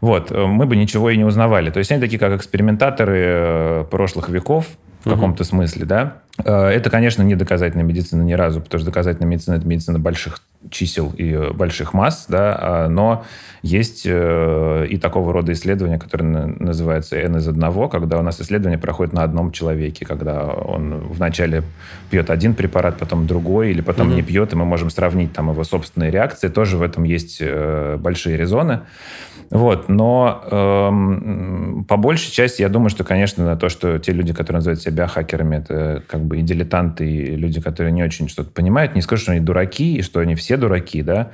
[0.00, 1.70] вот, э, мы бы ничего и не узнавали.
[1.70, 4.66] То есть они такие, как экспериментаторы э, прошлых веков,
[5.02, 5.14] в угу.
[5.14, 6.16] каком-то смысле, да.
[6.38, 11.12] Это, конечно, не доказательная медицина ни разу, потому что доказательная медицина– это медицина больших чисел
[11.16, 13.24] и э, больших масс, да, а, но
[13.62, 18.78] есть э, и такого рода исследования, которые называются N из одного, когда у нас исследование
[18.78, 21.62] проходит на одном человеке, когда он вначале
[22.10, 24.14] пьет один препарат, потом другой, или потом mm-hmm.
[24.14, 26.48] не пьет, и мы можем сравнить там его собственные реакции.
[26.48, 28.80] Тоже в этом есть э, большие резоны.
[29.50, 34.58] Вот, но эм, по большей части я думаю, что, конечно, то, что те люди, которые
[34.58, 38.94] называют себя биохакерами, это как бы и дилетанты, и люди, которые не очень что-то понимают,
[38.94, 41.32] не скажу, что они дураки, и что они все дураки, да,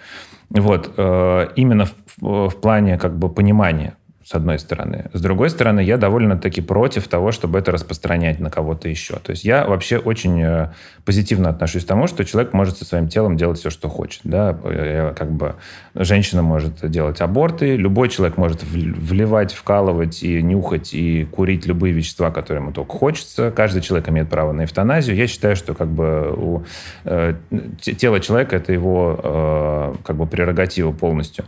[0.48, 5.04] вот, э, именно в, в плане как бы понимания с одной стороны.
[5.12, 9.14] С другой стороны, я довольно-таки против того, чтобы это распространять на кого-то еще.
[9.20, 10.72] То есть я вообще очень э,
[11.04, 14.22] позитивно отношусь к тому, что человек может со своим телом делать все, что хочет.
[14.24, 14.58] Да?
[14.64, 15.54] Я, как бы,
[15.94, 22.32] женщина может делать аборты, любой человек может вливать, вкалывать и нюхать, и курить любые вещества,
[22.32, 23.52] которые ему только хочется.
[23.52, 25.14] Каждый человек имеет право на эвтаназию.
[25.14, 26.64] Я считаю, что как бы у
[27.04, 27.34] э,
[27.80, 31.44] тело человека– это его э, как бы прерогатива полностью.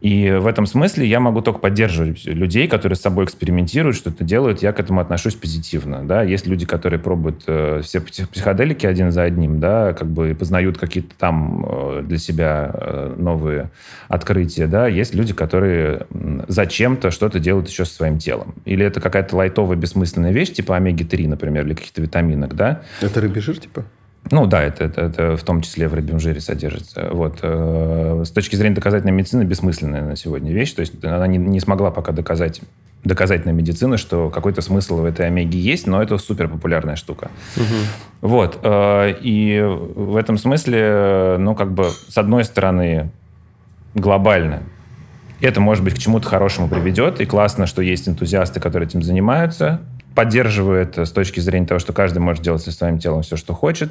[0.00, 4.62] И в этом смысле я могу только поддерживать людей, которые с собой экспериментируют, что-то делают.
[4.62, 6.06] Я к этому отношусь позитивно.
[6.06, 6.22] Да?
[6.22, 11.14] Есть люди, которые пробуют э, все психоделики один за одним, да, как бы познают какие-то
[11.18, 13.70] там э, для себя э, новые
[14.08, 14.66] открытия.
[14.66, 14.88] Да?
[14.88, 16.06] Есть люди, которые
[16.48, 18.54] зачем-то что-то делают еще со своим телом.
[18.64, 22.54] Или это какая-то лайтовая бессмысленная вещь, типа омеги-3, например, или каких-то витаминок.
[22.54, 22.82] Да?
[23.02, 23.84] Это рыбий жир, типа?
[24.30, 27.08] Ну да, это, это, это в том числе в рыбьем жире содержится.
[27.10, 27.38] Вот.
[27.42, 30.72] Э, с точки зрения доказательной медицины бессмысленная на сегодня вещь.
[30.72, 32.60] То есть она не, не смогла пока доказать
[33.02, 37.30] доказательной медицины, что какой-то смысл в этой омеге есть, но это супер популярная штука.
[37.56, 38.28] Угу.
[38.28, 38.58] Вот.
[38.62, 43.10] Э, и в этом смысле, ну, как бы, с одной стороны,
[43.94, 44.62] глобально
[45.40, 49.80] это, может быть, к чему-то хорошему приведет, и классно, что есть энтузиасты, которые этим занимаются,
[50.14, 53.90] поддерживает с точки зрения того, что каждый может делать со своим телом все, что хочет.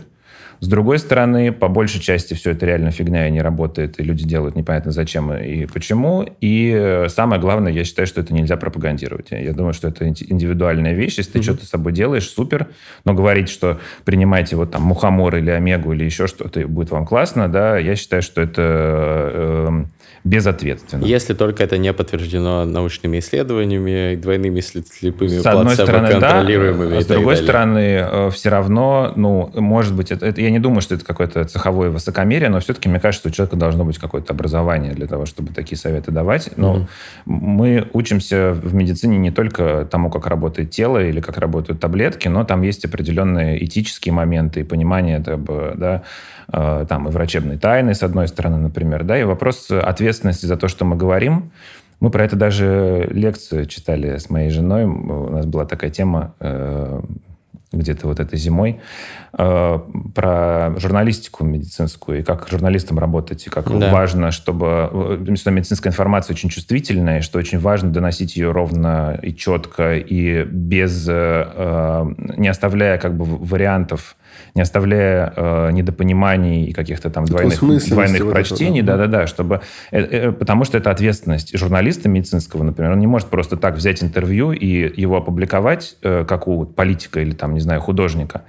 [0.59, 4.25] С другой стороны, по большей части все это реально фигня и не работает, и люди
[4.25, 6.25] делают непонятно зачем и почему.
[6.41, 9.27] И самое главное, я считаю, что это нельзя пропагандировать.
[9.31, 11.17] Я думаю, что это индивидуальная вещь.
[11.17, 11.43] Если ты mm-hmm.
[11.43, 12.67] что-то с собой делаешь, супер.
[13.05, 17.47] Но говорить, что принимайте вот там мухомор или омегу или еще что-то, будет вам классно,
[17.47, 19.83] да, я считаю, что это э,
[20.23, 21.05] безответственно.
[21.05, 27.01] Если только это не подтверждено научными исследованиями, двойными слепыми С одной стороны, да.
[27.01, 30.95] С другой стороны, э, все равно, ну, может быть, это, это, я не думаю, что
[30.95, 34.93] это какое-то цеховое высокомерие, но все-таки мне кажется, что у человека должно быть какое-то образование
[34.93, 36.49] для того, чтобы такие советы давать.
[36.57, 36.87] Но mm-hmm.
[37.25, 42.43] мы учимся в медицине не только тому, как работает тело или как работают таблетки, но
[42.43, 46.03] там есть определенные этические моменты и понимание, да, Э,
[46.51, 50.85] там и врачебной тайны, с одной стороны, например, да, и вопрос ответственности за то, что
[50.85, 51.51] мы говорим.
[51.99, 54.85] Мы про это даже лекцию читали с моей женой.
[54.85, 57.01] У нас была такая тема э,
[57.71, 58.79] где-то вот этой зимой,
[59.37, 59.79] э,
[60.15, 63.91] про журналистику медицинскую и как журналистам работать, и как Да.
[63.91, 64.89] важно, чтобы...
[64.91, 69.95] э, Что медицинская информация очень чувствительная, и что очень важно доносить ее ровно и четко,
[69.95, 71.07] и без...
[71.07, 72.05] э, э,
[72.37, 74.15] не оставляя как бы вариантов,
[74.55, 78.97] не оставляя э, недопониманий и каких-то там двойных, двойных вот прочтений, да.
[78.97, 79.61] да-да-да, чтобы...
[79.91, 84.03] э, э, потому что это ответственность журналиста медицинского, например, он не может просто так взять
[84.03, 88.41] интервью и его опубликовать, э, как у политика или там, не знаю, художника.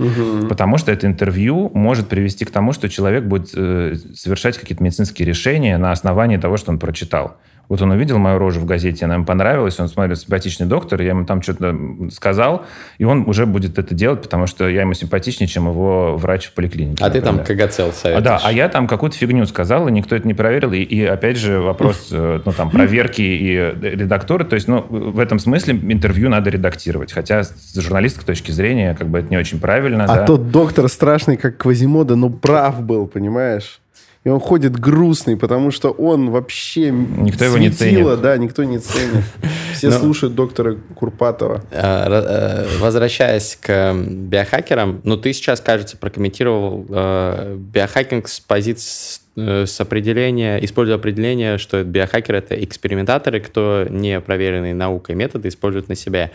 [0.48, 5.26] Потому что это интервью может привести к тому, что человек будет э, совершать какие-то медицинские
[5.26, 7.36] решения на основании того, что он прочитал.
[7.70, 11.10] Вот он увидел мою рожу в газете, она ему понравилась, он смотрит, симпатичный доктор, я
[11.10, 11.76] ему там что-то
[12.10, 12.66] сказал,
[12.98, 16.52] и он уже будет это делать, потому что я ему симпатичнее, чем его врач в
[16.52, 17.04] поликлинике.
[17.04, 17.68] А ты там например.
[17.68, 18.24] КГЦЛ А, советуешь.
[18.24, 20.72] да, а я там какую-то фигню сказал, и никто это не проверил.
[20.72, 24.44] И, и опять же вопрос, э, ну, там, проверки и э, редактуры.
[24.44, 27.12] То есть, ну, в этом смысле интервью надо редактировать.
[27.12, 30.06] Хотя с журналистской точки зрения, как бы, это не очень правильно.
[30.06, 30.26] А да.
[30.26, 33.80] тот доктор страшный, как Квазимода, ну прав был, понимаешь?
[34.22, 38.20] И он ходит грустный, потому что он вообще Никто его не светило, ценит.
[38.22, 39.24] да, никто не ценит.
[39.72, 41.64] Все Но- слушают доктора Курпатова.
[41.70, 49.64] Ра- э, Возвращаясь к биохакерам, ну ты сейчас, кажется, прокомментировал э, биохакинг с позиции э,
[49.64, 55.94] с определения, используя определение, что биохакеры это экспериментаторы, кто не проверенные наукой методы используют на
[55.94, 56.30] себе.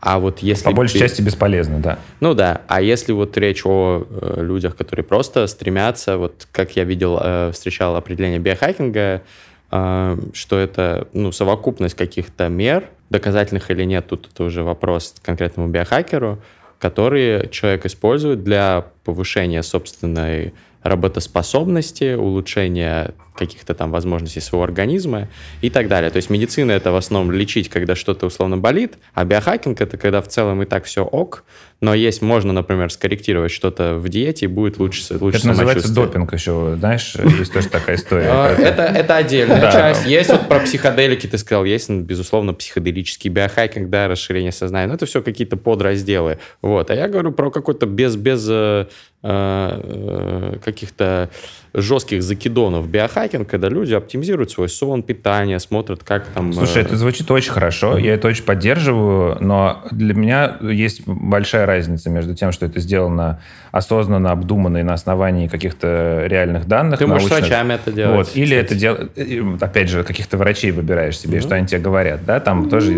[0.00, 0.64] А вот если...
[0.64, 1.98] По большей би- части бесполезно, да.
[2.20, 6.84] Ну да, а если вот речь о э, людях, которые просто стремятся, вот как я
[6.84, 9.22] видел, э, встречал определение биохакинга,
[9.70, 15.68] э, что это ну, совокупность каких-то мер, доказательных или нет, тут это уже вопрос конкретному
[15.68, 16.40] биохакеру,
[16.78, 20.52] которые человек использует для повышения собственной
[20.82, 25.28] работоспособности, улучшения каких-то там возможностей своего организма
[25.60, 26.10] и так далее.
[26.10, 30.20] То есть медицина это в основном лечить, когда что-то условно болит, а биохакинг это когда
[30.20, 31.44] в целом и так все ок,
[31.80, 36.32] но есть, можно, например, скорректировать что-то в диете и будет лучше, лучше Это называется допинг
[36.32, 38.28] еще, знаешь, есть тоже такая история.
[38.30, 40.06] А, Это, это отдельная часть.
[40.06, 44.86] Есть вот про психоделики, ты сказал, есть, ну, безусловно, психоделический биохакинг, да, расширение сознания.
[44.86, 46.38] Но это все какие-то подразделы.
[46.62, 46.90] Вот.
[46.90, 48.86] А я говорю про какой-то без, без э,
[49.22, 51.28] э, каких-то
[51.76, 56.52] жестких закидонов биохакинг, когда люди оптимизируют свой сон, питание, смотрят, как там...
[56.52, 61.66] Слушай, э, это звучит очень хорошо, я это очень поддерживаю, но для меня есть большая
[61.66, 63.40] разница между тем, что это сделано
[63.72, 66.98] осознанно, обдуманно и на основании каких-то реальных данных.
[66.98, 67.50] Ты можешь с научных.
[67.50, 68.16] врачами это делать.
[68.16, 68.36] Вот.
[68.36, 68.64] Или кстати.
[68.64, 72.94] это делать, опять же, каких-то врачей выбираешь себе, что они тебе говорят, да, там тоже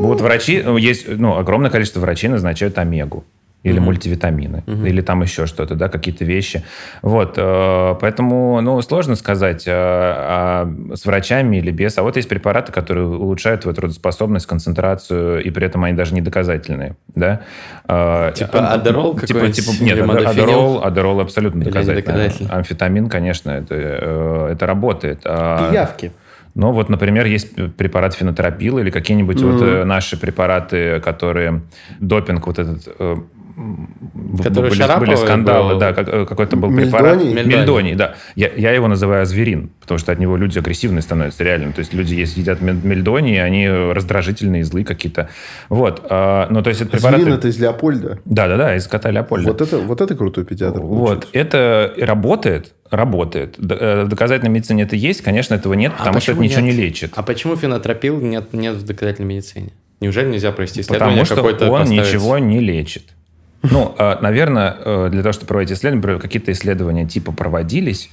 [0.00, 3.24] будут врачи, ну, есть, ну, огромное количество врачей назначают омегу
[3.62, 6.62] или мультивитамины, или там еще что-то, да, какие-то вещи.
[7.02, 11.98] Вот, э, поэтому, ну, сложно сказать, э, а с врачами или без.
[11.98, 16.22] А вот есть препараты, которые улучшают твою трудоспособность, концентрацию, и при этом они даже не
[16.22, 17.42] доказательные, да.
[17.86, 20.26] Э, Типа Адерол типа, типа, или нет?
[20.26, 22.02] Адерол, Адерол абсолютно доказательный.
[22.02, 22.50] доказательный?
[22.50, 25.20] Амфетамин, конечно, это, э, это работает.
[25.24, 26.12] А- Пиявки.
[26.54, 31.60] ну, вот, например, есть препарат фенотропил или какие-нибудь вот э, наши препараты, которые
[32.00, 32.88] допинг вот этот...
[32.98, 33.16] э,
[34.42, 35.80] Который были, были скандалы, был.
[35.80, 36.90] да, как- э, какой-то был Мельдоний?
[36.90, 37.16] препарат.
[37.18, 37.44] Мельдоний.
[37.56, 38.14] Мельдоний, да.
[38.34, 41.72] Я, я его называю зверин, потому что от него люди агрессивные становятся реально.
[41.72, 45.28] То есть люди, если едят мель- мельдоний, они раздражительные, злые какие-то.
[45.68, 46.06] Вот.
[46.08, 47.22] а, ну, то есть это препараты...
[47.22, 48.18] Зверин это из Леопольда.
[48.24, 49.48] Да-да-да, из кота Леопольда.
[49.48, 50.80] Вот это, вот это крутой педиатр.
[50.80, 53.56] Вот, это работает, работает.
[53.58, 56.74] Э, В доказательной медицине это есть, конечно, этого нет, потому что это ничего нет?
[56.74, 57.12] не лечит.
[57.16, 59.70] А почему фенотропил нет, нет в доказательной медицине?
[60.00, 61.90] Неужели нельзя провести исследование Потому что он поставить?
[62.08, 63.02] ничего не лечит.
[63.62, 68.10] Ну, э, наверное, э, для того, чтобы проводить исследования, какие-то исследования типа проводились,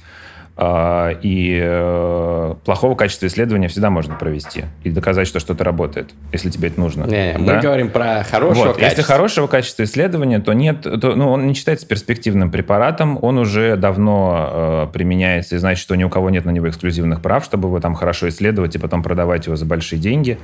[0.60, 6.68] и э, плохого качества исследования всегда можно провести и доказать, что что-то работает, если тебе
[6.68, 7.04] это нужно.
[7.04, 7.60] Не, мы Да?
[7.60, 9.04] говорим про хорошего Вот, Если качества.
[9.14, 14.48] хорошего качества исследования, то нет, то, ну, он не считается перспективным препаратом, он уже давно
[14.50, 17.78] э, применяется, и значит, что ни у кого нет на него эксклюзивных прав, чтобы его
[17.78, 20.38] там хорошо исследовать и потом продавать его за большие деньги.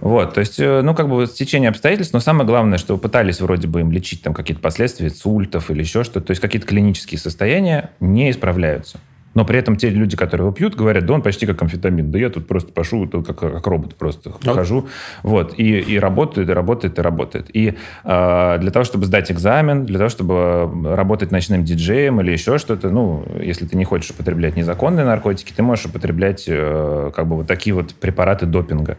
[0.00, 3.66] Вот, то есть, э, ну, как бы стечение обстоятельств, но самое главное, что пытались вроде
[3.66, 7.90] бы им лечить там какие-то последствия инсультов или еще что-то, то есть какие-то клинические состояния
[7.98, 8.98] не исправляются.
[9.36, 12.10] Но при этом те люди, которые его пьют, говорят, да он почти как амфетамин.
[12.10, 14.88] Да я тут просто тут как, как робот просто хожу.
[15.22, 15.58] Вот.
[15.58, 17.54] И, и работает, и работает, и работает.
[17.54, 22.56] И э, для того, чтобы сдать экзамен, для того, чтобы работать ночным диджеем или еще
[22.56, 27.36] что-то, ну, если ты не хочешь употреблять незаконные наркотики, ты можешь употреблять э, как бы
[27.36, 28.96] вот такие вот препараты допинга.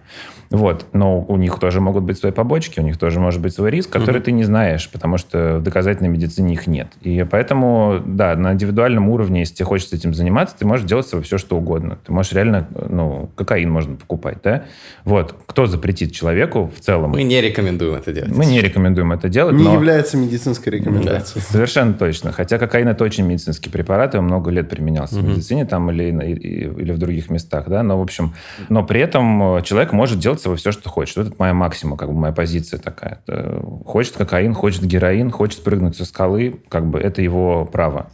[0.49, 0.85] Вот.
[0.93, 3.89] Но у них тоже могут быть свои побочки, у них тоже может быть свой риск,
[3.89, 6.89] который ты не знаешь, потому что в доказательной медицине их нет.
[7.01, 11.07] И поэтому, да, на индивидуальном уровне, если тебе хочется этим заниматься, заниматься, ты можешь делать
[11.07, 11.97] себе все, что угодно.
[12.05, 14.65] Ты можешь реально, ну, кокаин можно покупать, да?
[15.05, 15.35] Вот.
[15.45, 17.11] Кто запретит человеку в целом?
[17.11, 18.35] Мы не рекомендуем это делать.
[18.35, 19.73] Мы не рекомендуем это делать, Не но...
[19.73, 21.43] является медицинской рекомендацией.
[21.43, 22.31] Совершенно точно.
[22.33, 26.03] Хотя кокаин это очень медицинский препарат, и он много лет применялся в медицине там или,
[26.03, 27.83] или в других местах, да.
[27.83, 28.33] Но в общем,
[28.69, 31.15] но при этом э, человек может делать себе все, что хочет.
[31.17, 33.19] Вот это моя максима, как бы моя позиция такая.
[33.27, 38.09] Э, Хочет кокаин, хочет героин, хочет прыгнуть со скалы, как бы это его право.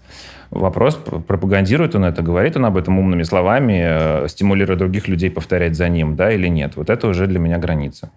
[0.53, 5.31] Вопрос, пр- пропагандирует он это, говорит он об этом умными словами, э, стимулируя других людей
[5.31, 6.73] повторять за ним, да, или нет.
[6.75, 8.11] Вот это уже для меня граница.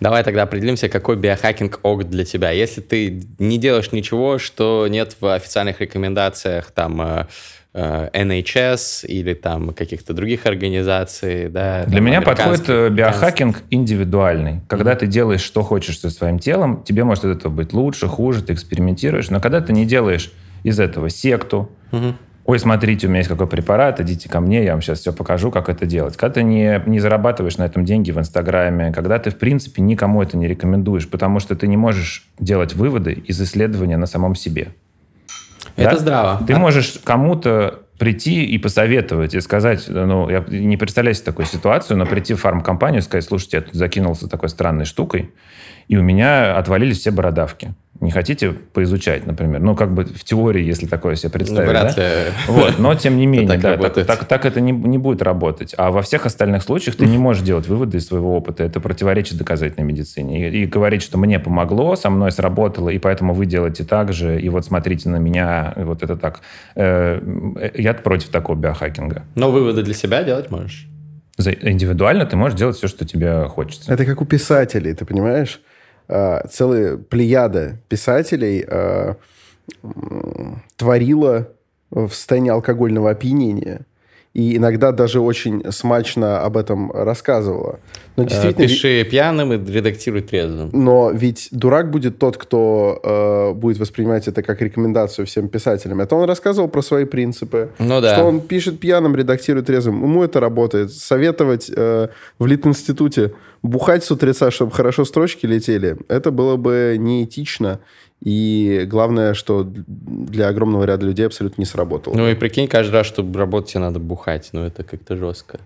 [0.00, 2.50] Давай тогда определимся, какой биохакинг ок для тебя.
[2.50, 7.26] Если ты не делаешь ничего, что нет в официальных рекомендациях там э,
[7.74, 11.84] э, NHS или там каких-то других организаций, да.
[11.84, 14.62] Для там, меня подходит э, биохакинг индивидуальный.
[14.66, 18.42] Когда ты делаешь, что хочешь со своим телом, тебе может от этого быть лучше, хуже,
[18.42, 19.30] ты экспериментируешь.
[19.30, 20.32] Но когда ты не делаешь
[20.62, 22.16] из этого секту, Мгм.
[22.44, 25.50] ой, смотрите, у меня есть какой препарат, идите ко мне, я вам сейчас все покажу,
[25.50, 26.16] как это делать.
[26.16, 30.22] Когда ты не, не зарабатываешь на этом деньги в Инстаграме, когда ты, в принципе, никому
[30.22, 34.68] это не рекомендуешь, потому что ты не можешь делать выводы из исследования на самом себе.
[35.76, 35.98] Это Да?
[35.98, 36.44] здраво.
[36.46, 41.46] Ты А- можешь кому-то прийти и посоветовать, и сказать, ну, я не представляю себе такую
[41.46, 45.32] ситуацию, но прийти в фармкомпанию и сказать, слушайте, я тут закинулся такой странной штукой,
[45.88, 47.74] и у меня отвалились все бородавки.
[48.00, 49.60] Не хотите поизучать, например?
[49.60, 52.02] Ну, как бы в теории, если такое себе Ну, представить, вряд да?
[52.24, 52.30] ли.
[52.46, 54.06] Вот, но тем не менее, так да, так, работает.
[54.06, 55.74] так- так это не, не будет работать.
[55.76, 58.62] А во всех остальных случаях ты не можешь делать выводы из своего опыта.
[58.62, 60.48] Это противоречит доказательной медицине.
[60.48, 64.40] И, и говорить, что мне помогло, со мной сработало, и поэтому вы делаете так же,
[64.40, 66.40] и вот смотрите на меня, и вот это так.
[66.76, 67.20] Э,
[67.60, 69.24] э, я против такого биохакинга.
[69.34, 70.86] Но выводы для себя делать можешь.
[71.36, 73.92] За- Индивидуально ты можешь делать все, что тебе хочется.
[73.92, 75.60] Это как у писателей, ты понимаешь?
[76.08, 78.64] А, Целая плеяда писателей
[79.82, 81.48] м, творила
[81.90, 83.86] в состоянии алкогольного опьянения.
[84.38, 87.80] И иногда даже очень смачно об этом рассказывала.
[88.16, 90.70] Но Э, действительно, ви- Пиши пьяным и редактируй трезвым.
[90.72, 96.00] но ведь дурак будет тот, кто э, будет воспринимать это как рекомендацию всем писателям.
[96.00, 97.68] Это он рассказывал про свои принципы.
[97.80, 98.14] Ну да.
[98.14, 100.02] Что он пишет пьяным, редактирует трезвым.
[100.04, 100.92] Ему это работает.
[100.92, 102.08] Советовать э,
[102.38, 103.32] в Литинституте
[103.62, 107.80] бухать с утреца, чтобы хорошо строчки летели, это было бы неэтично.
[108.22, 112.14] И главное, что для огромного ряда людей абсолютно не сработало.
[112.14, 114.50] Ну и прикинь, каждый раз, чтобы работать, тебе надо бухать.
[114.52, 115.60] Ну это как-то жестко.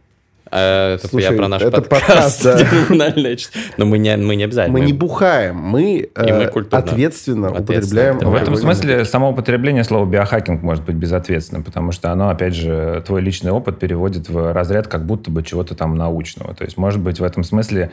[0.55, 2.43] А, это Слушай, я про наш это подкаст.
[2.45, 2.45] подкаст,
[2.91, 3.59] да.
[3.79, 4.79] Но мы не, мы не обязательно.
[4.79, 6.79] мы не бухаем, мы, э, И мы культурно.
[6.85, 8.11] ответственно, Ответственно.
[8.13, 8.19] употребляем.
[8.19, 12.55] В В этом смысле само употребление слова биохакинг может быть безответственным, потому что оно, опять
[12.55, 16.55] же, твой личный опыт переводит в разряд как будто бы чего-то там научного.
[16.55, 17.91] То есть, может быть, в этом смысле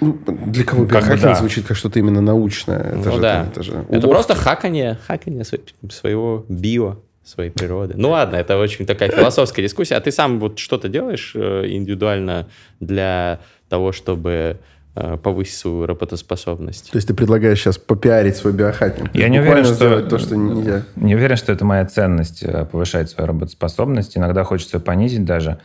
[0.00, 0.16] Ну,
[0.46, 1.34] Для кого биохакинг да.
[1.34, 2.78] звучит как что-то именно научное.
[2.78, 3.46] Это Ну же, да.
[3.50, 5.60] это, же Это просто хакание, хакание сво-
[5.90, 6.96] своего био,
[7.28, 7.94] своей природы.
[7.96, 9.96] Ну ладно, это очень такая философская дискуссия.
[9.96, 12.48] А ты сам вот что-то делаешь э, индивидуально
[12.80, 14.58] для того, чтобы
[14.94, 16.90] э, повысить свою работоспособность?
[16.90, 19.14] То есть ты предлагаешь сейчас попиарить свой биохакинг?
[19.14, 20.02] Я не уверен, что...
[20.02, 20.84] то, что нельзя.
[20.96, 24.16] Не уверен, что это моя ценность, э, повышать свою работоспособность.
[24.16, 25.60] Иногда хочется понизить даже.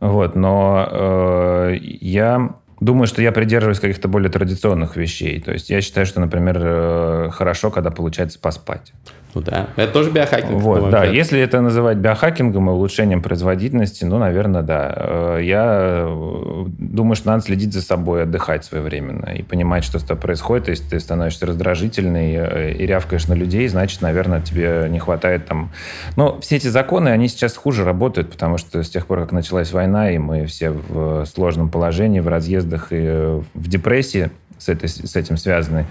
[0.00, 5.40] Вот, но э, я думаю, что я придерживаюсь каких-то более традиционных вещей.
[5.40, 8.92] То есть я считаю, что, например, э, хорошо, когда получается поспать.
[9.34, 10.52] Ну да, это тоже биохакинг.
[10.60, 11.00] Вот, да.
[11.00, 11.14] взгляд.
[11.14, 14.94] Если это называть биохакингом и улучшением производительности, ну, наверное, да.
[14.96, 20.04] Э, Я э, думаю, что надо следить за собой, отдыхать своевременно и понимать, что с
[20.04, 20.68] тобой происходит.
[20.68, 25.72] Если ты становишься раздражительный и рявкаешь на людей, значит, наверное, тебе не хватает там...
[26.16, 29.72] Ну, все эти законы, они сейчас хуже работают, потому что с тех пор, как началась
[29.72, 32.28] война, и мы все в сложном положении, в
[32.64, 35.86] разъездах и э, в депрессии, с, этой, с этим связаны.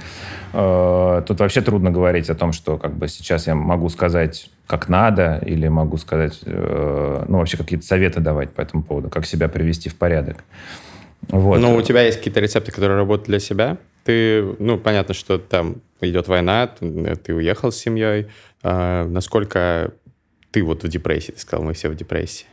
[0.53, 4.89] Э, Тут вообще трудно говорить о том, что как бы сейчас я могу сказать, как
[4.89, 9.47] надо, или могу сказать, э, ну, вообще какие-то советы давать по этому поводу, как себя
[9.47, 10.43] привести в порядок.
[11.29, 11.59] Вот.
[11.59, 13.77] Ну, у тебя есть какие-то рецепты, которые работают для себя?
[14.03, 18.27] Ты, ну, понятно, что там идет война, ты уехал с семьей.
[18.61, 19.93] А, насколько
[20.51, 21.31] ты вот в депрессии?
[21.31, 22.45] Ты сказал, мы все в депрессии.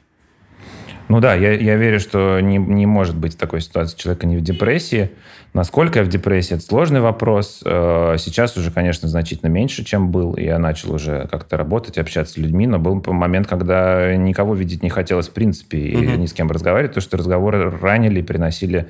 [1.11, 4.43] Ну да, я, я верю, что не, не может быть такой ситуации человека не в
[4.43, 5.11] депрессии.
[5.55, 7.63] Насколько я в депрессии, это сложный вопрос.
[7.65, 10.37] Э, Сейчас уже, конечно, значительно меньше, чем был.
[10.37, 14.89] Я начал уже как-то работать, общаться с людьми, но был момент, когда никого видеть не
[14.89, 16.21] хотелось в принципе и Мгм.
[16.21, 18.89] ни с кем разговаривать, потому что разговоры ранили и приносили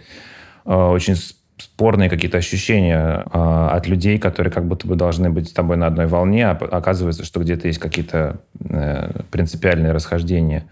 [0.66, 1.16] э, очень
[1.60, 5.86] спорные какие-то ощущения э, от людей, которые как будто бы должны быть с тобой на
[5.86, 10.64] одной волне, а оказывается, что где-то есть какие-то э, принципиальные расхождения.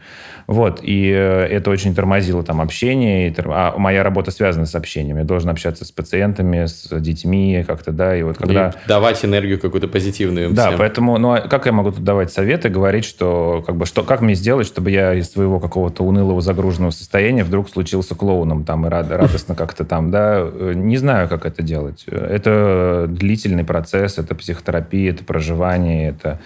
[0.46, 5.18] Вот, и э, это очень тормозило там общение, и, а моя работа связана с общением.
[5.18, 8.70] Я должен общаться с пациентами, с детьми как-то, да, и вот когда...
[8.70, 10.78] И давать энергию какую-то позитивную Да, всем.
[10.78, 14.22] поэтому, ну, а как я могу тут давать советы, говорить, что, как бы, что, как
[14.22, 18.88] мне сделать, чтобы я из своего какого-то унылого загруженного состояния вдруг случился клоуном там и
[18.88, 20.48] рад, радостно как-то там, да,
[20.86, 22.04] не знаю, как это делать.
[22.06, 26.38] Это длительный процесс, это психотерапия, это проживание, это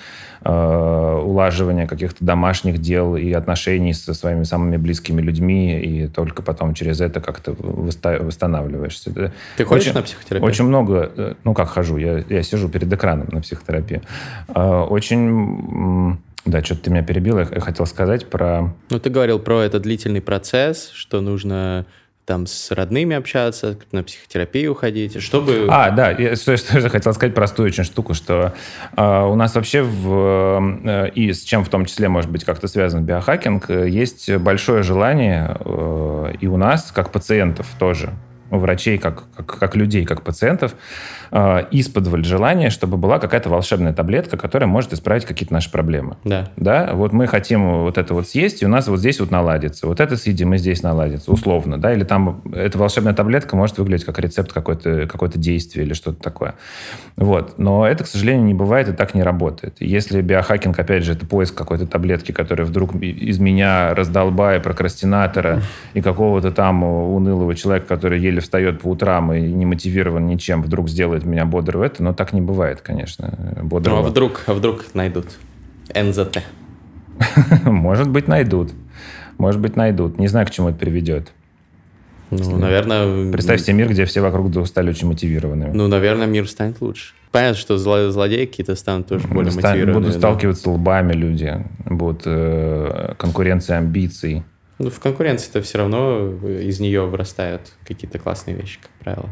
[0.44, 6.74] Э, улаживания каких-то домашних дел и отношений со своими самыми близкими людьми, и только потом
[6.74, 9.12] через это как-то восстанавливаешься.
[9.56, 10.44] Ты ходишь очень, на психотерапию?
[10.44, 14.02] Очень много, э, ну как хожу, я, я сижу перед экраном на психотерапии.
[14.48, 16.18] Э, очень...
[16.44, 18.74] Да, что-то ты меня перебил, я хотел сказать про...
[18.90, 21.86] Ну, ты говорил про этот длительный процесс, что нужно
[22.24, 25.66] там с родными общаться, на психотерапию ходить, чтобы...
[25.68, 28.54] А, да, я что, что же хотел сказать простую очень штуку, что
[28.96, 32.68] э, у нас вообще в, э, и с чем в том числе может быть как-то
[32.68, 38.12] связан биохакинг, есть большое желание э, и у нас, как пациентов тоже,
[38.58, 40.74] врачей как, как, как людей, как пациентов,
[41.30, 46.16] э, исподволь желание, чтобы была какая-то волшебная таблетка, которая может исправить какие-то наши проблемы.
[46.24, 46.50] Да.
[46.56, 49.86] Да, вот мы хотим вот это вот съесть, и у нас вот здесь вот наладится.
[49.86, 54.04] Вот это съедим, и здесь наладится, условно, да, или там эта волшебная таблетка может выглядеть
[54.04, 56.54] как рецепт какой-то какое действие или что-то такое.
[57.16, 57.58] Вот.
[57.58, 59.76] Но это, к сожалению, не бывает и так не работает.
[59.80, 65.62] Если биохакинг, опять же, это поиск какой-то таблетки, которая вдруг из меня раздолбая прокрастинатора
[65.94, 70.88] и какого-то там унылого человека, который еле встает по утрам и не мотивирован ничем, вдруг
[70.88, 73.56] сделает меня бодр в это, но так не бывает, конечно.
[73.62, 74.00] Бодрого.
[74.00, 75.26] Ну, а вдруг, а вдруг найдут
[75.94, 76.42] НЗТ?
[77.64, 78.72] Может быть, найдут.
[79.38, 80.18] Может быть, найдут.
[80.18, 81.32] Не знаю, к чему это приведет.
[82.30, 83.30] Ну, наверное...
[83.30, 85.72] Представь себе мир, где все вокруг стали очень мотивированными.
[85.74, 87.14] Ну, наверное, мир станет лучше.
[87.30, 90.04] Понятно, что злодеи какие-то станут тоже более Ста- мотивированными.
[90.04, 94.44] Будут сталкиваться лбами люди, будут э, конкуренция амбиций.
[94.82, 99.30] Ну, в конкуренции-то все равно из нее вырастают какие-то классные вещи, как правило.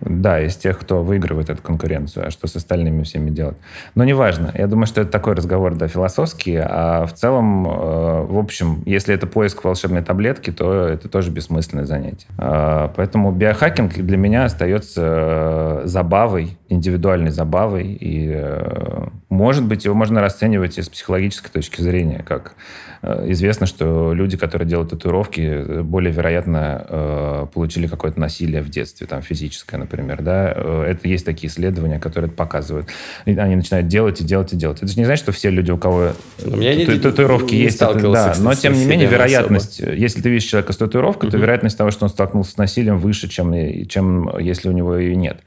[0.00, 3.56] Да, из тех, кто выигрывает эту конкуренцию, а что с остальными всеми делать.
[3.94, 4.52] Но неважно.
[4.54, 9.14] Я думаю, что это такой разговор, да, философский, а в целом, э, в общем, если
[9.14, 12.28] это поиск волшебной таблетки, то это тоже бессмысленное занятие.
[12.38, 19.94] Э, поэтому биохакинг для меня остается э, забавой, индивидуальной забавой, и, э, может быть, его
[19.94, 22.54] можно расценивать из психологической точки зрения, как
[22.95, 28.68] Э, известно, что люди, которые делают татуировки, э, более вероятно э, получили какое-то насилие в
[28.68, 30.52] детстве, там физическое, например, да.
[30.86, 32.88] Это есть такие исследования, которые это показывают.
[33.24, 34.78] Они начинают делать и делать и делать.
[34.78, 36.12] Это же не значит, что все люди, у кого
[36.44, 38.34] у меня тату- не, татуировки не есть, это, да.
[38.38, 39.96] Но тем не менее вероятность, особо.
[39.96, 41.36] если ты видишь человека с татуировкой, угу.
[41.36, 43.46] то вероятность того, что он столкнулся с насилием, выше, чем
[43.86, 45.38] чем если у него ее нет.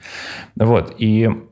[0.55, 1.48] Вот и Э,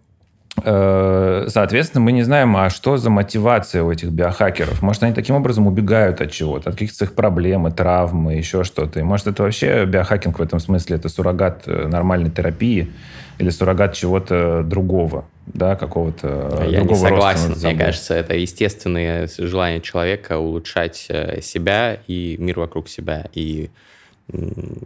[0.63, 4.81] соответственно, мы не знаем, а что за мотивация у этих биохакеров.
[4.81, 8.99] Может, они таким образом убегают от чего-то, от каких-то своих проблем, травм, еще что-то.
[8.99, 12.91] И может, это вообще биохакинг в этом смысле, это суррогат э, нормальной терапии
[13.37, 17.55] или суррогат чего-то другого, да, какого-то Я другого не согласен.
[17.61, 23.25] Мне кажется, это естественное желание человека улучшать э, себя и мир вокруг себя.
[23.33, 23.69] И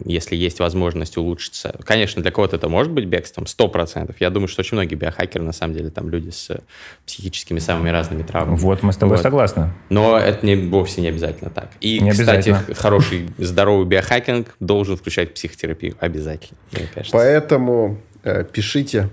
[0.04, 1.74] если есть возможность улучшиться.
[1.84, 4.14] Конечно, для кого-то это может быть бегством, 100%.
[4.20, 6.50] Я думаю, что очень многие биохакеры, на самом деле, там люди с
[7.06, 8.56] психическими самыми разными травмами.
[8.56, 9.22] Вот, мы с тобой вот.
[9.22, 9.72] согласны.
[9.90, 11.70] Но это не, вовсе не обязательно так.
[11.80, 15.96] И, не кстати, хороший, здоровый биохакинг должен включать психотерапию.
[15.98, 17.12] Обязательно, мне кажется.
[17.12, 19.10] Поэтому э, пишите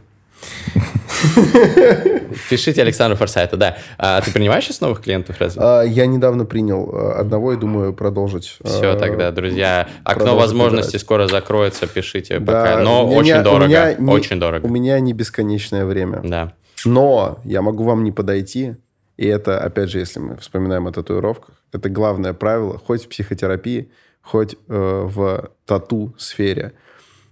[2.49, 3.77] Пишите Александру Форсайту, да.
[3.97, 5.61] А ты принимаешь сейчас новых клиентов разве?
[5.61, 8.57] А, я недавно принял а, одного и думаю продолжить.
[8.63, 12.79] Все, а, тогда, друзья, окно возможностей скоро закроется, пишите пока.
[12.79, 14.65] Но очень дорого, очень дорого.
[14.65, 16.21] У меня не бесконечное время.
[16.23, 16.53] Да.
[16.85, 18.75] Но я могу вам не подойти,
[19.17, 23.91] и это, опять же, если мы вспоминаем о татуировках, это главное правило, хоть в психотерапии,
[24.21, 26.71] хоть э, в тату-сфере–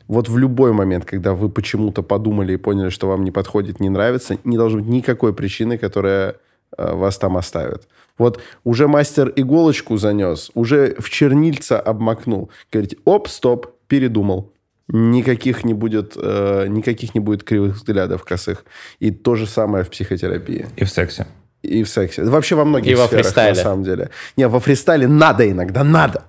[0.08, 3.90] вот в любой момент, когда вы почему-то подумали и поняли, что вам не подходит, не
[3.90, 6.36] нравится, не должно быть никакой причины, которая
[6.78, 7.88] э, вас там оставит.
[8.18, 12.50] Вот уже мастер иголочку занес, уже в чернильца обмакнул.
[12.72, 14.54] Говорите, оп, стоп, передумал.
[14.90, 18.66] Никаких не будет, э, никаких не будет кривых взглядов косых.
[19.00, 20.68] И то же самое в психотерапии.
[20.78, 21.28] И в сексе.
[21.62, 22.24] И в сексе.
[22.24, 23.56] Вообще во многих и сферах, во фристайле.
[23.56, 24.10] на самом деле.
[24.38, 26.24] Не, во фристайле надо иногда, надо.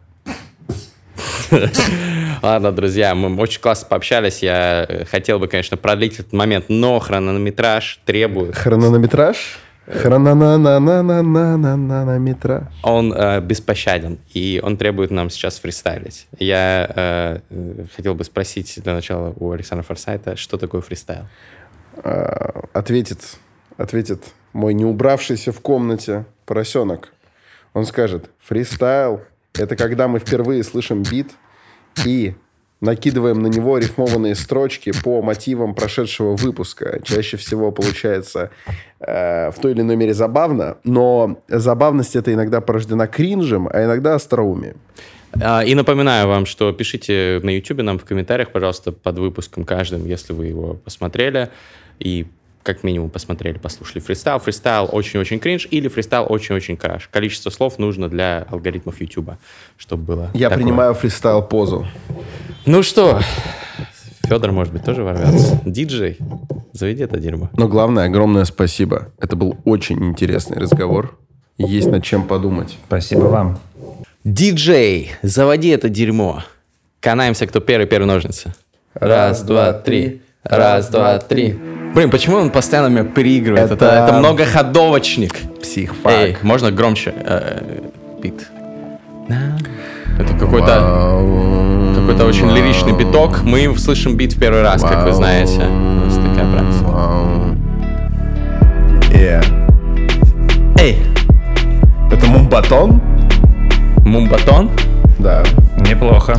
[2.43, 4.43] Ладно, друзья, мы очень классно пообщались.
[4.43, 8.57] Я э, хотел бы, конечно, продлить этот момент, но хронометраж требует...
[8.57, 9.61] Хронометраж?
[9.87, 12.65] Хрононанананананананметраж.
[12.83, 16.29] Он э, беспощаден, и он требует нам сейчас фристайлить.
[16.39, 21.27] Я э, э, хотел бы спросить для начала у Александра Форсайта, что такое фристайл?
[22.05, 23.39] А, ответит,
[23.79, 27.15] ответит мой не убравшийся в комнате поросенок.
[27.73, 29.23] Он скажет, фристайл–
[29.55, 31.31] это когда мы впервые слышим бит
[32.05, 32.35] и
[32.81, 37.01] накидываем на него рифмованные строчки по мотивам прошедшего выпуска.
[37.03, 38.51] Чаще всего получается
[39.01, 44.15] э, в той или иной мере забавно, но забавность это иногда порождена кринжем, а иногда
[44.15, 44.77] остроумием.
[45.41, 50.07] А, И напоминаю вам, что пишите на YouTube нам в комментариях, пожалуйста, под выпуском каждым,
[50.07, 51.51] если вы его посмотрели
[51.99, 52.27] и
[52.63, 54.39] как минимум посмотрели, послушали фристайл.
[54.39, 57.09] Фристайл очень-очень кринж или фристайл очень-очень краш.
[57.13, 59.33] Количество слов нужно для алгоритмов YouTube,
[59.77, 60.65] чтобы было Я такое.
[60.65, 61.87] принимаю фристайл позу.
[62.67, 63.21] Ну что,
[64.27, 65.61] Федор, может быть, тоже ворвется.
[65.65, 66.19] Диджей,
[66.73, 67.49] заведи это дерьмо.
[67.55, 69.11] Но главное, огромное спасибо.
[69.19, 71.19] Это был очень интересный разговор.
[71.57, 72.77] Есть над чем подумать.
[72.87, 73.59] Спасибо вам.
[74.25, 76.45] Диджей, заводи это дерьмо.
[77.01, 78.53] Канаемся, кто первый, первый ножницы.
[78.95, 80.21] Раз, два, три.
[80.49, 81.59] Раз, два, три.
[81.95, 83.71] Блин, почему он постоянно меня переигрывает?
[83.71, 85.35] Это, Это- это многоходовочник.
[85.63, 86.13] Психфак.
[86.13, 87.13] Эй, можно громче?
[87.17, 87.61] э,
[88.23, 88.47] бит.
[90.19, 91.23] Это какой-то
[91.95, 93.43] какой-то очень лиричный биток.
[93.43, 95.61] Мы слышим бит в первый раз, как вы знаете.
[95.67, 96.89] У нас такая практика.
[99.15, 99.41] Э,
[100.81, 100.99] Эй,
[102.13, 103.01] Это мумбатон?
[104.05, 104.71] мумбатон?
[105.19, 105.43] Да.
[105.79, 106.37] Неплохо.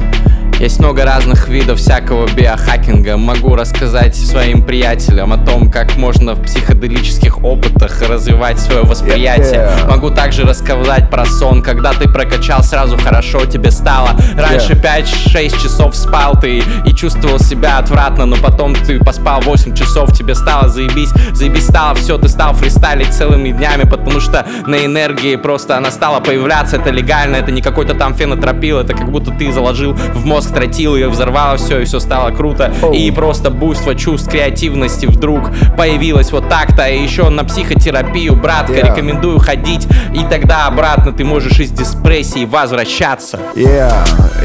[0.60, 3.16] Есть много разных видов всякого биохакинга.
[3.16, 9.62] Могу рассказать своим приятелям о том, как можно в психоделических опытах развивать свое восприятие.
[9.62, 9.90] Yeah.
[9.90, 14.10] Могу также рассказать про сон, когда ты прокачал сразу хорошо, тебе стало.
[14.38, 15.06] Раньше Yeah.
[15.06, 20.36] 5-6 часов спал ты и чувствовал себя отвратно, но потом ты поспал 8 часов, тебе
[20.36, 25.78] стало заебись, заебись стало, все, ты стал фристайлить целыми днями, потому что на энергии просто
[25.78, 29.94] она стала появляться, это легально, это не какой-то там фенотропил, это как будто ты заложил
[29.94, 35.06] в мозг тротил и взорвало все, и все стало круто, и просто буйство чувств, креативности
[35.06, 38.88] вдруг появилось вот так-то, и еще на психотерапию, братка, Yeah.
[38.92, 43.40] рекомендую ходить, и тогда обратно ты можешь из депрессии возвращаться.
[43.56, 43.94] Yeah.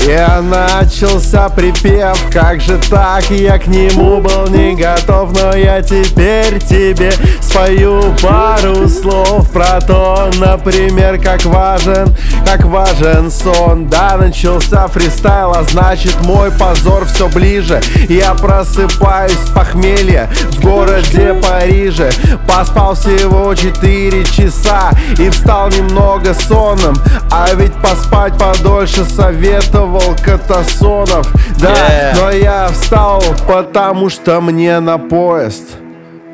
[0.07, 6.61] Я начался припев, как же так, я к нему был не готов, но я теперь
[6.61, 12.15] тебе спою пару слов про то, например, как важен,
[12.45, 13.87] как важен сон.
[13.87, 15.94] Да, начался фристайл, а значит
[16.25, 17.81] мой позор все ближе.
[18.09, 22.11] Я просыпаюсь с похмелья в городе Париже,
[22.49, 26.95] поспал всего 4 часа и встал немного сонным,
[27.31, 31.27] а ведь поспать подольше советовал Катасонов.
[31.59, 32.17] Да, Yeah.
[32.21, 35.63] но я встал, потому что мне на поезд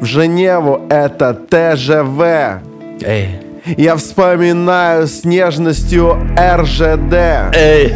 [0.00, 2.20] в Женеву это ТЖВ.
[3.06, 3.40] Эй,
[3.76, 7.54] Я вспоминаю с нежностью РЖД.
[7.54, 7.94] эй,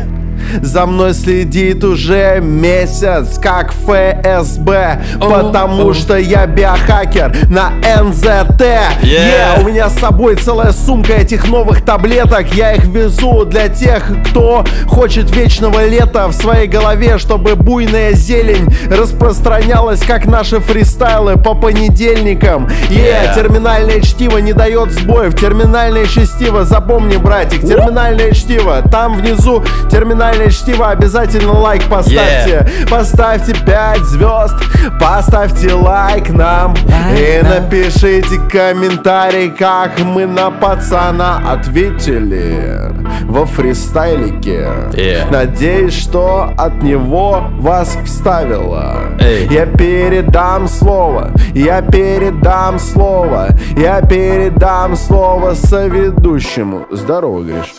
[0.62, 7.70] За мной следит уже месяц, как ФСБ Потому что я биохакер на
[8.02, 8.62] НЗТ
[9.02, 9.02] Yeah.
[9.02, 12.52] Yeah, У меня с собой целая сумка этих новых таблеток.
[12.55, 18.66] Я их везу для тех, кто хочет вечного лета в своей голове Чтобы буйная зелень
[18.90, 22.66] распространялась, как наши фристайлы по понедельникам.
[22.90, 23.35] Yeah, Yeah.
[23.35, 25.35] терминальное чтиво не дает сбоев.
[25.39, 33.99] Терминальное чтиво, запомни, братик Терминальное чтиво, там внизу Терминальное чтиво, обязательно лайк поставьте Поставьте 5
[34.01, 34.55] звезд,
[35.01, 36.75] поставьте лайк нам
[37.17, 42.93] И напишите комментарий, как мы на пацана ответили
[43.25, 45.31] Во фристайлике Yeah.
[45.31, 49.49] Надеюсь, что от него вас вставило Эй.
[49.51, 56.87] Я передам слово, я передам слово, я передам слово соведущему.
[56.91, 57.75] Здорово, Гриш.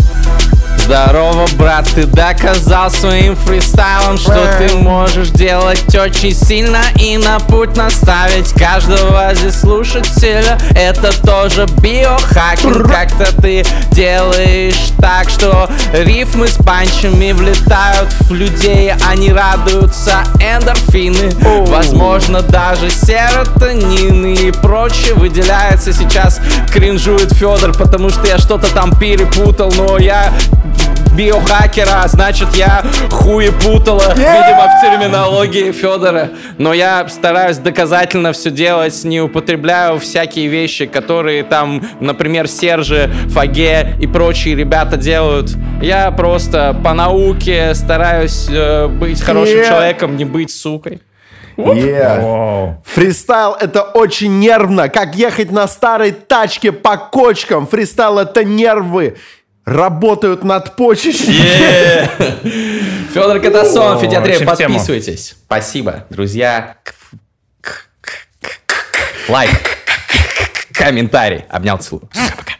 [0.85, 7.75] Здорово, брат, ты доказал своим фристайлом, что ты можешь делать очень сильно и на путь
[7.75, 10.59] наставить каждого здесь слушателя.
[10.75, 19.33] Это тоже биохакинг, как-то ты делаешь так, что рифмы с панчами влетают в людей, они
[19.33, 21.31] радуются эндорфины,
[21.65, 26.39] возможно даже серотонины и прочее выделяется сейчас
[26.71, 30.31] кринжует Федор, потому что я что-то там перепутал, но я
[31.15, 36.31] биохакер, а значит я хуепутала, видимо, в терминологии Федора.
[36.57, 43.95] Но я стараюсь доказательно все делать, не употребляю всякие вещи, которые там, например, Сержи Фаге
[43.99, 45.51] и прочие ребята делают.
[45.81, 49.67] Я просто по науке стараюсь э, быть хорошим Yeah.
[49.67, 51.01] человеком, не быть сукой.
[51.57, 52.21] Yeah.
[52.21, 52.83] Вау.
[52.85, 57.65] Фристайл— это очень нервно, как ехать на старой тачке по кочкам.
[57.67, 59.15] Фристайл— это нервы.
[59.65, 62.07] Работают надпочечники.
[63.13, 65.35] Федор Катасон, Федя подписывайтесь.
[65.45, 66.77] Спасибо, друзья.
[69.27, 69.49] Лайк,
[70.71, 71.45] комментарий.
[71.49, 72.07] Обнял, целую.
[72.37, 72.53] Пока.